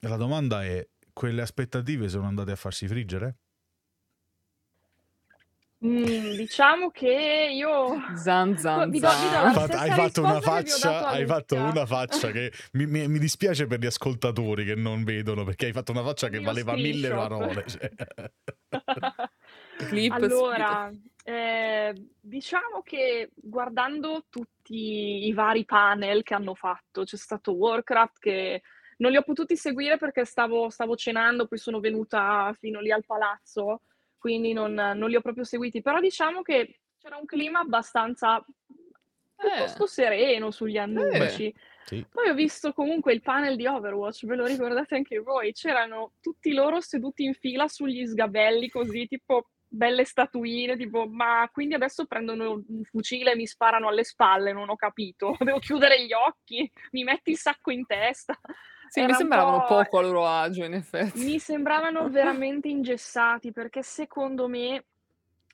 la 0.00 0.16
domanda 0.16 0.64
è: 0.64 0.86
quelle 1.12 1.42
aspettative 1.42 2.08
sono 2.08 2.26
andate 2.26 2.52
a 2.52 2.56
farsi 2.56 2.86
friggere? 2.88 3.36
Mhmm, 5.82 6.34
diciamo 6.36 6.90
che 6.90 7.48
io 7.52 8.06
Zan, 8.14 8.56
zan, 8.58 8.90
vi 8.90 8.98
do 9.00 9.16
vi 9.16 9.28
do 9.28 9.40
zan. 9.40 9.42
la 9.42 9.52
Fat 9.52 9.74
hai 9.74 9.92
stessa 9.92 9.92
fatto 9.92 10.22
una 10.22 10.38
risposta 10.38 10.40
che 10.40 10.52
vi 10.52 10.60
ho 10.60 10.66
dato 10.70 11.00
faccia 11.00 11.06
a 11.06 11.12
hai 11.12 11.26
fatto 11.26 11.56
una 11.56 11.86
faccia 11.86 12.30
che 12.32 12.52
mi 12.72 12.86
mi 12.86 13.08
mi 13.08 13.18
dispiace 13.18 13.66
per 13.66 13.80
gli 13.80 13.86
ascoltatori 13.86 14.64
che 14.64 14.74
non 14.74 15.04
vedono, 15.04 15.44
perché 15.44 15.66
hai 15.66 15.72
fatto 15.72 15.92
una 15.92 16.02
faccia 16.02 16.28
che 16.28 16.40
Mio 16.40 16.46
valeva 16.46 16.76
1000 16.76 17.08
screenshot. 17.08 17.28
parole, 17.28 17.64
cioè. 17.68 17.90
Clip 19.76 20.12
subito. 20.28 20.52
Allora, 20.52 20.92
ehm, 21.24 22.08
diciamo 22.20 22.82
che 22.82 23.30
guardando 23.34 24.26
tutti 24.28 25.26
i 25.26 25.32
vari 25.32 25.64
panel 25.64 26.22
che 26.22 26.34
hanno 26.34 26.54
fatto, 26.54 27.04
c'è 27.04 27.16
stato 27.16 27.52
Warcraft 27.52 28.18
che 28.18 28.62
non 28.98 29.10
li 29.10 29.16
ho 29.16 29.22
potuti 29.22 29.56
seguire 29.56 29.96
perché 29.96 30.24
stavo 30.26 30.68
stavo 30.68 30.94
cenando, 30.96 31.46
poi 31.46 31.58
sono 31.58 31.80
venuta 31.80 32.54
fino 32.58 32.80
lì 32.80 32.92
al 32.92 33.04
palazzo, 33.06 33.82
quindi 34.20 34.52
non 34.52 34.74
non 34.74 35.08
li 35.08 35.16
ho 35.16 35.20
proprio 35.22 35.44
seguiti, 35.44 35.80
però 35.82 35.98
diciamo 35.98 36.42
che 36.42 36.80
c'era 37.00 37.16
un 37.16 37.24
clima 37.26 37.60
abbastanza 37.60 38.44
piuttosto 39.34 39.84
Eh. 39.84 39.88
sereno 39.88 40.50
sugli 40.52 40.76
Eh. 40.76 40.80
annunci. 40.80 41.54
Sì. 41.84 42.06
Poi 42.12 42.28
ho 42.28 42.34
visto 42.34 42.72
comunque 42.74 43.14
il 43.14 43.22
panel 43.22 43.56
di 43.56 43.66
Overwatch, 43.66 44.26
ve 44.26 44.36
lo 44.36 44.44
ricordate 44.46 44.94
anche 44.96 45.18
voi? 45.20 45.52
C'erano 45.54 46.12
tutti 46.20 46.52
loro 46.52 46.80
seduti 46.82 47.24
in 47.24 47.32
fila 47.34 47.66
sugli 47.66 48.06
sgabelli 48.06 48.68
così, 48.68 49.06
tipo 49.06 49.48
belle 49.66 50.04
statuine, 50.04 50.76
tipo: 50.76 51.06
"Ma 51.08 51.48
quindi 51.50 51.74
adesso 51.74 52.04
prendono 52.06 52.50
un 52.66 52.82
fucile 52.84 53.32
e 53.32 53.36
mi 53.36 53.46
sparano 53.46 53.88
alle 53.88 54.04
spalle? 54.04 54.52
Non 54.52 54.68
ho 54.68 54.76
capito. 54.76 55.34
Devo 55.40 55.58
chiudere 55.60 56.04
gli 56.04 56.12
occhi? 56.12 56.70
Mi 56.92 57.02
metti 57.04 57.30
il 57.30 57.38
sacco 57.38 57.70
in 57.70 57.86
testa?" 57.86 58.38
Sì, 58.92 59.04
mi 59.04 59.12
Era 59.12 59.18
un 59.18 59.28
sembravano 59.28 59.60
po' 59.62 59.62
poco 59.62 59.98
a 59.98 60.02
loro 60.02 60.26
agio 60.26 60.64
in 60.64 60.74
effetti. 60.74 61.14
mi 61.14 61.38
sembravano 61.38 62.08
veramente 62.08 62.68
ingessati, 62.68 63.50
perché 63.52 63.82
secondo 63.82 64.46
me, 64.48 64.84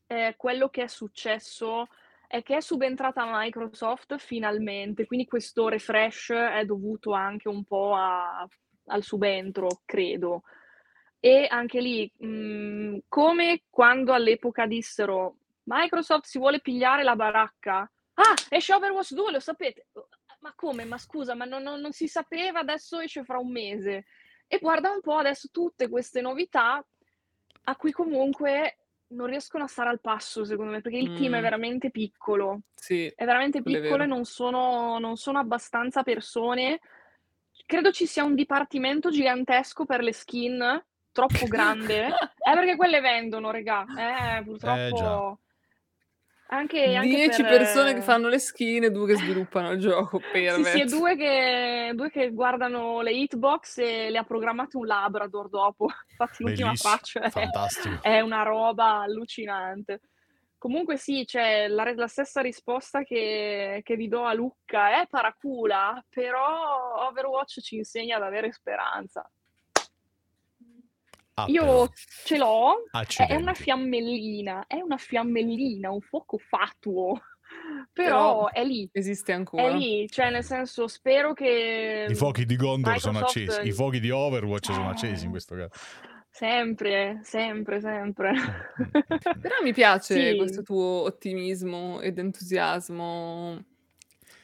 ehm, 0.06 0.34
quello 0.36 0.68
che 0.68 0.82
è 0.84 0.86
successo 0.86 1.86
è 2.28 2.42
che 2.42 2.56
è 2.56 2.60
subentrata 2.60 3.24
Microsoft 3.30 4.16
finalmente, 4.18 5.06
quindi 5.06 5.26
questo 5.26 5.68
refresh 5.68 6.30
è 6.32 6.64
dovuto 6.64 7.12
anche 7.12 7.48
un 7.48 7.64
po' 7.64 7.94
a 7.94 8.46
al 8.88 9.02
subentro, 9.02 9.82
credo. 9.84 10.42
E 11.18 11.46
anche 11.50 11.80
lì, 11.80 12.10
mhmm, 12.18 12.98
come 13.08 13.62
quando 13.70 14.12
all'epoca 14.12 14.66
dissero: 14.66 15.38
"Microsoft 15.64 16.26
si 16.26 16.38
vuole 16.38 16.60
pigliare 16.60 17.02
la 17.02 17.16
baracca". 17.16 17.90
"Ah, 18.14 18.34
esce 18.48 18.74
Overwatch 18.74 19.12
2, 19.14 19.32
lo 19.32 19.40
sapete?" 19.40 19.86
"Uh, 20.46 20.48
ma 20.48 20.52
come? 20.54 20.84
Ma 20.84 20.98
scusa, 20.98 21.34
ma 21.34 21.44
non 21.44 21.62
non 21.62 21.80
non 21.80 21.92
si 21.92 22.08
sapeva, 22.08 22.60
adesso 22.60 22.98
esce 23.00 23.24
fra 23.24 23.38
un 23.38 23.50
mese". 23.50 24.04
E 24.46 24.58
guarda 24.58 24.90
un 24.90 25.00
po' 25.00 25.16
adesso 25.16 25.48
tutte 25.50 25.88
queste 25.88 26.20
novità 26.20 26.84
a 27.68 27.76
cui 27.76 27.90
comunque 27.92 28.76
non 29.08 29.26
riescono 29.26 29.64
a 29.64 29.68
stare 29.68 29.88
al 29.90 30.00
passo 30.00 30.44
secondo 30.44 30.72
me, 30.72 30.80
perché 30.80 30.98
il 30.98 31.12
team 31.12 31.34
è 31.34 31.38
Mh. 31.38 31.42
veramente 31.42 31.90
piccolo. 31.90 32.60
Sì, 32.74 33.06
È 33.14 33.24
veramente 33.24 33.58
è 33.58 33.62
piccolo 33.62 34.02
e 34.02 34.06
non 34.06 34.24
sono 34.24 34.98
non 34.98 35.16
sono 35.16 35.38
abbastanza 35.38 36.02
persone. 36.02 36.80
Credo 37.66 37.90
ci 37.90 38.06
sia 38.06 38.22
un 38.24 38.34
dipartimento 38.34 39.10
gigantesco 39.10 39.84
per 39.84 40.02
le 40.02 40.12
skin, 40.12 40.84
troppo 41.12 41.46
grande. 41.46 42.06
Eh, 42.46 42.52
perché 42.54 42.76
quelle 42.76 43.00
vendono 43.00 43.50
regà. 43.50 43.84
Eh, 44.38 44.38
Eh 44.38 44.42
purtroppo 44.44 45.40
anche 46.48 46.94
anche 46.94 47.08
10 47.08 47.42
persone 47.42 47.94
che 47.94 47.96
per 47.96 48.04
fanno 48.04 48.28
le 48.28 48.38
skin 48.38 48.84
e 48.84 48.90
2 48.90 49.06
che 49.06 49.16
sviluppano 49.16 49.72
il 49.72 49.80
gioco, 49.80 50.20
Sì, 50.62 50.70
sì, 50.70 50.80
e. 50.80 50.84
2 50.84 51.16
che 51.16 51.92
2 51.94 52.10
che 52.10 52.30
guardano 52.30 53.00
le 53.00 53.12
hitbox 53.12 53.78
e 53.78 54.10
le 54.10 54.18
ha 54.18 54.24
programmate 54.24 54.76
un 54.76 54.86
labrador 54.86 55.48
dopo. 55.48 55.88
Infatti 56.08 56.42
l'ultima 56.44 56.74
faccia 56.74 57.20
è 57.20 57.30
è 58.00 58.20
una 58.20 58.42
roba 58.42 59.00
allucinante. 59.00 60.00
Comunque 60.58 60.96
sì, 60.96 61.26
cioè 61.26 61.68
la 61.68 61.92
la 61.94 62.06
stessa 62.06 62.40
risposta 62.40 63.02
che 63.02 63.80
che 63.82 63.96
vi 63.96 64.08
do 64.08 64.24
a 64.24 64.32
Lucca 64.32 65.00
è 65.00 65.06
paracula, 65.06 66.02
però 66.08 67.06
Overwatch 67.08 67.60
ci 67.60 67.76
insegna 67.76 68.16
ad 68.16 68.22
avere 68.22 68.52
speranza. 68.52 69.28
Ah, 71.38 71.50
Io 71.50 71.54
però. 71.54 71.92
ce 72.22 72.36
l'ho, 72.38 72.90
è 73.14 73.26
è 73.28 73.34
una 73.36 73.54
Accidenti. 73.54 73.54
fiammellina, 73.54 74.66
è 74.66 74.80
una 74.80 74.96
fiammellina, 74.96 75.90
un 75.90 76.00
fuoco 76.00 76.38
fatuo, 76.38 77.20
Però 78.02 78.46
però 78.46 78.50
è 78.50 78.64
lì. 78.64 78.90
esiste 78.92 79.32
È 79.52 79.68
ancora. 79.68 79.70
lì, 79.70 80.08
cioè 80.10 80.30
nel 80.30 80.44
senso 80.44 80.88
spero 80.88 81.32
che, 81.34 82.08
I 82.08 82.14
fuochi 82.14 82.44
di 82.46 82.54
Gondor 82.54 83.00
sono 83.00 83.18
Microsoft 83.18 83.18
accesi, 83.18 83.66
i 83.66 83.72
fuochi 83.72 83.98
di 83.98 84.10
Overwatch 84.10 84.72
sono 84.72 84.88
accesi 84.90 85.24
in 85.24 85.30
Eh, 85.30 85.32
questo 85.32 85.56
caso. 85.56 85.70
sempre, 86.30 87.20
sempre, 87.22 87.80
sempre. 87.80 88.32
Mh, 88.42 88.52
mh. 88.76 88.90
Però 89.40 89.56
mi 89.62 89.72
piace 89.72 90.34
questo 90.34 90.62
Sì. 90.62 90.62
tuo 90.62 91.02
ottimismo 91.04 92.00
ed 92.00 92.18
entusiasmo. 92.18 93.64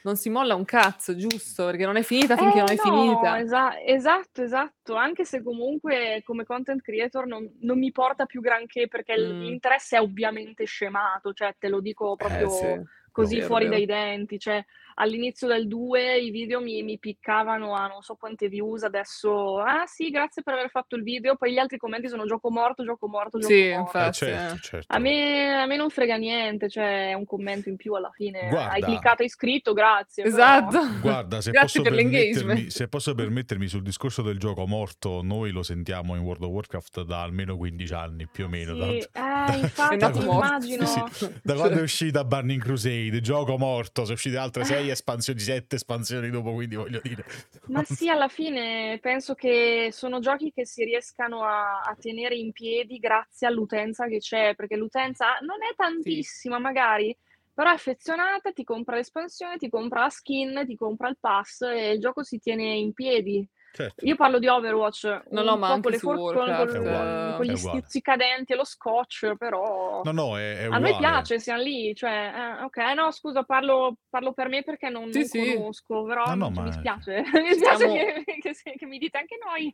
Non 0.04 0.16
si 0.16 0.30
molla 0.30 0.56
un 0.56 0.64
cazzo, 0.64 1.14
giusto? 1.14 1.64
Perché 1.66 1.84
non 1.86 1.96
è 1.96 2.02
finita 2.02 2.36
finché 2.36 2.58
non 2.58 2.70
Eh 2.70 2.72
è 2.72 2.76
no, 2.76 2.82
finita. 2.82 3.38
esa 3.38 3.80
esatto, 3.80 4.42
esatto. 4.42 4.94
Anche 4.96 5.24
se 5.24 5.42
comunque 5.42 6.22
come 6.24 6.44
content 6.44 6.80
creator 6.82 7.26
non 7.26 7.48
non 7.60 7.78
mi 7.78 7.92
porta 7.92 8.26
più 8.26 8.40
granché, 8.40 8.88
perché 8.88 9.14
Mh. 9.16 9.38
l'interesse 9.40 9.96
è 9.96 10.00
ovviamente 10.00 10.64
scemato, 10.64 11.32
cioè 11.32 11.54
te 11.58 11.68
lo 11.68 11.80
dico 11.80 12.14
Eh 12.14 12.16
proprio 12.16 12.48
sì, 12.48 12.80
così 13.12 13.34
vero, 13.36 13.46
fuori 13.46 13.64
vero. 13.66 13.76
dai 13.76 13.86
denti. 13.86 14.38
Cioè 14.40 14.64
all'inizio 15.02 15.46
del 15.48 15.66
2 15.68 16.18
i 16.18 16.30
video 16.30 16.60
mi 16.60 16.82
mi 16.82 16.98
piccavano 16.98 17.74
a 17.74 17.86
non 17.86 18.02
so 18.02 18.14
quante 18.16 18.48
views, 18.48 18.82
adesso: 18.84 19.58
"Ah 19.58 19.84
sì, 19.86 20.10
grazie 20.10 20.42
per 20.42 20.54
aver 20.54 20.70
fatto 20.70 20.96
il 20.96 21.02
video", 21.02 21.36
poi 21.36 21.52
gli 21.52 21.58
altri 21.58 21.78
commenti 21.78 22.08
sono: 22.08 22.24
"Gioco 22.26 22.50
morto, 22.50 22.84
gioco 22.84 23.08
morto, 23.08 23.38
gioco 23.38 23.54
Sì, 23.54 23.68
Eh 23.68 23.74
morto". 23.74 23.78
infatti, 23.78 24.10
certo, 24.10 24.30
eh. 24.30 24.58
A 24.86 24.98
certo. 24.98 24.98
me 24.98 25.54
a 25.62 25.66
me 25.66 25.76
non 25.76 25.90
frega 25.90 26.16
niente, 26.16 26.68
cioè 26.68 27.10
è 27.10 27.14
un 27.14 27.24
commento 27.24 27.68
in 27.68 27.76
più 27.76 27.94
alla 27.94 28.10
fine. 28.12 28.64
Hai 28.66 28.82
Guarda 28.82 28.82
cliccato, 28.82 29.22
hai 29.22 29.26
iscritto, 29.28 29.72
grazie, 29.72 30.26
però 30.28 30.70
Esatto. 30.70 30.78
guarda, 30.86 31.40
se 31.40 31.52
Grazie 31.52 31.56
posso 31.56 31.82
per 31.82 31.92
permettermi 31.94 32.70
l'engagement. 32.70 32.70
se 32.70 32.86
posso 32.86 33.12
permettermi 33.12 33.66
sul 33.66 33.82
discorso 33.82 34.22
del 34.22 34.38
gioco 34.38 34.66
morto, 34.68 35.20
noi 35.20 35.50
lo 35.50 35.64
sentiamo 35.64 36.14
in 36.14 36.22
World 36.22 36.44
of 36.44 36.50
Warcraft 36.50 37.02
da 37.02 37.22
almeno 37.22 37.56
15 37.56 37.92
anni, 37.92 38.28
più 38.28 38.44
o 38.44 38.48
meno, 38.48 38.76
da 38.76 38.92
Sì, 38.92 38.96
d 38.96 39.08
eh, 39.12 39.56
da 39.98 40.10
infatti 40.10 40.12
qua 40.12 40.22
morto. 40.22 40.54
sì, 40.76 40.86
sì, 40.86 41.04
immagino 41.06 41.10
da 41.42 41.54
quando 41.56 41.80
è 41.80 41.82
uscita 41.82 42.24
Burning 42.24 42.62
Crusade, 42.62 43.20
gioco 43.20 43.58
morto, 43.58 44.02
sono 44.02 44.14
uscite 44.14 44.36
altre 44.36 44.62
6 44.64 44.90
espansioni, 44.92 45.40
7 45.40 45.76
espansioni 45.76 46.30
dopo, 46.30 46.52
quindi 46.52 46.76
voglio 46.76 47.00
dire 47.02 47.24
Ma 47.66 47.84
sì, 47.84 48.08
alla 48.08 48.28
fine 48.28 48.98
penso 49.00 49.34
che 49.34 49.88
sono 49.92 50.18
giochi 50.18 50.50
che 50.52 50.66
si 50.66 50.84
riescano 50.84 51.44
a 51.44 51.80
a 51.82 51.96
tenere 51.98 52.34
in 52.36 52.50
piedi 52.52 52.98
grazie 52.98 53.46
all'utenza 53.46 54.06
che 54.08 54.18
c'è, 54.18 54.54
perché 54.56 54.76
l'utenza 54.76 55.38
non 55.40 55.62
è 55.62 55.74
Sì. 55.98 56.16
tantissima 56.16 56.58
magari, 56.58 57.16
però 57.52 57.70
è 57.70 57.74
affezionata, 57.74 58.50
ti 58.52 58.64
compra 58.64 58.96
l'espansione, 58.96 59.56
ti 59.58 59.68
compra 59.68 60.00
la 60.02 60.10
skin, 60.10 60.64
ti 60.66 60.74
compra 60.74 61.08
il 61.08 61.18
pass 61.20 61.60
e 61.62 61.92
il 61.92 62.00
gioco 62.00 62.22
si 62.24 62.38
tiene 62.38 62.74
in 62.76 62.92
piedi. 62.92 63.46
Certo. 63.74 64.04
Io 64.04 64.16
parlo 64.16 64.38
di 64.38 64.46
Overwatch, 64.48 65.04
No, 65.30 65.42
no, 65.42 65.54
un 65.54 65.58
ma 65.60 65.66
po' 65.68 65.72
anche 65.72 65.80
con 65.82 65.90
le 65.92 65.98
su 65.98 66.06
con 66.06 66.16
Warcraft, 66.18 66.76
con 66.76 66.84
è 66.84 67.48
gli 67.48 67.52
uguale. 67.52 67.56
stuzzicadenti 67.56 68.52
e 68.52 68.56
lo 68.56 68.64
scotch, 68.64 69.34
però 69.36 70.02
No, 70.04 70.12
no, 70.12 70.38
è, 70.38 70.58
è 70.58 70.64
a 70.64 70.68
noi 70.78 70.90
uguale. 70.90 70.96
piace, 70.98 71.38
siamo 71.40 71.62
lì, 71.62 71.94
cioè, 71.94 72.32
eh, 72.60 72.62
ok, 72.64 72.76
no, 72.94 73.10
scusa, 73.12 73.44
parlo, 73.44 73.96
parlo 74.10 74.32
per 74.34 74.48
me 74.48 74.62
perché 74.62 74.90
non, 74.90 75.10
Sì, 75.10 75.18
non 75.20 75.26
sì. 75.26 75.54
conosco, 75.54 76.04
però 76.04 76.26
No, 76.26 76.34
no, 76.34 76.54
cioè, 76.54 76.62
mi 76.64 76.68
ma- 76.68 76.72
spiace, 76.72 77.22
mi 77.42 77.52
spiace 77.54 77.76
Siamo- 77.76 77.94
che, 77.94 78.24
che 78.42 78.54
se- 78.54 78.74
che 78.76 78.86
mi 78.86 78.98
dite 78.98 79.16
anche 79.18 79.36
noi. 79.42 79.72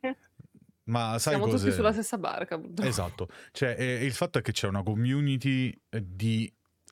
Ma 0.84 1.18
sai 1.18 1.34
Siamo 1.34 1.48
tutti 1.52 1.70
sulla 1.70 1.92
stessa 1.92 2.16
barca, 2.16 2.56
purtroppo. 2.58 2.88
Esatto, 2.88 3.28
cioè 3.52 3.74
eh, 3.78 4.04
il 4.04 4.12
fatto 4.12 4.38
è 4.38 4.42
che 4.42 4.52
c'è 4.52 4.68
una 4.68 4.82
community 4.82 5.70
eh, 5.90 6.02
di... 6.06 6.50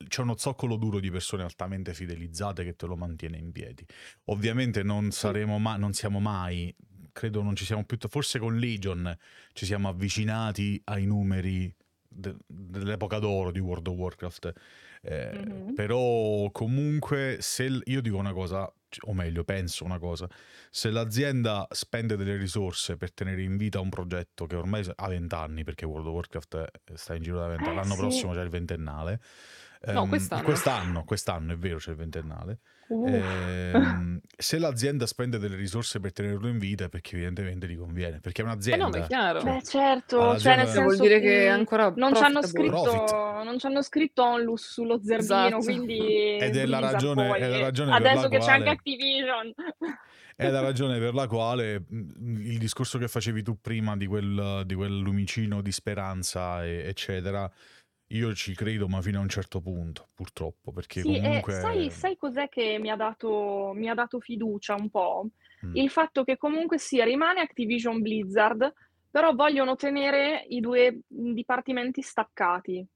C'è 0.09 0.21
uno 0.21 0.37
zoccolo 0.37 0.77
duro 0.77 1.01
di 1.01 1.11
persone 1.11 1.43
altamente 1.43 1.95
fidelizzate 1.95 2.63
che 2.65 2.77
te 2.77 2.85
lo 2.85 2.97
mantiene 2.97 3.39
in 3.39 3.51
piedi. 3.51 3.83
Ovviamente 4.27 4.83
non 4.83 5.11
saremo 5.11 5.59
mai, 5.59 5.79
non 5.79 5.95
siamo 5.95 6.21
mai, 6.21 6.75
credo 7.17 7.41
non 7.43 7.57
ci 7.57 7.65
siamo 7.65 7.83
più, 7.85 7.97
forse 8.11 8.39
con 8.39 8.59
Legion 8.59 9.17
ci 9.55 9.65
siamo 9.65 9.89
avvicinati 9.89 10.79
ai 10.85 11.07
numeri 11.07 11.75
de- 12.07 12.37
dell'epoca 12.47 13.19
d'oro 13.19 13.51
di 13.51 13.59
World 13.59 13.87
of 13.89 13.97
Warcraft. 13.97 14.53
Eh, 15.01 15.31
Mhm. 15.33 15.75
Però 15.75 16.51
comunque 16.51 17.39
se 17.41 17.69
l- 17.71 17.81
io 17.87 18.03
dico 18.03 18.19
una 18.19 18.33
cosa, 18.35 18.71
o 19.07 19.15
meglio 19.15 19.45
penso 19.45 19.85
una 19.85 19.99
cosa, 19.99 20.29
se 20.71 20.91
l'azienda 20.91 21.67
spende 21.71 22.17
delle 22.17 22.37
risorse 22.37 22.97
per 22.99 23.13
tenere 23.13 23.43
in 23.43 23.57
vita 23.57 23.81
un 23.81 23.89
progetto 23.89 24.47
che 24.47 24.57
ormai 24.57 24.85
ha 24.95 25.09
vent'anni, 25.09 25.65
perché 25.65 25.87
World 25.87 26.07
of 26.09 26.13
Warcraft 26.15 26.55
eh, 26.55 26.97
sta 26.97 27.15
in 27.15 27.23
giro 27.23 27.39
da 27.39 27.47
vent'anni, 27.49 27.71
Eh, 27.73 27.75
l'anno 27.77 27.95
sì. 27.95 28.01
prossimo 28.01 28.33
c'è 28.33 28.43
il 28.43 28.51
ventennale. 28.51 29.21
No, 29.93 30.03
Ehm, 30.03 30.09
quest'anno. 30.09 30.43
quest'anno, 30.43 31.05
quest'anno, 31.05 31.53
è 31.53 31.57
vero, 31.57 31.77
c'è 31.79 31.91
il 31.91 31.97
ventennale. 31.97 32.59
Uh, 32.89 33.07
Ehm, 33.09 34.21
se 34.37 34.59
l'azienda 34.59 35.07
spende 35.07 35.39
delle 35.39 35.57
risorse 35.57 35.99
per 36.01 36.13
tenerlo 36.13 36.47
in 36.49 36.59
vita 36.59 36.85
è 36.85 36.89
perché 36.89 37.17
evidentemente 37.17 37.69
gli 37.69 37.77
conviene, 37.77 38.21
perché 38.21 38.43
è 38.43 38.45
Eh 38.45 38.49
un'azienda. 38.49 38.85
no, 38.85 38.91
ma 38.91 38.99
è 38.99 39.07
chiaro. 39.07 39.43
Beh, 39.43 39.63
certo, 39.65 40.21
Alla 40.21 40.39
cioè 40.39 40.57
nel 40.57 40.67
senso 40.67 40.83
Vuol 40.83 40.97
dire 40.99 41.21
che 41.21 41.49
ancora 41.49 41.93
non 41.97 42.15
ci 42.15 42.23
hanno 42.23 42.43
scritto 42.43 43.43
non 43.45 43.59
ci 43.59 43.67
hanno 43.67 43.83
scritto 43.83 44.25
onlus 44.25 44.71
sullo 44.73 45.01
zerbino, 45.03 45.47
Esatto. 45.47 45.59
quindi 45.65 46.37
Ed 46.37 46.57
è 46.57 46.65
la 46.67 46.79
ragione- 46.79 47.37
è 47.37 47.49
la 47.49 47.57
eh, 47.57 47.61
ragione 47.61 47.91
per 47.97 48.01
adesso 48.07 48.23
la 48.23 48.29
che 48.29 48.39
c'è 48.39 48.51
anche 48.51 48.63
quale- 48.63 48.71
Activision. 48.71 49.55
È 50.37 50.51
la 50.51 50.61
ragione 50.61 50.99
per 50.99 51.15
la 51.15 51.27
quale 51.27 51.81
mh, 51.89 52.41
il 52.43 52.59
discorso 52.59 52.99
che 52.99 53.09
facevi 53.09 53.43
tu 53.43 53.59
prima 53.59 53.97
di 53.97 54.07
quel, 54.07 54.63
di 54.67 54.75
quel 54.75 54.99
lumicino 54.99 55.63
di 55.63 55.73
speranza, 55.73 56.63
e- 56.65 56.85
eccetera, 56.87 57.51
io 58.09 58.35
ci 58.35 58.55
credo, 58.55 58.89
ma 58.89 59.01
fino 59.03 59.19
a 59.19 59.23
un 59.23 59.29
certo 59.29 59.61
punto, 59.61 60.09
purtroppo, 60.15 60.73
perché 60.73 61.01
Sì, 61.01 61.17
e 61.17 61.21
comunque... 61.21 61.53
sai 61.55 61.91
sai 61.91 62.17
cos'è 62.17 62.49
che 62.49 62.79
mi 62.79 62.91
ha 62.91 62.97
dato 62.97 63.73
mi 63.75 63.89
ha 63.89 63.95
dato 63.95 64.21
fiducia 64.21 64.75
un 64.75 64.91
po'? 64.91 65.29
Mm. 65.67 65.77
Il 65.77 65.91
fatto 65.91 66.23
che 66.25 66.37
comunque 66.37 66.79
sia 66.79 67.05
rimane 67.05 67.41
Activision 67.41 68.01
Blizzard, 68.01 68.73
però 69.11 69.35
vogliono 69.35 69.75
tenere 69.77 70.45
i 70.49 70.61
2 70.61 71.01
dipartimenti 71.07 72.03
staccati. 72.03 72.87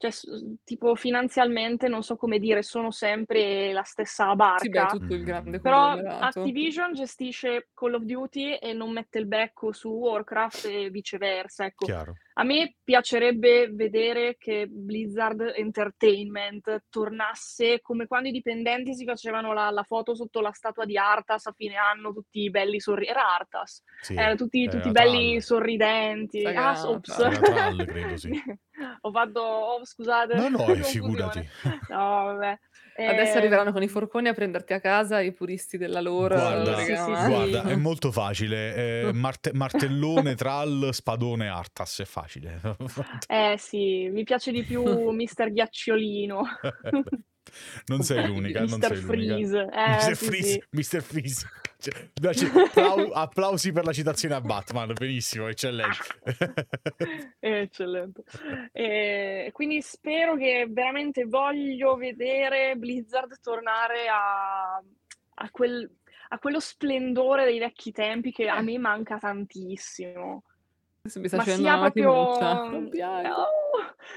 Cioè 0.00 0.10
s 0.12 0.24
tipo 0.62 0.94
finanzialmente, 0.94 1.88
non 1.88 2.04
so 2.04 2.16
come 2.16 2.38
dire, 2.38 2.62
sono 2.62 2.92
sempre 2.92 3.72
la 3.72 3.82
stessa 3.82 4.34
Sì, 4.54 4.68
beh, 4.70 4.86
barca. 4.86 4.86
tutto 4.86 5.14
il 5.14 5.24
grande 5.24 5.58
Però 5.60 5.88
conglomerato. 5.90 6.24
Activision 6.24 6.92
gestisce 6.94 7.68
Call 7.74 7.94
of 7.94 8.02
Duty 8.02 8.54
e 8.58 8.72
non 8.74 8.92
mette 8.92 9.18
il 9.18 9.26
becco 9.26 9.72
su 9.72 9.88
Warcraft 9.90 10.66
e 10.66 10.90
viceversa, 10.90 11.64
ecco. 11.64 11.84
Chiaro. 11.84 12.14
A 12.38 12.44
me 12.44 12.76
piacerebbe 12.84 13.68
vedere 13.72 14.36
che 14.38 14.68
Blizzard 14.70 15.54
Entertainment 15.56 16.84
tornasse 16.88 17.80
come 17.80 18.06
quando 18.06 18.28
i 18.28 18.32
dipendenti 18.32 18.94
si 18.94 19.04
facevano 19.04 19.52
la, 19.52 19.70
la 19.70 19.82
foto 19.82 20.14
sotto 20.14 20.40
la 20.40 20.52
statua 20.52 20.84
di 20.84 20.96
Arthas 20.96 21.46
a 21.46 21.52
fine 21.56 21.74
anno, 21.74 22.12
tutti 22.12 22.48
belli 22.48 22.78
sorridenti. 22.78 23.18
Era 23.18 23.34
Arthas, 23.34 23.82
Sì, 24.02 24.14
erano 24.14 24.36
tutti, 24.36 24.62
era 24.62 24.70
tutti 24.70 24.90
belli 24.92 25.40
sorridenti. 25.40 26.42
Sa 26.42 26.50
che 26.50 26.56
Ah, 26.56 26.70
era 26.78 26.88
ops. 26.88 27.16
Thrall, 27.16 27.84
credo, 27.84 28.16
sì. 28.16 28.30
Ho 29.00 29.10
fatto, 29.10 29.40
oh, 29.40 29.84
scusate. 29.84 30.36
No, 30.36 30.48
no, 30.48 30.58
figurati. 30.84 31.48
No, 31.88 32.24
vabbè. 32.24 32.58
Adesso 33.06 33.32
Ehm, 33.32 33.38
arriveranno 33.38 33.72
con 33.72 33.82
i 33.82 33.88
forconi 33.88 34.26
a 34.28 34.32
prenderti 34.34 34.72
a 34.72 34.80
casa 34.80 35.20
i 35.20 35.32
puristi 35.32 35.78
della 35.78 36.00
lore. 36.00 36.34
Guarda, 36.34 36.74
perché 36.74 36.96
Sì, 36.96 37.02
sì, 37.02 37.10
ormai- 37.10 37.50
guarda, 37.50 37.70
è 37.70 37.76
molto 37.76 38.10
facile. 38.10 38.74
eh, 38.74 39.12
marte- 39.14 39.52
martellone, 39.52 40.34
trall, 40.34 40.90
spadone, 40.90 41.48
Artas, 41.48 42.00
è 42.00 42.04
facile. 42.04 42.60
Eh 43.28 43.54
sì, 43.58 44.08
mi 44.10 44.24
piace 44.24 44.50
di 44.50 44.62
più 44.64 45.10
Mister 45.10 45.50
Ghiacciolino. 45.52 46.42
non 47.86 48.02
sei 48.02 48.26
l'unica, 48.26 48.60
non 48.60 48.68
Mister 48.78 48.96
sei 48.96 49.02
l'unica. 49.04 49.34
Freeze. 49.34 49.58
Eh, 49.60 49.90
Mr. 49.90 50.14
sì, 50.16 50.24
Freeze, 50.26 50.48
sì. 50.50 50.62
Mr. 50.96 51.02
Freeze. 51.02 51.46
Cioè, 51.80 52.10
applau- 52.64 53.12
applausi 53.12 53.70
per 53.70 53.84
la 53.84 53.92
citazione 53.92 54.34
a 54.34 54.40
Batman, 54.40 54.92
benissimo, 54.94 55.46
eccellente. 55.46 55.96
Eccellente. 57.38 58.24
E 58.72 59.50
quindi 59.52 59.80
spero 59.80 60.34
che 60.34 60.66
veramente 60.68 61.24
voglio 61.24 61.94
vedere 61.94 62.74
Blizzard 62.74 63.38
tornare 63.40 64.08
a, 64.08 64.74
a 64.74 65.50
quel- 65.52 65.88
a 66.30 66.38
quello 66.40 66.58
splendore 66.60 67.44
dei 67.44 67.58
vecchi 67.60 67.92
tempi 67.92 68.32
che 68.32 68.48
a 68.48 68.58
Eh. 68.58 68.62
me 68.62 68.76
manca 68.78 69.18
tantissimo. 69.18 70.42
Adesso 71.00 71.20
mi 71.20 71.28
sta 71.28 71.36
Ma 71.38 71.42
scendendo 71.44 71.68
sia 71.70 71.78
una 71.78 71.90
proprio, 71.92 72.90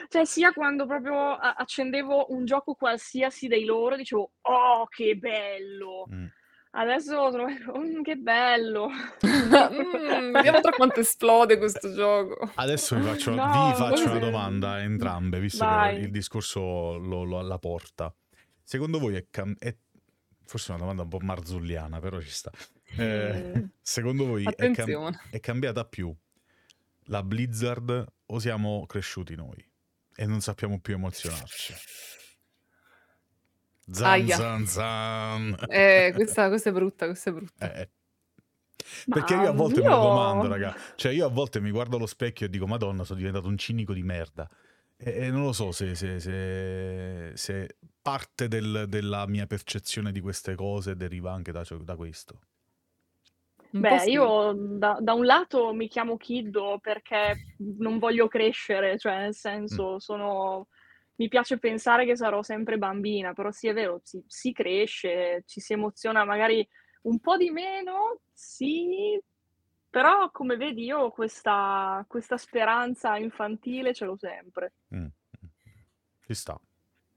cioè 0.09 0.25
sia 0.25 0.51
quando 0.51 0.87
proprio 0.87 1.33
accendevo 1.35 2.33
un 2.33 2.43
gioco 2.43 2.73
qualsiasi 2.73 3.47
dei 3.47 3.65
loro, 3.65 3.95
dicevo, 3.95 4.31
oh 4.41 4.87
che 4.87 5.15
bello! 5.15 6.07
Mm. 6.11 6.25
Adesso 6.73 7.31
sono 7.31 7.45
"Mm, 7.77 8.01
che 8.01 8.15
bello! 8.15 8.87
Mm, 8.89 10.31
vediamo 10.33 10.61
tra 10.61 10.71
quanto 10.71 11.01
esplode 11.01 11.57
questo 11.57 11.93
gioco. 11.93 12.49
Adesso 12.55 12.95
vi 12.95 13.03
faccio, 13.03 13.31
No, 13.35 13.69
vi 13.69 13.75
faccio 13.75 14.05
una 14.09 14.19
domanda 14.19 14.71
a 14.71 14.79
entrambe, 14.81 15.39
visto 15.39 15.65
Vai. 15.65 15.95
che 15.97 16.01
il 16.05 16.11
discorso 16.11 16.97
lo, 16.97 17.23
lo 17.23 17.39
alla 17.39 17.57
porta. 17.59 18.13
Secondo 18.63 18.99
voi 18.99 19.15
è, 19.15 19.25
cam- 19.29 19.55
è- 19.59 19.75
forse 20.45 20.71
una 20.71 20.79
domanda 20.79 21.03
un 21.03 21.09
po' 21.09 21.19
marzulliana, 21.19 21.99
però 21.99 22.19
ci 22.21 22.29
sta. 22.29 22.51
Eh, 22.97 23.53
Mm. 23.57 23.63
secondo 23.81 24.25
voi 24.25 24.43
è, 24.45 24.71
cam- 24.71 25.19
è 25.29 25.39
cambiata 25.39 25.83
più 25.85 26.13
la 27.05 27.23
Blizzard 27.23 28.05
o 28.27 28.39
siamo 28.39 28.85
cresciuti 28.85 29.35
noi 29.35 29.65
e 30.15 30.25
non 30.25 30.39
sappiamo 30.41 30.79
più 30.79 30.93
emozionarci? 30.93 31.73
Zan 33.91 34.09
Aia. 34.09 34.35
zan 34.35 34.65
zan. 34.65 35.55
Eh, 35.67 36.11
questa, 36.15 36.47
questa 36.47 36.69
è 36.69 36.73
brutta, 36.73 37.05
questa 37.05 37.29
è 37.29 37.33
brutta. 37.33 37.73
Eh, 37.73 37.89
Perché 39.07 39.33
io 39.35 39.47
a 39.47 39.51
volte 39.51 39.81
me 39.81 39.87
lo 39.89 39.95
io- 39.95 40.01
domando, 40.01 40.47
raga. 40.47 40.75
Cioè, 40.95 41.11
io 41.11 41.25
a 41.25 41.29
volte 41.29 41.59
mi 41.59 41.71
guardo 41.71 41.97
allo 41.97 42.05
specchio 42.05 42.45
e 42.45 42.49
dico, 42.49 42.67
Madonna, 42.67 43.03
sono 43.03 43.19
diventato 43.19 43.47
un 43.47 43.57
cinico 43.57 43.93
di 43.93 44.03
merda. 44.03 44.49
E, 44.97 45.25
e 45.27 45.31
non 45.31 45.43
lo 45.43 45.51
so 45.53 45.71
se, 45.71 45.95
se- 45.95 46.19
se- 46.19 47.31
se 47.35 47.77
parte 48.01 48.47
del- 48.47 48.85
della 48.87 49.25
mia 49.27 49.45
percezione 49.47 50.11
di 50.11 50.19
queste 50.19 50.55
cose 50.55 50.95
deriva 50.95 51.31
anche 51.31 51.51
da, 51.51 51.63
da 51.81 51.95
questo. 51.95 52.39
Beh, 53.73 54.03
io 54.05 54.53
da, 54.53 54.97
da 54.99 55.13
un 55.13 55.25
lato 55.25 55.73
mi 55.73 55.87
chiamo 55.87 56.17
Kiddo 56.17 56.77
perché 56.81 57.55
non 57.79 57.99
voglio 57.99 58.27
crescere, 58.27 58.97
cioè 58.97 59.17
nel 59.19 59.33
senso 59.35 59.97
sono... 59.99 60.67
Mi 61.21 61.27
piace 61.27 61.59
pensare 61.59 62.03
che 62.03 62.15
sarò 62.15 62.41
sempre 62.41 62.79
bambina, 62.79 63.33
però 63.33 63.51
sì 63.51 63.67
è 63.67 63.73
vero, 63.73 64.01
si, 64.03 64.23
si 64.25 64.51
cresce, 64.51 65.43
ci 65.45 65.59
si 65.59 65.73
emoziona 65.73 66.23
magari 66.25 66.67
un 67.03 67.19
po' 67.19 67.37
di 67.37 67.51
meno, 67.51 68.21
sì, 68.33 69.21
però 69.87 70.31
come 70.31 70.55
vedi 70.55 70.85
io 70.85 71.11
questa, 71.11 72.03
questa 72.07 72.37
speranza 72.37 73.17
infantile 73.17 73.93
ce 73.93 74.05
l'ho 74.05 74.17
sempre. 74.17 74.73
Mm. 74.95 75.05
Ci 76.25 76.33
sta, 76.33 76.59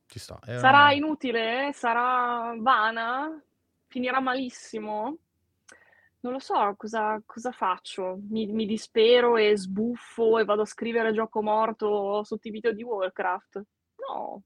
ci 0.05 0.19
sta. 0.19 0.39
È 0.45 0.59
Sarà 0.59 0.81
una- 0.83 0.93
inutile? 0.93 1.71
Sarà 1.73 2.55
vana? 2.59 3.43
Finirà 3.87 4.21
malissimo? 4.21 5.17
Non 6.21 6.33
lo 6.35 6.39
so 6.41 6.75
cosa, 6.77 7.23
cosa 7.25 7.53
faccio. 7.53 8.19
Mi, 8.29 8.49
mi 8.49 8.67
dispero 8.67 9.39
e 9.39 9.57
sbuffo 9.57 10.39
e 10.39 10.45
vado 10.45 10.61
a 10.61 10.67
scrivere 10.67 11.15
gioco 11.15 11.41
morto 11.41 12.23
sotto 12.23 12.49
i 12.49 12.51
video 12.51 12.75
di 12.75 12.83
Warcraft. 12.83 13.63
No, 14.09 14.43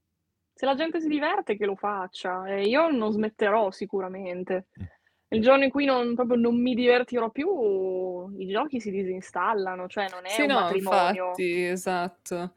se 0.53 0.65
la 0.65 0.75
gente 0.75 0.99
si 1.01 1.07
diverte 1.07 1.57
che 1.57 1.65
lo 1.65 1.75
faccia 1.75 2.45
e 2.47 2.67
io 2.67 2.89
non 2.89 3.11
smetterò 3.11 3.71
sicuramente. 3.71 4.67
Il 5.31 5.41
giorno 5.41 5.63
in 5.63 5.69
cui 5.69 5.85
non, 5.85 6.15
proprio 6.15 6.37
non 6.37 6.59
mi 6.59 6.73
divertirò 6.73 7.29
più, 7.29 8.29
i 8.37 8.47
giochi 8.47 8.79
si 8.79 8.89
disinstallano, 8.89 9.87
cioè 9.87 10.09
non 10.09 10.25
è 10.25 10.33
Sì, 10.33 10.41
un 10.41 10.47
no, 10.47 10.55
matrimonio. 10.59 11.31
infatti, 11.33 11.63
esatto. 11.65 12.53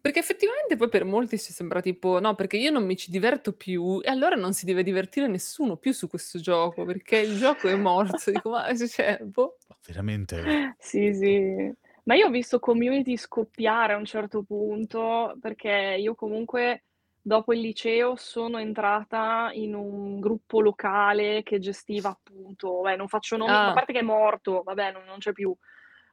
Perché 0.00 0.18
effettivamente 0.20 0.76
poi 0.76 0.88
per 0.88 1.04
molti 1.04 1.38
ci 1.38 1.52
sembra 1.52 1.80
tipo, 1.80 2.20
no, 2.20 2.34
perché 2.34 2.56
io 2.56 2.70
non 2.70 2.84
mi 2.84 2.96
ci 2.96 3.10
diverto 3.10 3.52
più 3.52 4.00
e 4.02 4.08
allora 4.08 4.36
non 4.36 4.52
si 4.54 4.64
deve 4.64 4.82
divertire 4.82 5.26
nessuno 5.26 5.76
più 5.76 5.92
su 5.92 6.08
questo 6.08 6.38
gioco, 6.38 6.84
perché 6.84 7.18
il 7.18 7.36
gioco 7.36 7.68
è 7.68 7.76
morto. 7.76 8.30
Dico, 8.30 8.50
ma 8.50 8.66
cioè, 8.76 9.18
boh. 9.22 9.56
Ma 9.68 9.76
veramente... 9.84 10.74
Sì, 10.78 11.12
sì. 11.14 11.72
Ma 12.08 12.14
io 12.14 12.26
ho 12.26 12.30
visto 12.30 12.60
community 12.60 13.16
scoppiare 13.16 13.92
a 13.92 13.96
un 13.96 14.04
certo 14.04 14.44
punto 14.44 15.36
perché 15.40 15.96
io 15.98 16.14
comunque 16.14 16.84
dopo 17.20 17.52
il 17.52 17.58
liceo 17.60 18.14
sono 18.14 18.58
entrata 18.58 19.50
in 19.54 19.74
un 19.74 20.20
gruppo 20.20 20.60
locale 20.60 21.42
che 21.42 21.58
gestiva 21.58 22.10
appunto 22.10 22.76
vabbè 22.82 22.96
non 22.96 23.08
faccio 23.08 23.36
nomi, 23.36 23.58
a 23.66 23.72
Ah. 23.72 23.72
parte 23.72 23.92
che 23.92 23.98
è 23.98 24.02
morto, 24.02 24.62
vabbè 24.62 24.92
non 24.92 25.02
non 25.04 25.18
c'è 25.18 25.32
più, 25.32 25.52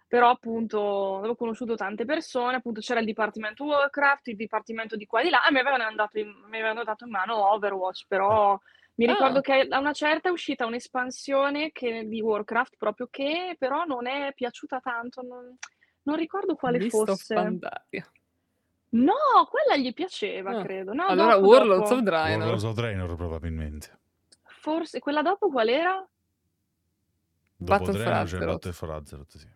però 0.07 0.29
appunto 0.31 1.17
avevo 1.17 1.35
conosciuto 1.35 1.75
tante 1.75 2.05
persone, 2.05 2.55
appunto 2.55 2.79
c'era 2.81 2.99
il 2.99 3.05
dipartimento 3.05 3.63
Warcraft, 3.63 4.29
il 4.29 4.35
dipartimento 4.35 4.95
di 4.95 5.05
qua 5.05 5.19
e 5.21 5.25
di 5.25 5.29
là 5.29 5.45
e 5.47 5.51
mi 5.51 5.59
avevano 5.59 5.93
dato 5.93 6.17
in 6.17 6.27
mi 6.49 6.57
avevano 6.57 6.83
dato 6.83 7.03
in 7.05 7.11
mano 7.11 7.51
Overwatch, 7.51 8.05
però 8.07 8.57
mi 8.95 9.05
ricordo 9.05 9.41
Ah. 9.41 9.41
che 9.41 9.67
a 9.69 9.77
una 9.79 9.93
certa 9.93 10.29
è 10.29 10.31
uscita 10.31 10.65
un'espansione 10.65 11.71
che 11.71 12.05
di 12.07 12.19
Warcraft 12.19 12.77
proprio 12.77 13.07
che 13.11 13.55
però 13.59 13.83
non 13.85 14.07
è 14.07 14.33
piaciuta 14.33 14.79
tanto, 14.79 15.21
non 15.21 15.55
non 16.03 16.15
ricordo 16.15 16.55
quale 16.55 16.77
Mist 16.79 16.93
of 16.95 17.07
fosse. 17.09 17.33
Pandaria. 17.33 18.11
No, 18.89 19.13
quella 19.49 19.75
gli 19.77 19.91
piaceva 19.93 20.59
Ah. 20.59 20.63
credo. 20.63 20.93
No, 20.93 21.05
Allora 21.07 21.33
dopo, 21.35 21.47
Warlords 21.47 21.89
dopo. 21.89 21.93
of 21.95 22.01
Draenor. 22.05 22.37
Warlords 22.39 22.63
of 22.63 22.75
Draenor 22.75 23.15
probabilmente. 23.15 23.99
Forse 24.43 24.99
quella 24.99 25.21
dopo 25.21 25.49
qual 25.49 25.67
era? 25.67 25.93
Dopo 25.95 26.09
Battle 27.57 27.85
for 27.85 27.93
Draenor 27.95 28.13
c'è 28.13 28.35
Azeroth. 28.35 28.53
Battle 28.53 28.71
for 28.71 28.89
Azeroth, 28.91 29.37
sì. 29.37 29.47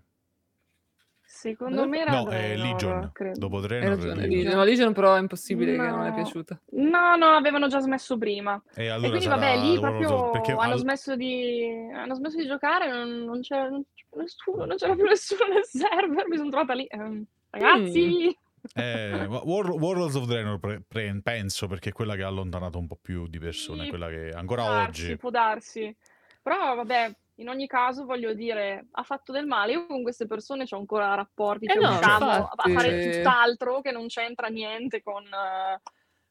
Secondo 1.37 1.87
me 1.87 1.99
era 1.99 2.11
No, 2.11 2.29
è 2.29 2.55
Legion. 2.55 3.11
credo. 3.13 3.37
Dopo 3.39 3.59
Draenor 3.59 3.85
è 3.85 3.89
ragione, 3.95 4.13
Legion. 4.15 4.29
Legion. 4.37 4.53
No, 4.55 4.63
Legion 4.63 4.93
però 4.93 5.13
è 5.15 5.19
impossibile 5.19 5.71
che 5.73 5.77
non 5.77 6.05
è 6.05 6.09
No. 6.09 6.15
piaciuta. 6.15 6.59
No, 6.71 7.15
no, 7.15 7.25
avevano 7.27 7.67
già 7.67 7.79
smesso 7.79 8.17
prima. 8.17 8.59
E 8.73 8.85
E 8.85 8.87
allora 8.89 9.09
quindi 9.09 9.25
sarà 9.25 9.35
vabbè, 9.35 9.57
lì 9.59 9.79
proprio 9.79 10.31
perché 10.31 10.51
hanno 10.53 10.61
al- 10.73 10.79
smesso 10.79 11.15
di 11.15 11.89
hanno 11.93 12.15
smesso 12.15 12.37
di 12.37 12.47
giocare, 12.47 12.89
non 12.89 13.23
non 13.23 13.41
c'era 13.41 13.69
non 13.69 13.83
c'era 13.93 14.09
più 14.09 14.19
nessuno, 14.21 14.65
non 14.65 14.75
c'era 14.77 14.95
più 14.95 15.03
nessuno 15.05 15.45
nel 15.53 15.63
server, 15.65 16.27
mi 16.27 16.37
son 16.37 16.49
trovata 16.49 16.73
lì, 16.73 16.87
ehm: 16.89 17.23
"Ragazzi!" 17.51 18.35
Eh, 18.73 19.25
Wa- 19.27 19.43
War- 19.45 19.69
Warlords 19.79 20.15
of 20.15 20.25
Draenor 20.25 20.59
pre- 20.59 20.81
pre- 20.87 21.19
penso 21.23 21.67
perché 21.67 21.89
è 21.89 21.93
quella 21.93 22.15
che 22.15 22.23
ha 22.23 22.27
allontanato 22.27 22.79
un 22.79 22.87
po' 22.87 22.97
più 22.99 23.27
di 23.27 23.37
persone, 23.37 23.83
Sì, 23.83 23.89
quella 23.89 24.09
che 24.09 24.29
può 24.31 24.39
ancora 24.39 24.63
darsi, 24.63 25.03
oggi 25.03 25.17
può 25.17 25.29
darsi. 25.29 25.95
Però 26.41 26.75
vabbè, 26.75 27.15
in 27.39 27.49
ogni 27.49 27.67
caso 27.67 28.05
voglio 28.05 28.33
dire, 28.33 28.87
ha 28.91 29.03
fatto 29.03 29.31
del 29.31 29.45
male. 29.45 29.73
Io 29.73 29.85
con 29.87 30.01
queste 30.03 30.25
persone 30.27 30.65
c'ho 30.65 30.77
ancora 30.77 31.13
rapporti, 31.15 31.65
Eh 31.65 31.73
cioè 31.73 31.83
no, 31.83 31.89
usciamo 31.93 32.29
a 32.47 32.55
infatti. 32.55 32.71
fare 32.71 32.97
tutt'altro 32.97 33.81
che 33.81 33.91
non 33.91 34.07
c'entra 34.07 34.47
niente 34.47 35.01
con 35.03 35.23
eh, 35.25 35.81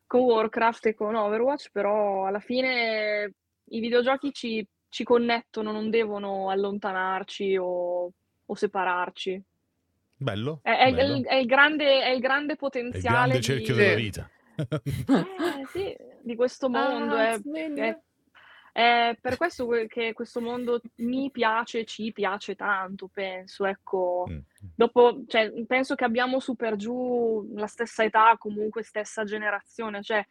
con 0.07 0.21
Warcraft 0.21 0.87
e 0.87 0.95
con 0.95 1.15
Overwatch, 1.15 1.71
però 1.73 2.27
alla 2.27 2.41
fine 2.41 3.33
i 3.71 3.81
videogiochi 3.81 4.33
ci 4.33 4.67
ci 4.89 5.05
connettono, 5.05 5.73
non 5.73 5.91
devono 5.91 6.51
allontanarci 6.51 7.57
o 7.57 8.11
o 8.49 8.55
separarci. 8.55 9.43
bello, 10.19 10.63
È 10.63 10.71
è 10.77 10.87
bello. 10.91 11.15
il 11.15 11.25
è 11.25 11.35
il 11.37 11.47
grande 11.47 12.03
è 12.03 12.11
il 12.11 12.21
grande 12.21 12.57
È 12.89 12.97
il 12.97 13.03
potenziale 13.03 13.35
grande 13.35 13.41
cerchio 13.43 13.75
di 13.75 13.81
della 13.81 13.95
vita. 13.95 14.31
eh 15.09 15.67
sì, 15.67 15.97
di 16.23 16.35
questo 16.35 16.69
mondo, 16.69 17.17
Ah, 17.17 17.33
è. 17.33 17.39
È 18.77 19.17
per 19.19 19.39
questo 19.39 19.65
que 19.67 19.87
che 19.87 20.13
questo 20.13 20.43
mondo 20.43 20.83
mi 20.97 21.31
piace, 21.31 21.87
ci 21.87 22.13
piace 22.13 22.55
tanto, 22.55 23.09
penso, 23.11 23.65
ecco. 23.65 24.27
Mm. 24.29 24.39
Dopo 24.75 25.23
cioè, 25.27 25.51
penso 25.67 25.95
che 25.95 26.05
abbiamo 26.05 26.41
su 26.41 26.57
per 26.57 26.77
giù 26.77 27.53
la 27.55 27.69
stessa 27.69 28.05
età, 28.05 28.37
comunque 28.39 28.83
stessa 28.83 29.25
generazione, 29.25 30.03
cioè 30.03 30.23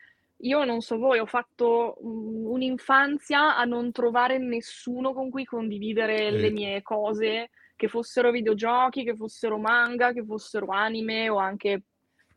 io 0.41 0.64
non 0.64 0.82
so 0.82 1.00
voi, 1.00 1.18
ho 1.18 1.26
fatto, 1.26 1.98
mhmm, 2.04 2.46
un'infanzia 2.46 3.58
a 3.58 3.64
non 3.64 3.91
trovare 3.91 4.38
nessuno 4.38 5.12
con 5.14 5.32
cui 5.32 5.43
condividere 5.43 6.30
le 6.30 6.48
Eh. 6.48 6.52
mie 6.52 6.82
cose, 6.84 7.50
che 7.76 7.88
fossero 7.88 8.30
videogiochi, 8.30 9.04
che 9.04 9.16
fossero 9.16 9.58
manga, 9.58 10.14
che 10.14 10.24
fossero 10.24 10.68
anime 10.68 11.30
o 11.30 11.38
anche 11.38 11.82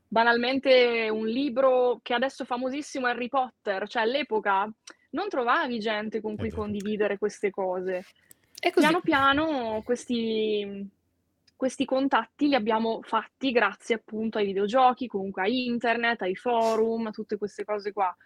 banalmente 0.08 1.10
un 1.10 1.26
libro 1.26 2.00
che 2.02 2.14
adesso 2.14 2.44
è 2.44 2.46
famosissimo, 2.46 3.06
Harry 3.06 3.28
Potter, 3.28 3.86
cioè 3.86 4.02
all'epoca 4.04 4.72
non 5.10 5.28
trovavi 5.28 5.78
gente 5.78 6.20
con 6.20 6.36
cui 6.36 6.50
condividere 6.50 7.18
queste 7.18 7.50
cose. 7.50 8.04
È 8.58 8.70
così. 8.70 8.86
Piano 8.86 9.00
piano 9.00 9.82
questi 9.84 10.96
questi 11.58 11.84
contatti 11.84 12.46
li 12.46 12.54
abbiamo 12.54 13.00
fatti 13.02 13.50
grazie 13.50 13.96
appunto 13.96 14.38
ai 14.38 14.46
videogiochi, 14.46 15.08
comunque 15.08 15.42
a 15.42 15.48
internet, 15.48 16.22
ai 16.22 16.36
forum, 16.36 17.06
a 17.06 17.10
tutte 17.10 17.36
queste 17.36 17.64
cose 17.64 17.92
qua. 17.92 18.16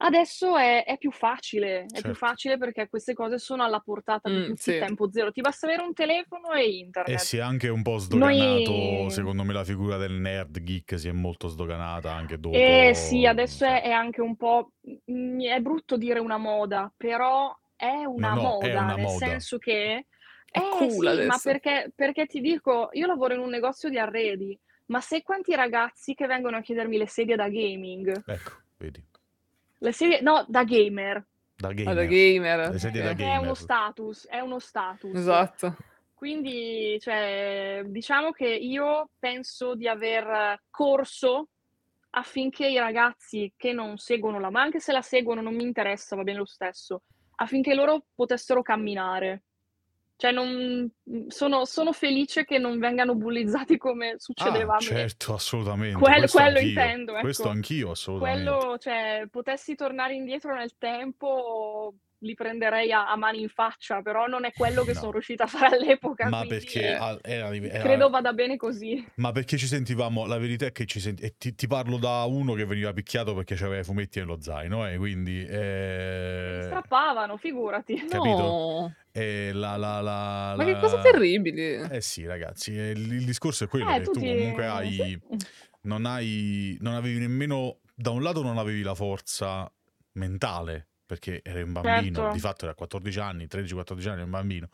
Adesso 0.00 0.56
è 0.58 0.84
è 0.84 0.98
più 0.98 1.10
facile, 1.10 1.86
è 1.90 2.02
più 2.02 2.12
Certo. 2.12 2.14
facile 2.14 2.58
perché 2.58 2.86
queste 2.88 3.14
cose 3.14 3.38
sono 3.38 3.64
alla 3.64 3.80
portata 3.80 4.28
di 4.28 4.42
Mh, 4.42 4.42
tutti, 4.42 4.74
sì. 4.74 4.74
tempo 4.74 5.10
zero. 5.10 5.32
Ti 5.32 5.40
basta 5.40 5.66
avere 5.66 5.82
un 5.82 5.94
telefono 5.94 6.52
e 6.52 6.68
E 7.08 7.18
internet. 7.18 7.18
si 7.18 7.36
è 7.36 7.40
anche 7.40 7.68
un 7.68 7.82
po' 7.82 7.98
sdoganato, 7.98 9.08
Noi 9.08 9.10
secondo 9.10 9.44
me 9.44 9.52
la 9.52 9.62
figura 9.64 9.96
del 9.96 10.14
nerd 10.14 10.58
geek 10.60 10.98
si 10.98 11.06
è 11.06 11.12
molto 11.12 11.46
sdoganata 11.46 12.12
anche 12.12 12.38
dopo. 12.40 12.72
Eh 12.74 12.92
sì, 12.94 13.26
adesso 13.26 13.64
è 13.64 13.82
è 13.82 13.90
anche 13.90 14.20
un 14.20 14.36
po' 14.36 14.72
mhmm, 15.04 15.42
è 15.42 15.60
brutto 15.60 15.96
dire 15.96 16.18
una 16.18 16.38
moda, 16.38 16.92
però 16.96 17.54
è 17.74 18.04
una 18.04 18.34
no, 18.34 18.54
è 18.58 18.74
moda, 18.74 18.80
una 18.80 18.96
nel 18.96 19.08
moda. 19.08 19.44
senso 19.48 19.58
che 19.58 20.06
È 20.50 20.66
eh 20.68 20.68
cool 20.68 21.06
sì, 21.06 21.20
ma 21.22 21.38
adesso. 21.38 21.40
perché 21.40 21.92
perché 21.94 22.26
ti 22.26 22.40
dico, 22.40 22.88
io 22.92 23.06
lavoro 23.06 23.34
in 23.34 23.40
un 23.40 23.50
negozio 23.50 23.88
di 23.90 23.98
arredi, 23.98 24.58
ma 24.86 25.00
sai 25.00 25.22
quanti 25.22 25.54
ragazzi 25.54 26.14
che 26.14 26.26
vengono 26.26 26.56
a 26.56 26.60
chiedermi 26.62 26.96
le 26.96 27.06
sedie 27.08 27.36
da 27.36 27.48
gaming? 27.48 28.24
Ecco, 28.28 28.52
vedi, 28.78 29.04
Le 29.78 29.92
sedie 29.92 30.20
no, 30.20 30.44
da 30.48 30.64
gamer. 30.64 31.24
da 31.56 31.68
Ah, 31.68 31.72
gamer. 31.72 31.94
da 31.94 32.04
gamer. 32.04 32.58
Le 32.70 32.78
da 32.78 32.90
Perché 32.90 33.24
è 33.24 33.36
uno 33.36 33.40
gamer. 33.40 33.56
status, 33.56 34.26
è 34.28 34.40
uno 34.40 34.58
status. 34.58 35.14
Esatto. 35.14 35.76
Quindi, 36.14 36.98
cioè, 37.00 37.82
diciamo 37.86 38.30
che 38.32 38.46
io 38.48 39.10
penso 39.18 39.74
di 39.74 39.86
aver 39.86 40.60
corso 40.70 41.48
affinché 42.10 42.66
i 42.66 42.78
ragazzi 42.78 43.52
che 43.54 43.72
non 43.72 43.98
seguono 43.98 44.40
la 44.40 44.48
ma 44.50 44.62
anche 44.62 44.80
se 44.80 44.92
la 44.92 45.02
seguono 45.02 45.42
non 45.42 45.54
mi 45.54 45.62
interessa, 45.62 46.16
va 46.16 46.22
bene 46.22 46.38
lo 46.38 46.46
stesso, 46.46 47.02
affinché 47.36 47.74
loro 47.74 48.06
potessero 48.14 48.62
camminare. 48.62 49.42
Cioè 50.18 50.32
non 50.32 50.90
sono 51.28 51.66
sono 51.66 51.92
felice 51.92 52.44
che 52.46 52.56
non 52.58 52.78
vengano 52.78 53.14
bullizzati 53.14 53.76
come 53.76 54.14
succedeva 54.16 54.76
Ah, 54.76 54.78
certo, 54.78 55.34
assolutamente. 55.34 55.98
Quello 55.98 56.18
Questo 56.20 56.38
quello 56.38 56.56
anch'io. 56.58 56.68
intendo, 56.70 57.12
Questo 57.20 57.42
ecco. 57.42 57.50
anch'io, 57.52 57.90
assolutamente. 57.90 58.50
Quello 58.50 58.78
cioè, 58.78 59.26
potessi 59.30 59.74
tornare 59.74 60.14
indietro 60.14 60.54
nel 60.54 60.72
tempo, 60.78 61.94
li 62.26 62.34
prenderei 62.34 62.92
a 62.92 63.08
a 63.10 63.16
mani 63.16 63.40
in 63.40 63.48
faccia, 63.48 64.02
però 64.02 64.26
non 64.26 64.44
è 64.44 64.52
quello 64.52 64.84
che 64.84 64.92
No. 64.92 64.98
son 65.00 65.12
riuscita 65.12 65.44
a 65.44 65.46
fare 65.46 65.76
all'epoca, 65.76 66.28
Ma 66.28 66.44
perché 66.44 66.94
al- 66.94 67.20
era, 67.22 67.54
era- 67.54 67.82
credo 67.82 68.10
vada 68.10 68.32
bene 68.34 68.56
così. 68.56 69.02
Ma 69.16 69.32
perché 69.32 69.56
ci 69.56 69.66
sentivamo, 69.66 70.26
la 70.26 70.36
verità 70.38 70.66
è 70.66 70.72
che 70.72 70.84
ci 70.84 71.00
senti, 71.00 71.22
e 71.22 71.36
ti, 71.38 71.54
ti 71.54 71.66
parlo 71.66 71.96
da 71.96 72.24
uno 72.24 72.52
che 72.54 72.66
veniva 72.66 72.92
picchiato 72.92 73.34
perché 73.34 73.54
aveva 73.54 73.78
i 73.78 73.84
fumetti 73.84 74.18
nello 74.18 74.40
zaino, 74.40 74.86
e 74.86 74.98
quindi 74.98 75.44
eh, 75.46 76.60
strappavano, 76.64 77.36
figurati. 77.36 77.94
Capito? 78.06 78.42
No. 78.42 78.94
eh, 79.12 79.50
la, 79.52 79.76
la, 79.76 80.00
la, 80.00 80.54
Ma 80.56 80.64
che 80.64 80.78
cose 80.78 80.98
terribili. 81.00 81.60
Eh 81.90 82.00
sì, 82.00 82.26
ragazzi, 82.26 82.76
eh, 82.76 82.90
il, 82.90 83.12
il 83.12 83.24
discorso 83.24 83.64
è 83.64 83.68
quello 83.68 83.90
Eh, 83.90 83.98
che 83.98 84.02
tu 84.04 84.12
tu 84.12 84.20
ti 84.20 84.26
comunque 84.26 84.66
hai, 84.66 84.92
sì. 84.92 85.18
non 85.82 86.04
hai, 86.04 86.76
non 86.80 86.94
avevi 86.94 87.18
nemmeno, 87.18 87.78
da 87.94 88.10
un 88.10 88.22
lato 88.22 88.42
non 88.42 88.58
avevi 88.58 88.82
la 88.82 88.94
forza 88.94 89.70
mentale, 90.12 90.88
perché 91.06 91.40
eri 91.44 91.62
un 91.62 91.72
bambino, 91.72 92.16
Certo. 92.18 92.32
di 92.32 92.40
fatto 92.40 92.64
era 92.64 92.72
a 92.72 92.76
14 92.76 93.18
anni, 93.20 93.46
13-14 93.46 94.06
anni, 94.08 94.14
eri 94.16 94.22
un 94.22 94.30
bambino, 94.30 94.68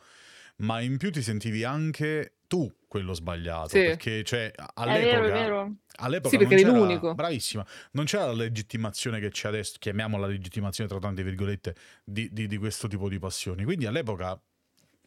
ma 0.57 0.81
in 0.81 0.97
più 0.97 1.11
ti 1.11 1.21
sentivi 1.21 1.63
anche 1.63 2.37
tu 2.47 2.71
quello 2.87 3.13
sbagliato, 3.13 3.69
Sì. 3.69 3.83
perché 3.83 4.23
cioè, 4.23 4.51
È 4.51 4.63
all'epoca... 4.75 5.19
vero, 5.21 5.25
è 5.27 5.31
vero. 5.31 5.73
All'epoca 5.97 6.29
Sì, 6.37 6.45
perché 6.45 6.63
non 6.63 6.77
l'unico. 6.77 7.13
Bravissima. 7.13 7.65
Non 7.91 8.05
c'era 8.05 8.25
la 8.25 8.33
legittimazione 8.33 9.19
che 9.19 9.29
c'è 9.29 9.47
adesso, 9.47 9.75
chiamiamola 9.79 10.27
legittimazione 10.27 10.89
tra 10.89 10.99
tante 10.99 11.23
virgolette, 11.23 11.75
di, 12.03 12.29
di- 12.31 12.47
di 12.47 12.57
questo 12.57 12.87
tipo 12.87 13.09
di 13.09 13.19
passioni. 13.19 13.63
Quindi 13.63 13.85
all'epoca 13.85 14.39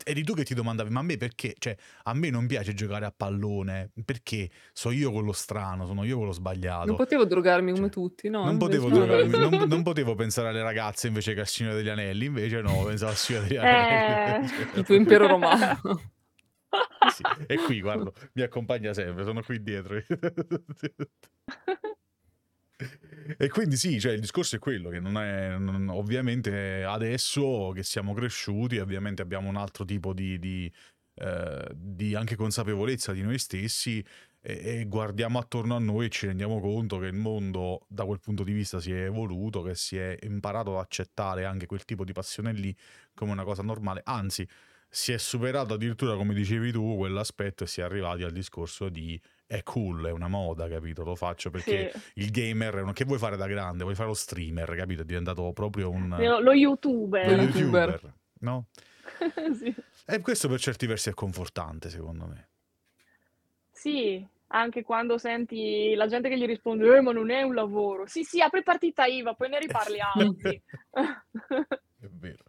eri 0.05 0.23
tu 0.23 0.35
che 0.35 0.45
ti 0.45 0.55
domandavi, 0.55 0.91
ma 0.91 1.01
a 1.01 1.03
me 1.03 1.17
perché? 1.17 1.55
Cioè, 1.59 1.77
a 2.05 2.15
me 2.15 2.31
non 2.31 2.47
piace 2.47 2.75
giocare 2.75 3.05
a 3.07 3.13
pallone, 3.17 3.91
perché? 4.05 4.51
So 4.73 4.91
io 4.91 5.11
quello 5.13 5.33
strano, 5.33 5.87
sono 5.87 6.05
io 6.05 6.17
quello 6.19 6.33
sbagliato. 6.33 6.87
Non 6.87 6.97
potevo 6.97 7.25
drogarmi 7.25 7.71
come 7.73 7.85
Cioè, 7.85 7.91
tutti, 7.91 8.29
no? 8.29 8.45
non 8.45 8.59
potevo, 8.59 8.89
no. 8.89 8.95
drogarmi- 8.97 9.39
non- 9.39 9.69
non 9.69 9.83
potevo 9.83 10.15
pensare 10.15 10.49
alle 10.49 10.63
ragazze 10.63 11.07
invece 11.09 11.35
che 11.35 11.41
al 11.41 11.47
Signore 11.49 11.77
degli 11.77 11.89
Anelli, 11.89 12.27
invece 12.27 12.61
no, 12.61 12.83
pensavo 12.85 13.11
al 13.13 13.17
Signore 13.17 13.47
degli 13.49 13.57
Anelli. 13.59 14.47
Eh. 14.47 14.79
Il 14.79 14.85
tuo 14.85 14.95
impero 14.95 15.27
romano. 15.27 15.81
Sì, 17.11 17.23
E 17.47 17.57
qui, 17.57 17.81
guarda, 17.81 18.11
mi 18.33 18.43
accompagna 18.43 18.93
sempre, 18.93 19.25
sono 19.25 19.43
qui 19.43 19.63
dietro. 19.63 19.97
E 23.39 23.49
quindi 23.49 23.77
sì, 23.77 23.99
cioè 23.99 24.13
il 24.13 24.21
discorso 24.21 24.57
è 24.57 24.59
quello 24.59 24.91
che 24.91 25.01
non 25.01 25.17
è 25.19 25.57
non- 25.59 25.89
ovviamente 25.89 26.85
adesso 26.85 27.71
che 27.75 27.83
siamo 27.83 28.13
cresciuti, 28.15 28.79
ovviamente 28.79 29.23
abbiamo 29.23 29.49
un 29.49 29.57
altro 29.57 29.85
tipo 29.85 30.13
di, 30.13 30.39
di, 30.39 30.71
eh, 31.15 31.69
di 31.75 32.15
anche 32.15 32.37
consapevolezza 32.37 33.13
di 33.13 33.23
noi 33.23 33.39
stessi 33.39 34.05
e, 34.41 34.81
e 34.81 34.85
guardiamo 34.87 35.39
attorno 35.39 35.77
a 35.77 35.79
noi 35.79 36.07
e 36.07 36.09
ci 36.11 36.27
rendiamo 36.27 36.61
conto 36.61 36.99
che 36.99 37.07
il 37.07 37.15
mondo 37.15 37.87
da 37.89 38.05
quel 38.05 38.21
punto 38.21 38.45
di 38.45 38.53
vista 38.53 38.81
si 38.81 38.93
è 38.93 39.05
evoluto, 39.05 39.63
che 39.63 39.75
si 39.75 39.97
è 39.97 40.17
imparato 40.23 40.79
ad 40.79 40.85
accettare 40.85 41.45
anche 41.45 41.67
quel 41.67 41.85
tipo 41.85 42.05
di 42.05 42.13
passione 42.13 42.53
lì 42.53 42.75
come 43.15 43.33
una 43.33 43.45
cosa 43.45 43.63
normale, 43.63 44.03
anzi 44.05 44.47
si 44.89 45.13
è 45.13 45.19
superato 45.19 45.75
addirittura 45.75 46.15
come 46.17 46.33
dicevi 46.35 46.71
tu 46.73 46.97
quell'aspetto 46.97 47.65
e 47.65 47.67
si 47.67 47.81
è 47.81 47.85
arrivati 47.85 48.23
al 48.23 48.33
discorso 48.33 48.89
di 48.89 49.21
è 49.47 49.63
cool, 49.63 50.07
è 50.07 50.11
una 50.11 50.29
moda, 50.29 50.69
capito? 50.69 51.05
Lo 51.05 51.15
faccio 51.15 51.51
perché 51.51 51.93
Sì. 51.93 52.01
il 52.15 52.31
gamer 52.31 52.75
è 52.75 52.83
uno... 52.83 52.93
Che 52.93 53.05
vuoi 53.05 53.19
fare 53.19 53.37
da 53.37 53.47
grande? 53.47 53.85
Vuoi 53.85 53.95
fare 53.95 54.09
lo 54.09 54.15
streamer, 54.15 54.75
capito? 54.75 55.03
È 55.03 55.05
diventato 55.05 55.53
proprio 55.53 55.91
un... 55.91 56.09
Lo, 56.41 56.53
youtuber. 56.53 57.37
Lo 57.37 57.43
youtuber, 57.43 58.15
no? 58.41 58.67
sì. 59.59 59.75
E 60.07 60.21
questo 60.21 60.49
per 60.49 60.59
certi 60.59 60.87
versi 60.87 61.11
è 61.11 61.15
confortante, 61.15 61.89
secondo 61.91 62.27
me. 62.27 62.49
Sì, 63.71 64.27
anche 64.49 64.83
quando 64.83 65.19
senti 65.19 65.95
la 65.95 66.07
gente 66.07 66.29
che 66.29 66.39
gli 66.39 66.47
risponde, 66.47 66.97
eh, 66.97 67.01
ma 67.01 67.13
non 67.13 67.31
è 67.31 67.43
un 67.43 67.55
lavoro. 67.55 68.07
Sì, 68.07 68.23
sì, 68.25 68.41
apri 68.41 68.63
partita 68.63 69.05
IVA, 69.05 69.35
poi 69.35 69.49
ne 69.49 69.59
riparliamo. 69.61 70.37
È 71.99 72.09
vero. 72.11 72.43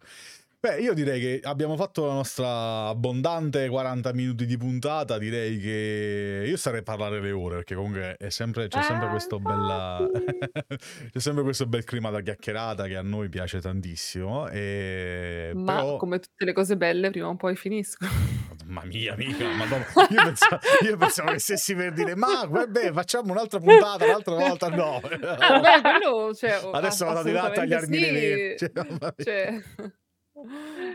Beh, 0.60 0.80
io 0.80 0.92
direi 0.92 1.20
che 1.20 1.40
abbiamo 1.44 1.76
fatto 1.76 2.04
la 2.04 2.14
nostra 2.14 2.88
abbondante 2.88 3.68
40 3.68 4.12
minuti 4.12 4.44
di 4.44 4.56
puntata. 4.56 5.16
Direi 5.16 5.56
che 5.60 6.44
io 6.48 6.56
starei 6.56 6.80
a 6.80 6.82
parlare 6.82 7.20
le 7.20 7.30
ore 7.30 7.56
perché 7.56 7.76
comunque 7.76 8.16
è 8.18 8.28
sempre, 8.28 8.66
c'è 8.66 8.82
sempre 8.82 9.06
Eh, 9.06 9.10
questo 9.10 9.38
bella 9.38 10.04
c'è 11.12 11.20
sempre 11.20 11.44
questo 11.44 11.66
bel 11.66 11.84
clima 11.84 12.10
da 12.10 12.22
chiacchierata 12.22 12.86
che 12.88 12.96
a 12.96 13.02
noi 13.02 13.28
piace 13.28 13.60
tantissimo. 13.60 14.48
E... 14.48 15.52
Ma 15.54 15.76
Però, 15.76 15.96
come 15.96 16.18
tutte 16.18 16.44
le 16.44 16.52
cose 16.52 16.76
belle, 16.76 17.10
prima 17.10 17.28
o 17.28 17.36
poi 17.36 17.54
finiscono. 17.54 18.10
mamma 18.66 18.84
mia, 18.86 19.14
mica, 19.16 19.46
madonna, 19.54 19.84
io, 20.10 20.22
pensavo, 20.24 20.58
io 20.84 20.96
pensavo 20.96 21.30
che 21.30 21.38
stessi 21.38 21.76
per 21.76 21.92
dire, 21.92 22.16
ma 22.16 22.44
vabbè, 22.48 22.90
facciamo 22.92 23.30
un'altra 23.30 23.60
puntata 23.60 24.04
l'altra 24.06 24.34
volta. 24.34 24.68
No, 24.70 24.96
Ah, 25.38 25.60
beh, 25.60 25.80
quello, 25.82 26.34
cioè, 26.34 26.58
adesso 26.72 27.04
vado 27.04 27.22
di 27.22 27.30
là 27.30 27.44
a 27.44 27.50
tagliarmi 27.50 27.98
le. 28.00 28.56
Cioè, 28.58 28.72
mamma 28.74 29.14
mia. 29.16 29.24
Cioè, 29.24 29.62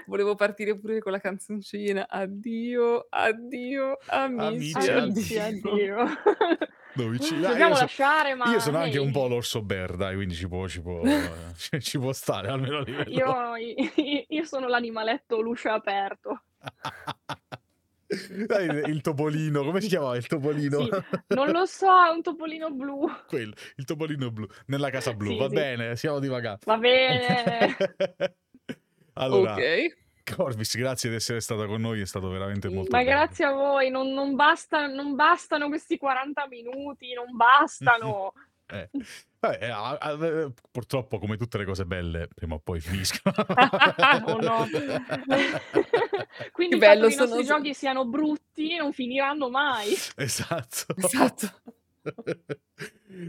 volevo 0.05 0.35
partire 0.35 0.77
pure 0.77 0.99
con 0.99 1.11
la 1.11 1.19
canzoncina. 1.19 2.07
Addio, 2.07 3.07
addio, 3.09 3.97
amici, 4.07 4.73
Amici, 4.77 4.89
Amici, 4.91 5.39
addio. 5.39 5.97
addio. 5.99 6.05
No, 6.95 7.07
vicino- 7.07 7.47
Ah, 7.47 7.49
dobbiamo 7.49 7.69
io 7.71 7.75
so- 7.77 7.81
lasciare, 7.81 8.35
ma 8.35 8.51
Io 8.51 8.59
sono 8.59 8.77
anche 8.77 8.99
un 8.99 9.11
po' 9.11 9.27
l'orso 9.27 9.63
bear, 9.63 9.95
dai, 9.95 10.13
quindi 10.13 10.35
ci 10.35 10.47
può, 10.47 10.67
ci 10.67 10.79
può, 10.79 11.01
ci- 11.79 11.97
può 11.97 12.13
stare 12.13 12.49
almeno 12.49 12.77
a 12.77 12.81
livello. 12.83 13.09
io, 13.09 13.55
io 14.27 14.43
sono 14.45 14.67
l'animaletto 14.67 15.41
luce 15.41 15.69
aperto. 15.69 16.43
Dai, 18.45 18.67
il 18.91 19.01
topolino, 19.01 19.63
come 19.63 19.81
si 19.81 19.87
chiamava 19.87 20.15
il 20.17 20.27
topolino? 20.27 20.83
Sì, 20.83 20.89
non 21.29 21.49
lo 21.49 21.65
so, 21.65 21.87
è 21.87 22.09
un 22.13 22.21
topolino 22.21 22.69
blu. 22.69 23.07
Quello, 23.27 23.53
il 23.77 23.85
topolino 23.85 24.29
blu, 24.29 24.45
nella 24.67 24.91
casa 24.91 25.13
blu, 25.15 25.31
Sì, 25.31 25.37
va 25.39 25.47
sì. 25.47 25.55
bene, 25.55 25.95
siamo 25.95 26.19
di 26.19 26.27
vacanza. 26.27 26.71
Va 26.71 26.77
bene. 26.77 27.75
Allora, 29.13 29.53
Ok. 29.53 30.01
Corvis, 30.35 30.77
grazie 30.77 31.09
di 31.09 31.15
essere 31.17 31.41
stata 31.41 31.65
con 31.65 31.81
noi, 31.81 31.99
è 31.99 32.05
stato 32.05 32.29
veramente 32.29 32.69
molto 32.69 32.91
Ma 32.95 33.03
bello. 33.03 33.09
grazie 33.09 33.43
a 33.45 33.51
voi, 33.51 33.89
non, 33.89 34.13
non 34.13 34.35
basta- 34.35 34.87
non 34.87 35.15
bastano 35.15 35.67
questi 35.67 35.97
40 35.97 36.47
minuti, 36.47 37.13
non 37.13 37.35
bastano. 37.35 38.33
Eh. 38.65 38.89
Vabbè, 39.39 39.67
a- 39.67 39.97
a- 39.97 40.25
eh, 40.25 40.51
purtroppo, 40.71 41.19
come 41.19 41.35
tutte 41.35 41.57
le 41.59 41.65
cose 41.65 41.85
belle, 41.85 42.29
prima 42.33 42.55
o 42.55 42.59
poi 42.59 42.79
finiscono. 42.79 43.35
Oh 44.25 44.39
no. 44.39 44.65
Quindi 46.51 46.77
Che 46.79 46.85
il 46.85 46.91
fatto 46.91 46.99
bello, 47.01 47.07
che 47.07 47.13
i 47.13 47.17
nostri 47.17 47.27
sono- 47.27 47.43
giochi 47.43 47.73
siano 47.73 48.05
brutti 48.05 48.75
non 48.77 48.93
finiranno 48.93 49.49
mai. 49.49 49.93
esatto. 50.15 50.95
Esatto. 50.95 51.51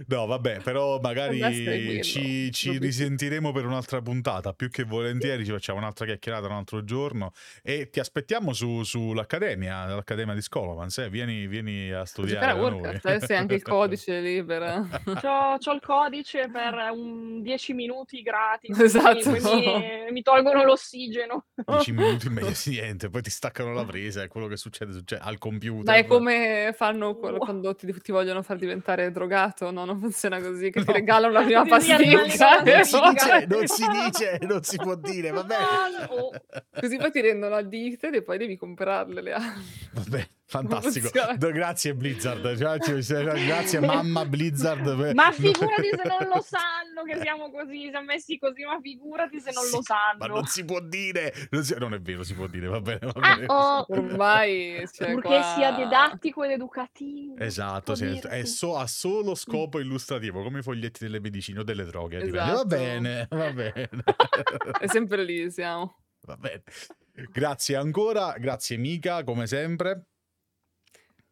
No, 0.07 0.25
vabbè, 0.25 0.61
però 0.61 0.99
magari 0.99 2.03
ci, 2.03 2.51
ci 2.51 2.79
risentiremo 2.79 3.53
per 3.53 3.67
un'altra 3.67 4.01
puntata. 4.01 4.55
Più 4.55 4.71
che 4.71 4.85
volentieri 4.85 5.45
ci 5.45 5.51
facciamo 5.51 5.79
un'altra 5.79 6.07
chiacchierata 6.07 6.47
un 6.47 6.55
altro 6.55 6.85
giorno 6.85 7.33
e 7.63 7.91
ti 7.91 8.01
aspettiamo 8.01 8.55
su- 8.55 8.83
sull'accademia, 8.83 9.87
l'Accademia 9.87 10.33
di 10.33 10.41
Scolovans. 10.41 10.99
eh. 10.99 11.11
Vieni, 11.11 11.47
vieni 11.47 11.91
a 11.91 12.07
studiare 12.07 12.53
a. 12.53 12.55
Warcraft, 12.55 13.07
eh, 13.07 13.21
se 13.21 13.35
anche 13.35 13.57
il 13.57 13.63
codice 13.63 14.19
è 14.19 14.23
libero. 14.23 14.89
C'ho, 15.05 15.59
c'ho 15.59 15.73
il 15.73 15.81
codice 15.81 16.49
per 16.51 16.75
un 16.93 17.43
10 17.43 17.75
minuti 17.75 18.23
gratis. 18.23 18.79
Esatto. 18.79 19.31
Mi, 19.31 19.41
mi 20.11 20.23
tolgono 20.23 20.65
l'ossigeno. 20.65 21.47
10 21.55 21.93
minuti 21.93 22.27
in 22.29 22.33
meglio 22.33 22.53
di 22.65 22.71
niente, 22.71 23.11
poi 23.11 23.23
ti 23.23 23.31
staccano 23.31 23.73
la 23.73 23.85
presa, 23.85 24.23
è 24.23 24.29
quello 24.29 24.47
che 24.47 24.57
succede, 24.57 24.93
succede 24.93 25.21
al 25.23 25.39
computer. 25.39 25.85
Ma 25.85 25.97
è 25.97 26.07
come 26.07 26.73
fanno 26.75 27.17
quando 27.17 27.75
ti, 27.75 27.93
ti 28.01 28.13
vogliono 28.13 28.43
far 28.43 28.57
diventare 28.57 29.11
drogato, 29.11 29.34
no? 29.71 29.85
Non 29.85 29.99
funziona 29.99 30.41
così, 30.41 30.71
che 30.71 30.81
ti 30.81 30.87
No. 30.87 30.93
regalano 30.93 31.33
la 31.33 31.43
prima 31.43 31.63
Ti 31.63 31.69
pasticca. 31.69 31.99
le 31.99 32.07
non 32.15 32.85
si 32.85 33.01
dice, 33.11 33.47
non 33.47 33.67
si 33.67 33.85
dice, 33.89 34.39
non 34.43 34.63
si 34.63 34.77
può 34.77 34.95
dire, 34.95 35.31
vabbè. 35.31 35.57
No, 35.59 36.17
no. 36.17 36.31
Così 36.81 36.97
poi 36.97 37.11
ti 37.11 37.21
rendono 37.21 37.55
addicted 37.57 38.15
e 38.15 38.23
poi 38.23 38.39
devi 38.39 38.57
comprarle 38.57 39.21
le 39.23 39.33
armi. 39.33 39.65
Vabbè, 39.93 40.29
fantastico. 40.47 41.11
Grazie 41.39 41.95
Blizzard, 41.95 42.57
Cioè, 42.57 42.79
ci- 42.81 43.03
ci- 43.03 43.15
grazie 43.47 43.81
mamma 43.81 44.25
Blizzard. 44.27 45.13
Ma 45.15 45.33
figurati 45.33 45.89
se 45.91 46.03
non 46.09 46.29
lo 46.29 46.41
sanno 46.43 47.03
che 47.07 47.19
siamo 47.21 47.51
così, 47.51 47.89
siamo 47.91 48.07
messi 48.07 48.39
così, 48.39 48.65
ma 48.65 48.79
figurati 48.81 49.41
se 49.41 49.51
non 49.53 49.65
Sì, 49.65 49.73
lo 49.77 49.83
sanno. 49.83 50.19
Ma 50.19 50.27
non 50.27 50.45
si 50.47 50.65
può 50.65 50.81
dire, 50.81 51.33
non, 51.51 51.65
si- 51.65 51.75
non 51.79 51.95
è 51.95 52.01
vero, 52.01 52.23
si 52.23 52.35
può 52.35 52.47
dire, 52.47 52.67
va 52.67 52.81
bene. 52.81 52.99
Va 53.01 53.13
Ah, 53.21 53.35
bene. 53.35 53.47
oh, 53.49 53.87
Ormai, 53.89 54.85
cioè, 54.93 55.13
purché 55.13 55.29
qua- 55.29 55.55
sia 55.57 55.73
didattico 55.73 56.43
ed 56.45 56.51
educativo. 56.53 57.37
Esatto, 57.39 57.95
sì, 57.95 58.19
è, 58.29 58.45
so- 58.45 58.77
ha 58.77 58.87
solo 58.87 59.35
scopo 59.35 59.79
illustrativo, 59.81 60.43
come 60.43 60.61
i 60.61 60.63
foglietti 60.63 61.05
delle 61.05 61.21
medicine 61.21 61.61
o 61.61 61.63
delle 61.63 61.85
droghe. 61.85 62.17
dipende. 62.23 62.37
Va 62.39 62.53
Esatto. 62.53 62.67
bene, 62.67 63.27
va 63.31 63.53
bene. 63.53 63.89
È 64.81 64.87
sempre 64.89 65.25
lì, 65.25 65.51
siamo. 65.51 65.99
va 66.27 66.37
bene. 66.37 66.63
Grazie 67.33 67.77
ancora, 67.77 68.35
grazie 68.39 68.77
Mica, 68.77 69.23
come 69.25 69.47
sempre. 69.47 70.07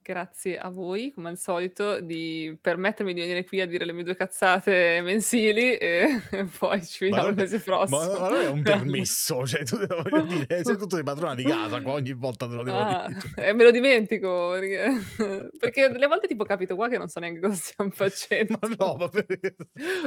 Grazie 0.05 0.59
a 0.59 0.69
voi, 0.69 1.13
come 1.13 1.29
al 1.29 1.39
solito, 1.39 2.01
di 2.01 2.59
permettermi 2.61 3.15
di 3.15 3.21
venire 3.21 3.45
qui 3.45 3.61
a 3.61 3.67
dire 3.67 3.85
le 3.85 3.93
mie 3.93 4.03
due 4.03 4.17
cazzate 4.17 5.01
mensili 5.01 5.77
e 5.77 6.21
poi 6.59 6.85
ci 6.85 7.09
Ma 7.09 7.23
vediamo 7.23 7.29
il 7.29 7.35
mese 7.37 7.57
Ma, 7.59 7.63
prossimo. 7.63 8.19
ma 8.19 8.29
non 8.31 8.41
è 8.41 8.49
un 8.49 8.63
permesso, 8.63 9.47
cioè, 9.47 9.63
tu, 9.63 9.77
voglio 9.87 10.23
dire, 10.23 10.65
sei 10.65 10.77
tutto 10.77 10.97
di 10.97 11.05
padrona 11.05 11.37
di 11.37 11.45
casa, 11.45 11.81
qua 11.83 11.93
ogni 11.93 12.13
volta 12.15 12.49
te 12.49 12.55
lo 12.55 12.65
devo 12.65 12.79
Ah, 12.79 13.07
dire. 13.07 13.49
e 13.49 13.53
me 13.53 13.63
lo 13.63 13.71
dimentico 13.71 14.51
perché, 14.51 14.91
perché 15.57 15.89
delle 15.89 16.07
volte 16.09 16.27
tipo 16.27 16.43
capito 16.45 16.75
qua 16.75 16.89
che 16.89 16.99
non 16.99 17.07
so 17.09 17.21
neanche 17.21 17.39
cosa 17.39 17.55
stiamo 17.55 17.91
facendo. 17.93 18.59
Ma 18.61 18.69
no, 18.77 18.97
ma 18.99 19.09
perché... 19.09 19.55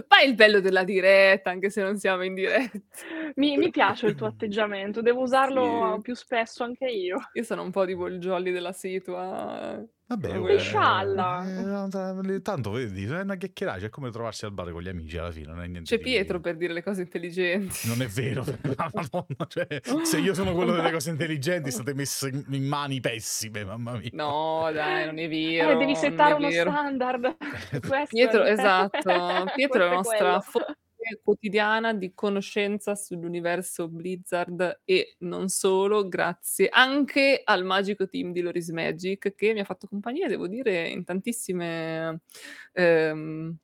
Ma 0.09 0.19
è 0.19 0.25
il 0.25 0.35
bello 0.35 0.59
della 0.59 0.83
diretta, 0.83 1.51
anche 1.51 1.69
se 1.69 1.81
non 1.81 1.97
siamo 1.97 2.23
in 2.25 2.33
diretta. 2.33 2.79
Mi, 3.35 3.55
mi 3.57 3.69
piace 3.69 4.07
il 4.07 4.15
tuo 4.15 4.27
atteggiamento, 4.27 5.01
devo 5.01 5.21
usarlo 5.21 5.93
Sì. 5.95 6.01
più 6.01 6.15
spesso 6.15 6.63
anche 6.65 6.85
io. 6.87 7.29
Io 7.33 7.43
sono 7.43 7.61
un 7.63 7.71
po' 7.71 7.85
tipo 7.85 8.07
il 8.07 8.19
jolly 8.19 8.51
della 8.51 8.73
situa. 8.73 9.83
Vabbè, 10.07 10.37
oh, 10.37 10.57
scialla. 10.59 11.43
eh, 12.27 12.41
tanto 12.41 12.69
vedi, 12.71 13.05
è 13.05 13.21
una 13.21 13.35
chiacchierata, 13.37 13.85
è 13.87 13.89
come 13.89 14.11
trovarsi 14.11 14.45
al 14.45 14.51
bar 14.51 14.71
con 14.71 14.81
gli 14.83 14.87
amici 14.87 15.17
alla 15.17 15.31
fine, 15.31 15.47
non 15.47 15.61
è 15.63 15.67
niente 15.67 15.89
C'è 15.89 15.97
di- 15.97 16.03
Pietro 16.03 16.39
per 16.39 16.57
dire 16.57 16.73
le 16.73 16.83
cose 16.83 17.01
intelligenti. 17.01 17.87
Non 17.87 18.01
è 18.01 18.05
vero, 18.07 18.43
Madonna, 18.93 19.45
cioè, 19.47 19.67
se 20.03 20.19
io 20.19 20.33
sono 20.35 20.53
quello 20.53 20.73
delle 20.73 20.91
cose 20.91 21.09
intelligenti 21.09 21.71
state 21.71 21.95
messe 21.95 22.29
in- 22.49 22.67
mani 22.67 22.99
pessime, 22.99 23.65
mamma 23.65 23.97
mia. 23.97 24.09
No, 24.13 24.69
dai, 24.71 25.05
non 25.05 25.17
è 25.17 25.27
vero. 25.27 25.71
Eh, 25.71 25.73
devi 25.77 25.93
non 25.93 25.95
settare 25.95 26.33
uno 26.35 26.49
vero. 26.49 26.69
standard. 26.69 27.37
Questo 27.87 28.05
Pietro, 28.09 28.43
è- 28.43 28.51
esatto. 28.51 29.11
Pietro 29.55 29.85
è 29.85 29.87
la 29.87 29.93
nostra 29.95 30.43
quello. 30.51 30.65
Quotidiana 31.23 31.93
di 31.93 32.13
conoscenza 32.13 32.95
sull'universo 32.95 33.87
Blizzard 33.87 34.81
e 34.85 35.15
non 35.19 35.47
solo, 35.49 36.07
grazie 36.07 36.69
anche 36.69 37.41
al 37.43 37.63
magico 37.63 38.07
team 38.07 38.31
di 38.31 38.41
Loris 38.41 38.69
Magic 38.69 39.35
che 39.35 39.53
mi 39.53 39.59
ha 39.59 39.63
fatto 39.65 39.87
compagnia, 39.87 40.27
devo 40.27 40.47
dire, 40.47 40.87
in 40.87 41.03
tantissime 41.03 42.21
ehm, 42.73 43.55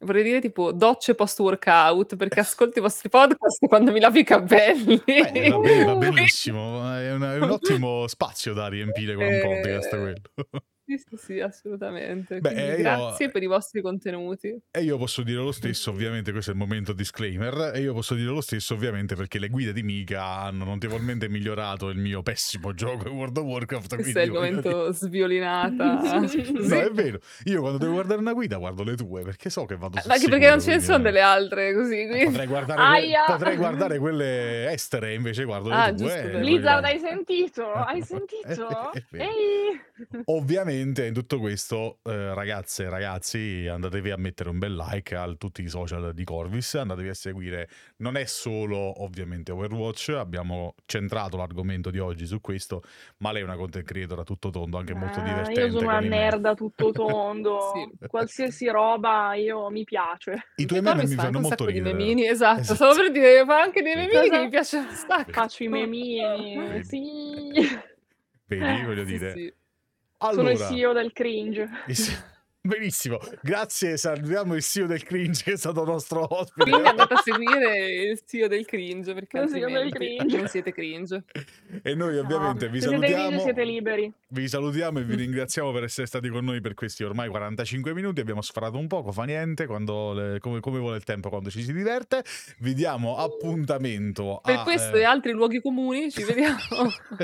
vorrei 0.00 0.22
dire 0.22 0.40
tipo 0.42 0.72
docce 0.72 1.14
post 1.14 1.38
workout 1.40 2.16
perché 2.16 2.40
ascolto 2.40 2.78
i 2.78 2.82
vostri 2.82 3.08
podcast 3.08 3.64
quando 3.66 3.92
mi 3.92 4.00
lavo 4.00 4.18
i 4.18 4.24
capelli. 4.24 5.00
Beh, 5.04 5.48
va, 5.48 5.58
bene, 5.58 5.84
va 5.84 5.96
benissimo, 5.96 6.94
è, 6.98 7.12
una- 7.14 7.34
è 7.34 7.38
un 7.38 7.50
ottimo 7.50 8.06
spazio 8.06 8.52
da 8.52 8.68
riempire 8.68 9.14
con 9.14 9.24
un 9.24 9.32
Eh, 9.32 9.40
podcast 9.40 9.88
quello. 9.88 10.20
Sì, 10.86 10.98
sì, 10.98 11.16
sì, 11.16 11.40
assolutamente. 11.40 12.38
Beh, 12.38 12.52
Quindi 12.52 12.70
io- 12.70 12.76
grazie 12.76 13.28
per 13.30 13.42
i 13.42 13.46
vostri 13.46 13.80
contenuti. 13.82 14.56
E 14.70 14.82
io 14.82 14.96
posso 14.98 15.22
dire 15.22 15.40
lo 15.40 15.50
stesso, 15.50 15.90
ovviamente, 15.90 16.30
questo 16.30 16.52
è 16.52 16.54
il 16.54 16.60
momento 16.60 16.92
disclaimer, 16.92 17.72
e 17.74 17.80
io 17.80 17.92
posso 17.92 18.14
dire 18.14 18.28
lo 18.30 18.40
stesso, 18.40 18.74
ovviamente, 18.74 19.16
perché 19.16 19.40
le 19.40 19.48
guide 19.48 19.72
di 19.72 19.82
Mika 19.82 20.22
hanno 20.24 20.64
notevolmente 20.64 21.28
migliorato 21.28 21.88
il 21.88 21.98
mio 21.98 22.22
pessimo 22.22 22.72
gioco 22.72 23.08
World 23.10 23.36
of 23.36 23.44
Warcraft. 23.44 23.94
Questo 23.96 24.12
quindi 24.12 24.18
è 24.20 24.22
il 24.22 24.30
momento 24.30 24.92
sviolinata. 24.92 26.00
No, 26.66 26.80
è 26.80 26.90
vero. 26.92 27.18
Io 27.44 27.60
quando 27.60 27.78
devo 27.78 27.92
guardare 27.94 28.20
una 28.20 28.32
guida 28.32 28.56
guardo 28.58 28.84
le 28.84 28.94
tue, 28.94 29.22
perché 29.22 29.50
so 29.50 29.64
che 29.64 29.76
vado 29.76 29.98
sul 29.98 30.08
Ma 30.08 30.14
anche 30.14 30.28
perché 30.28 30.48
non 30.48 30.60
ce 30.60 30.74
ne 30.74 30.80
sono 30.80 30.98
delle 31.02 31.20
altre 31.20 31.74
così. 31.74 32.06
Quindi... 32.06 32.24
Potrei 32.26 32.46
guardare, 32.46 33.00
que- 33.00 33.14
potrei 33.26 33.56
guardare 33.56 33.98
quelle 33.98 34.70
estere, 34.72 35.14
invece 35.14 35.44
guardo 35.44 35.68
le 35.70 35.74
Ah, 35.74 35.88
tue. 35.88 35.96
giusto, 35.96 36.14
eh, 36.16 36.30
voglio- 36.40 36.68
hai 36.70 36.98
sentito? 37.00 37.72
Hai 37.72 38.02
sentito? 38.06 38.92
Ehi! 39.12 39.80
Ovviamente 40.26 40.75
ovviamente 40.76 41.06
in 41.06 41.14
tutto 41.14 41.38
questo, 41.38 41.98
eh, 42.02 42.34
ragazze 42.34 42.84
e 42.84 42.88
ragazzi, 42.90 43.66
andatevi 43.66 44.10
a 44.10 44.16
mettere 44.18 44.50
un 44.50 44.58
bel 44.58 44.74
like 44.76 45.14
a 45.14 45.32
tutti 45.36 45.62
i 45.62 45.68
social 45.68 46.12
di 46.12 46.22
Corvis, 46.24 46.74
andatevi 46.74 47.08
a 47.08 47.14
seguire, 47.14 47.68
non 47.98 48.16
è 48.16 48.24
solo 48.26 49.02
ovviamente 49.02 49.52
Overwatch, 49.52 50.10
abbiamo 50.10 50.74
centrato 50.84 51.36
l'argomento 51.38 51.90
di 51.90 51.98
oggi 51.98 52.26
su 52.26 52.40
questo, 52.40 52.82
ma 53.18 53.32
lei 53.32 53.40
è 53.40 53.44
una 53.44 53.56
content 53.56 53.84
creator 53.86 54.18
a 54.20 54.22
tutto 54.24 54.50
tondo, 54.50 54.76
anche 54.76 54.92
molto 54.94 55.20
Ah, 55.20 55.22
divertente. 55.22 55.60
io 55.62 55.70
sono 55.70 55.86
una 55.86 56.00
nerd 56.00 56.44
a 56.44 56.54
tutto 56.54 56.92
tondo, 56.92 57.58
Sì. 57.98 58.06
qualsiasi 58.08 58.68
roba 58.68 59.34
io 59.34 59.70
mi 59.70 59.84
piace. 59.84 60.48
I 60.56 60.66
tuoi 60.66 60.82
meme 60.82 61.06
mi 61.06 61.14
fa 61.14 61.22
fanno 61.22 61.40
molto 61.40 61.64
ridere. 61.64 61.94
memini, 61.94 62.26
esatto, 62.28 62.60
Esatto. 62.60 62.74
stavo 62.76 62.94
per 62.96 63.10
dire, 63.12 63.44
fa 63.46 63.60
anche 63.62 63.80
dei 63.82 63.94
memini 63.94 64.28
che 64.28 64.38
mi 64.40 64.48
piacciono 64.50 64.88
un 64.88 64.94
sacco. 64.94 65.32
Faccio 65.32 65.62
i 65.62 65.68
memini, 65.68 66.56
Vedi. 66.56 66.84
sì. 66.84 67.78
Vedi, 68.48 68.84
voglio 68.84 69.04
Sì, 69.04 69.12
dire. 69.18 69.32
sì. 69.32 69.54
Sono 70.18 70.50
il 70.50 70.56
Allora, 70.56 70.66
CEO 70.68 70.92
del 70.92 71.12
cringe. 71.12 71.68
benissimo, 72.66 73.18
grazie, 73.42 73.96
salviamo 73.96 74.54
il 74.54 74.62
CEO 74.62 74.86
del 74.86 75.02
cringe 75.02 75.42
che 75.44 75.52
è 75.52 75.56
stato 75.56 75.84
nostro 75.84 76.26
ospite. 76.28 76.70
Quindi 76.70 76.88
andate 76.88 77.14
a 77.14 77.22
seguire 77.22 77.86
il 78.10 78.20
CEO 78.26 78.48
del 78.48 78.64
cringe, 78.66 79.14
perché 79.14 79.44
del 79.46 79.90
cringe. 79.92 80.36
non 80.36 80.48
siete 80.48 80.72
cringe. 80.72 81.24
E 81.82 81.94
noi 81.94 82.16
ovviamente 82.18 82.66
No, 82.66 82.72
vi 82.72 82.80
se 82.80 82.88
siete 82.88 83.04
cringe 83.04 83.16
salutiamo. 83.20 83.42
siete 83.42 83.64
liberi. 83.64 84.12
Vi 84.28 84.48
salutiamo 84.48 84.98
e 84.98 85.04
vi 85.04 85.14
ringraziamo 85.14 85.72
per 85.72 85.84
essere 85.84 86.06
stati 86.06 86.28
con 86.28 86.44
noi 86.44 86.60
per 86.60 86.74
questi 86.74 87.04
ormai 87.04 87.28
45 87.28 87.94
minuti. 87.94 88.20
Abbiamo 88.20 88.42
sfarato 88.42 88.76
un 88.78 88.86
poco, 88.88 89.12
fa 89.12 89.24
niente, 89.24 89.66
quando 89.66 90.12
le- 90.12 90.38
come, 90.40 90.60
come 90.60 90.78
vuole 90.78 90.96
il 90.96 91.04
tempo 91.04 91.28
quando 91.28 91.50
ci 91.50 91.62
si 91.62 91.72
diverte. 91.72 92.24
Vi 92.58 92.74
diamo 92.74 93.16
appuntamento 93.16 94.40
Per 94.42 94.56
a, 94.56 94.62
questo 94.62 94.96
eh, 94.96 95.00
e 95.00 95.04
altri 95.04 95.32
luoghi 95.32 95.60
comuni 95.60 96.10
ci 96.10 96.22
vediamo. 96.24 96.56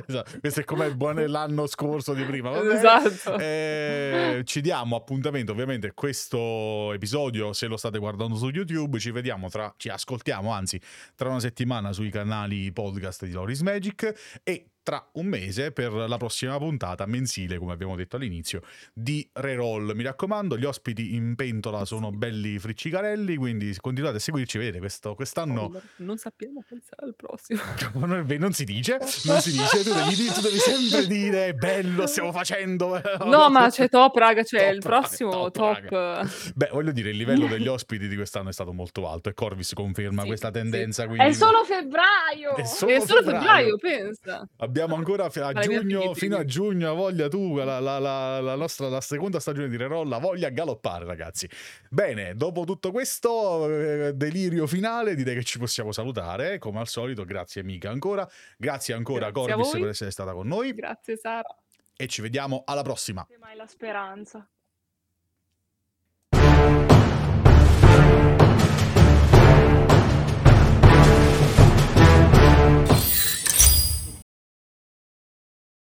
esatto, 0.06 0.38
questo 0.40 0.60
è 0.60 0.64
come 0.64 1.26
l'anno 1.26 1.66
scorso 1.66 2.14
di 2.14 2.22
prima. 2.24 2.50
va 2.50 2.60
bene? 2.60 2.74
esatto. 2.74 3.38
Eh, 3.38 4.42
ci 4.44 4.60
diamo 4.60 4.96
appuntamento 4.96 5.30
ovviamente 5.40 5.92
questo 5.94 6.92
episodio 6.92 7.52
se 7.52 7.66
lo 7.66 7.76
state 7.76 7.98
guardando 7.98 8.36
su 8.36 8.48
YouTube 8.48 8.98
ci 8.98 9.10
vediamo 9.10 9.48
tra 9.48 9.72
ci 9.76 9.88
ascoltiamo 9.88 10.50
anzi 10.52 10.80
tra 11.14 11.30
una 11.30 11.40
settimana 11.40 11.92
sui 11.92 12.10
canali 12.10 12.70
podcast 12.72 13.24
di 13.24 13.32
Loris 13.32 13.60
Magic 13.62 14.40
e 14.42 14.71
tra 14.82 15.08
un 15.14 15.26
mese 15.26 15.72
per 15.72 15.92
la 15.92 16.16
prossima 16.16 16.58
puntata 16.58 17.06
mensile 17.06 17.58
come 17.58 17.72
abbiamo 17.72 17.94
detto 17.96 18.16
all'inizio 18.16 18.62
di 18.92 19.28
Reroll 19.32 19.92
mi 19.94 20.02
raccomando 20.02 20.56
gli 20.58 20.64
ospiti 20.64 21.14
in 21.14 21.34
pentola 21.36 21.84
sono 21.84 22.10
belli 22.10 22.58
friccicarelli 22.58 23.36
quindi 23.36 23.74
continuate 23.80 24.16
a 24.16 24.20
seguirci 24.20 24.58
vedete 24.58 24.78
questo, 24.78 25.14
quest'anno 25.14 25.80
Non 25.96 26.16
sappiamo 26.18 26.62
qual 26.66 26.80
sarà 26.82 27.06
il 27.06 27.14
prossimo. 27.14 27.60
non 28.06 28.26
non 28.38 28.52
si 28.52 28.64
dice 28.64 28.98
non 29.24 29.40
si 29.40 29.52
dice 29.52 29.82
tu 29.82 29.92
devi, 29.92 30.26
tu 30.32 30.40
devi 30.40 30.58
sempre 30.58 31.06
dire 31.06 31.54
bello 31.54 32.06
stiamo 32.06 32.32
facendo 32.32 33.00
No, 33.24 33.48
ma 33.50 33.68
c'è 33.70 33.88
top, 33.88 34.14
raga, 34.16 34.42
c'è 34.42 34.58
Top, 34.58 34.74
il 34.74 34.82
raga, 34.82 34.98
prossimo 34.98 35.30
top, 35.50 35.52
top. 35.52 35.90
raga. 35.90 36.30
Beh, 36.54 36.68
voglio 36.72 36.92
dire, 36.92 37.10
il 37.10 37.16
livello 37.16 37.46
degli 37.46 37.66
ospiti 37.68 38.08
di 38.08 38.16
quest'anno 38.16 38.48
è 38.48 38.52
stato 38.52 38.72
molto 38.72 39.08
alto 39.08 39.28
e 39.28 39.34
Corvis 39.34 39.72
conferma 39.74 40.22
Sì, 40.22 40.26
questa 40.28 40.48
sì. 40.48 40.52
tendenza. 40.54 41.06
Quindi 41.06 41.24
È 41.24 41.32
solo 41.32 41.64
febbraio! 41.64 42.56
È 42.56 42.64
solo 42.64 42.92
È 42.92 43.00
solo 43.00 43.22
febbraio. 43.22 43.76
febbraio, 43.76 43.76
pensa. 43.78 44.48
Abbiamo 44.72 44.94
ancora 44.94 45.28
fi- 45.28 45.40
a 45.40 45.52
giugno, 45.52 46.14
fino 46.14 46.38
a 46.38 46.44
giugno, 46.46 46.88
ha 46.90 46.94
voglia 46.94 47.28
tu, 47.28 47.56
la, 47.56 47.78
la- 47.78 47.98
la- 47.98 48.40
la 48.40 48.54
nostra 48.54 48.88
la 48.88 49.02
seconda 49.02 49.38
stagione 49.38 49.68
di 49.68 49.76
Reroll, 49.76 50.10
ha 50.10 50.18
voglia 50.18 50.46
a 50.46 50.50
galoppare, 50.50 51.04
ragazzi. 51.04 51.46
Bene, 51.90 52.34
dopo 52.34 52.64
tutto 52.64 52.90
questo 52.90 53.68
eh, 53.68 54.14
delirio 54.14 54.66
finale, 54.66 55.14
direi 55.14 55.34
che 55.34 55.44
ci 55.44 55.58
possiamo 55.58 55.92
salutare. 55.92 56.56
Come 56.58 56.78
al 56.80 56.88
solito, 56.88 57.24
grazie 57.26 57.62
Mica 57.62 57.90
ancora. 57.90 58.26
Grazie 58.56 58.94
ancora 58.94 59.30
Grazie 59.30 59.42
a 59.52 59.54
Corvis 59.56 59.72
voi. 59.72 59.80
per 59.82 59.90
essere 59.90 60.10
stata 60.10 60.32
con 60.32 60.46
noi 60.48 60.72
Grazie, 60.72 61.16
Sara. 61.18 61.54
e 61.94 62.06
ci 62.06 62.22
vediamo 62.22 62.62
alla 62.64 62.82
prossima. 62.82 63.26
Mai 63.38 63.56
la 63.56 63.66
speranza. 63.66 64.48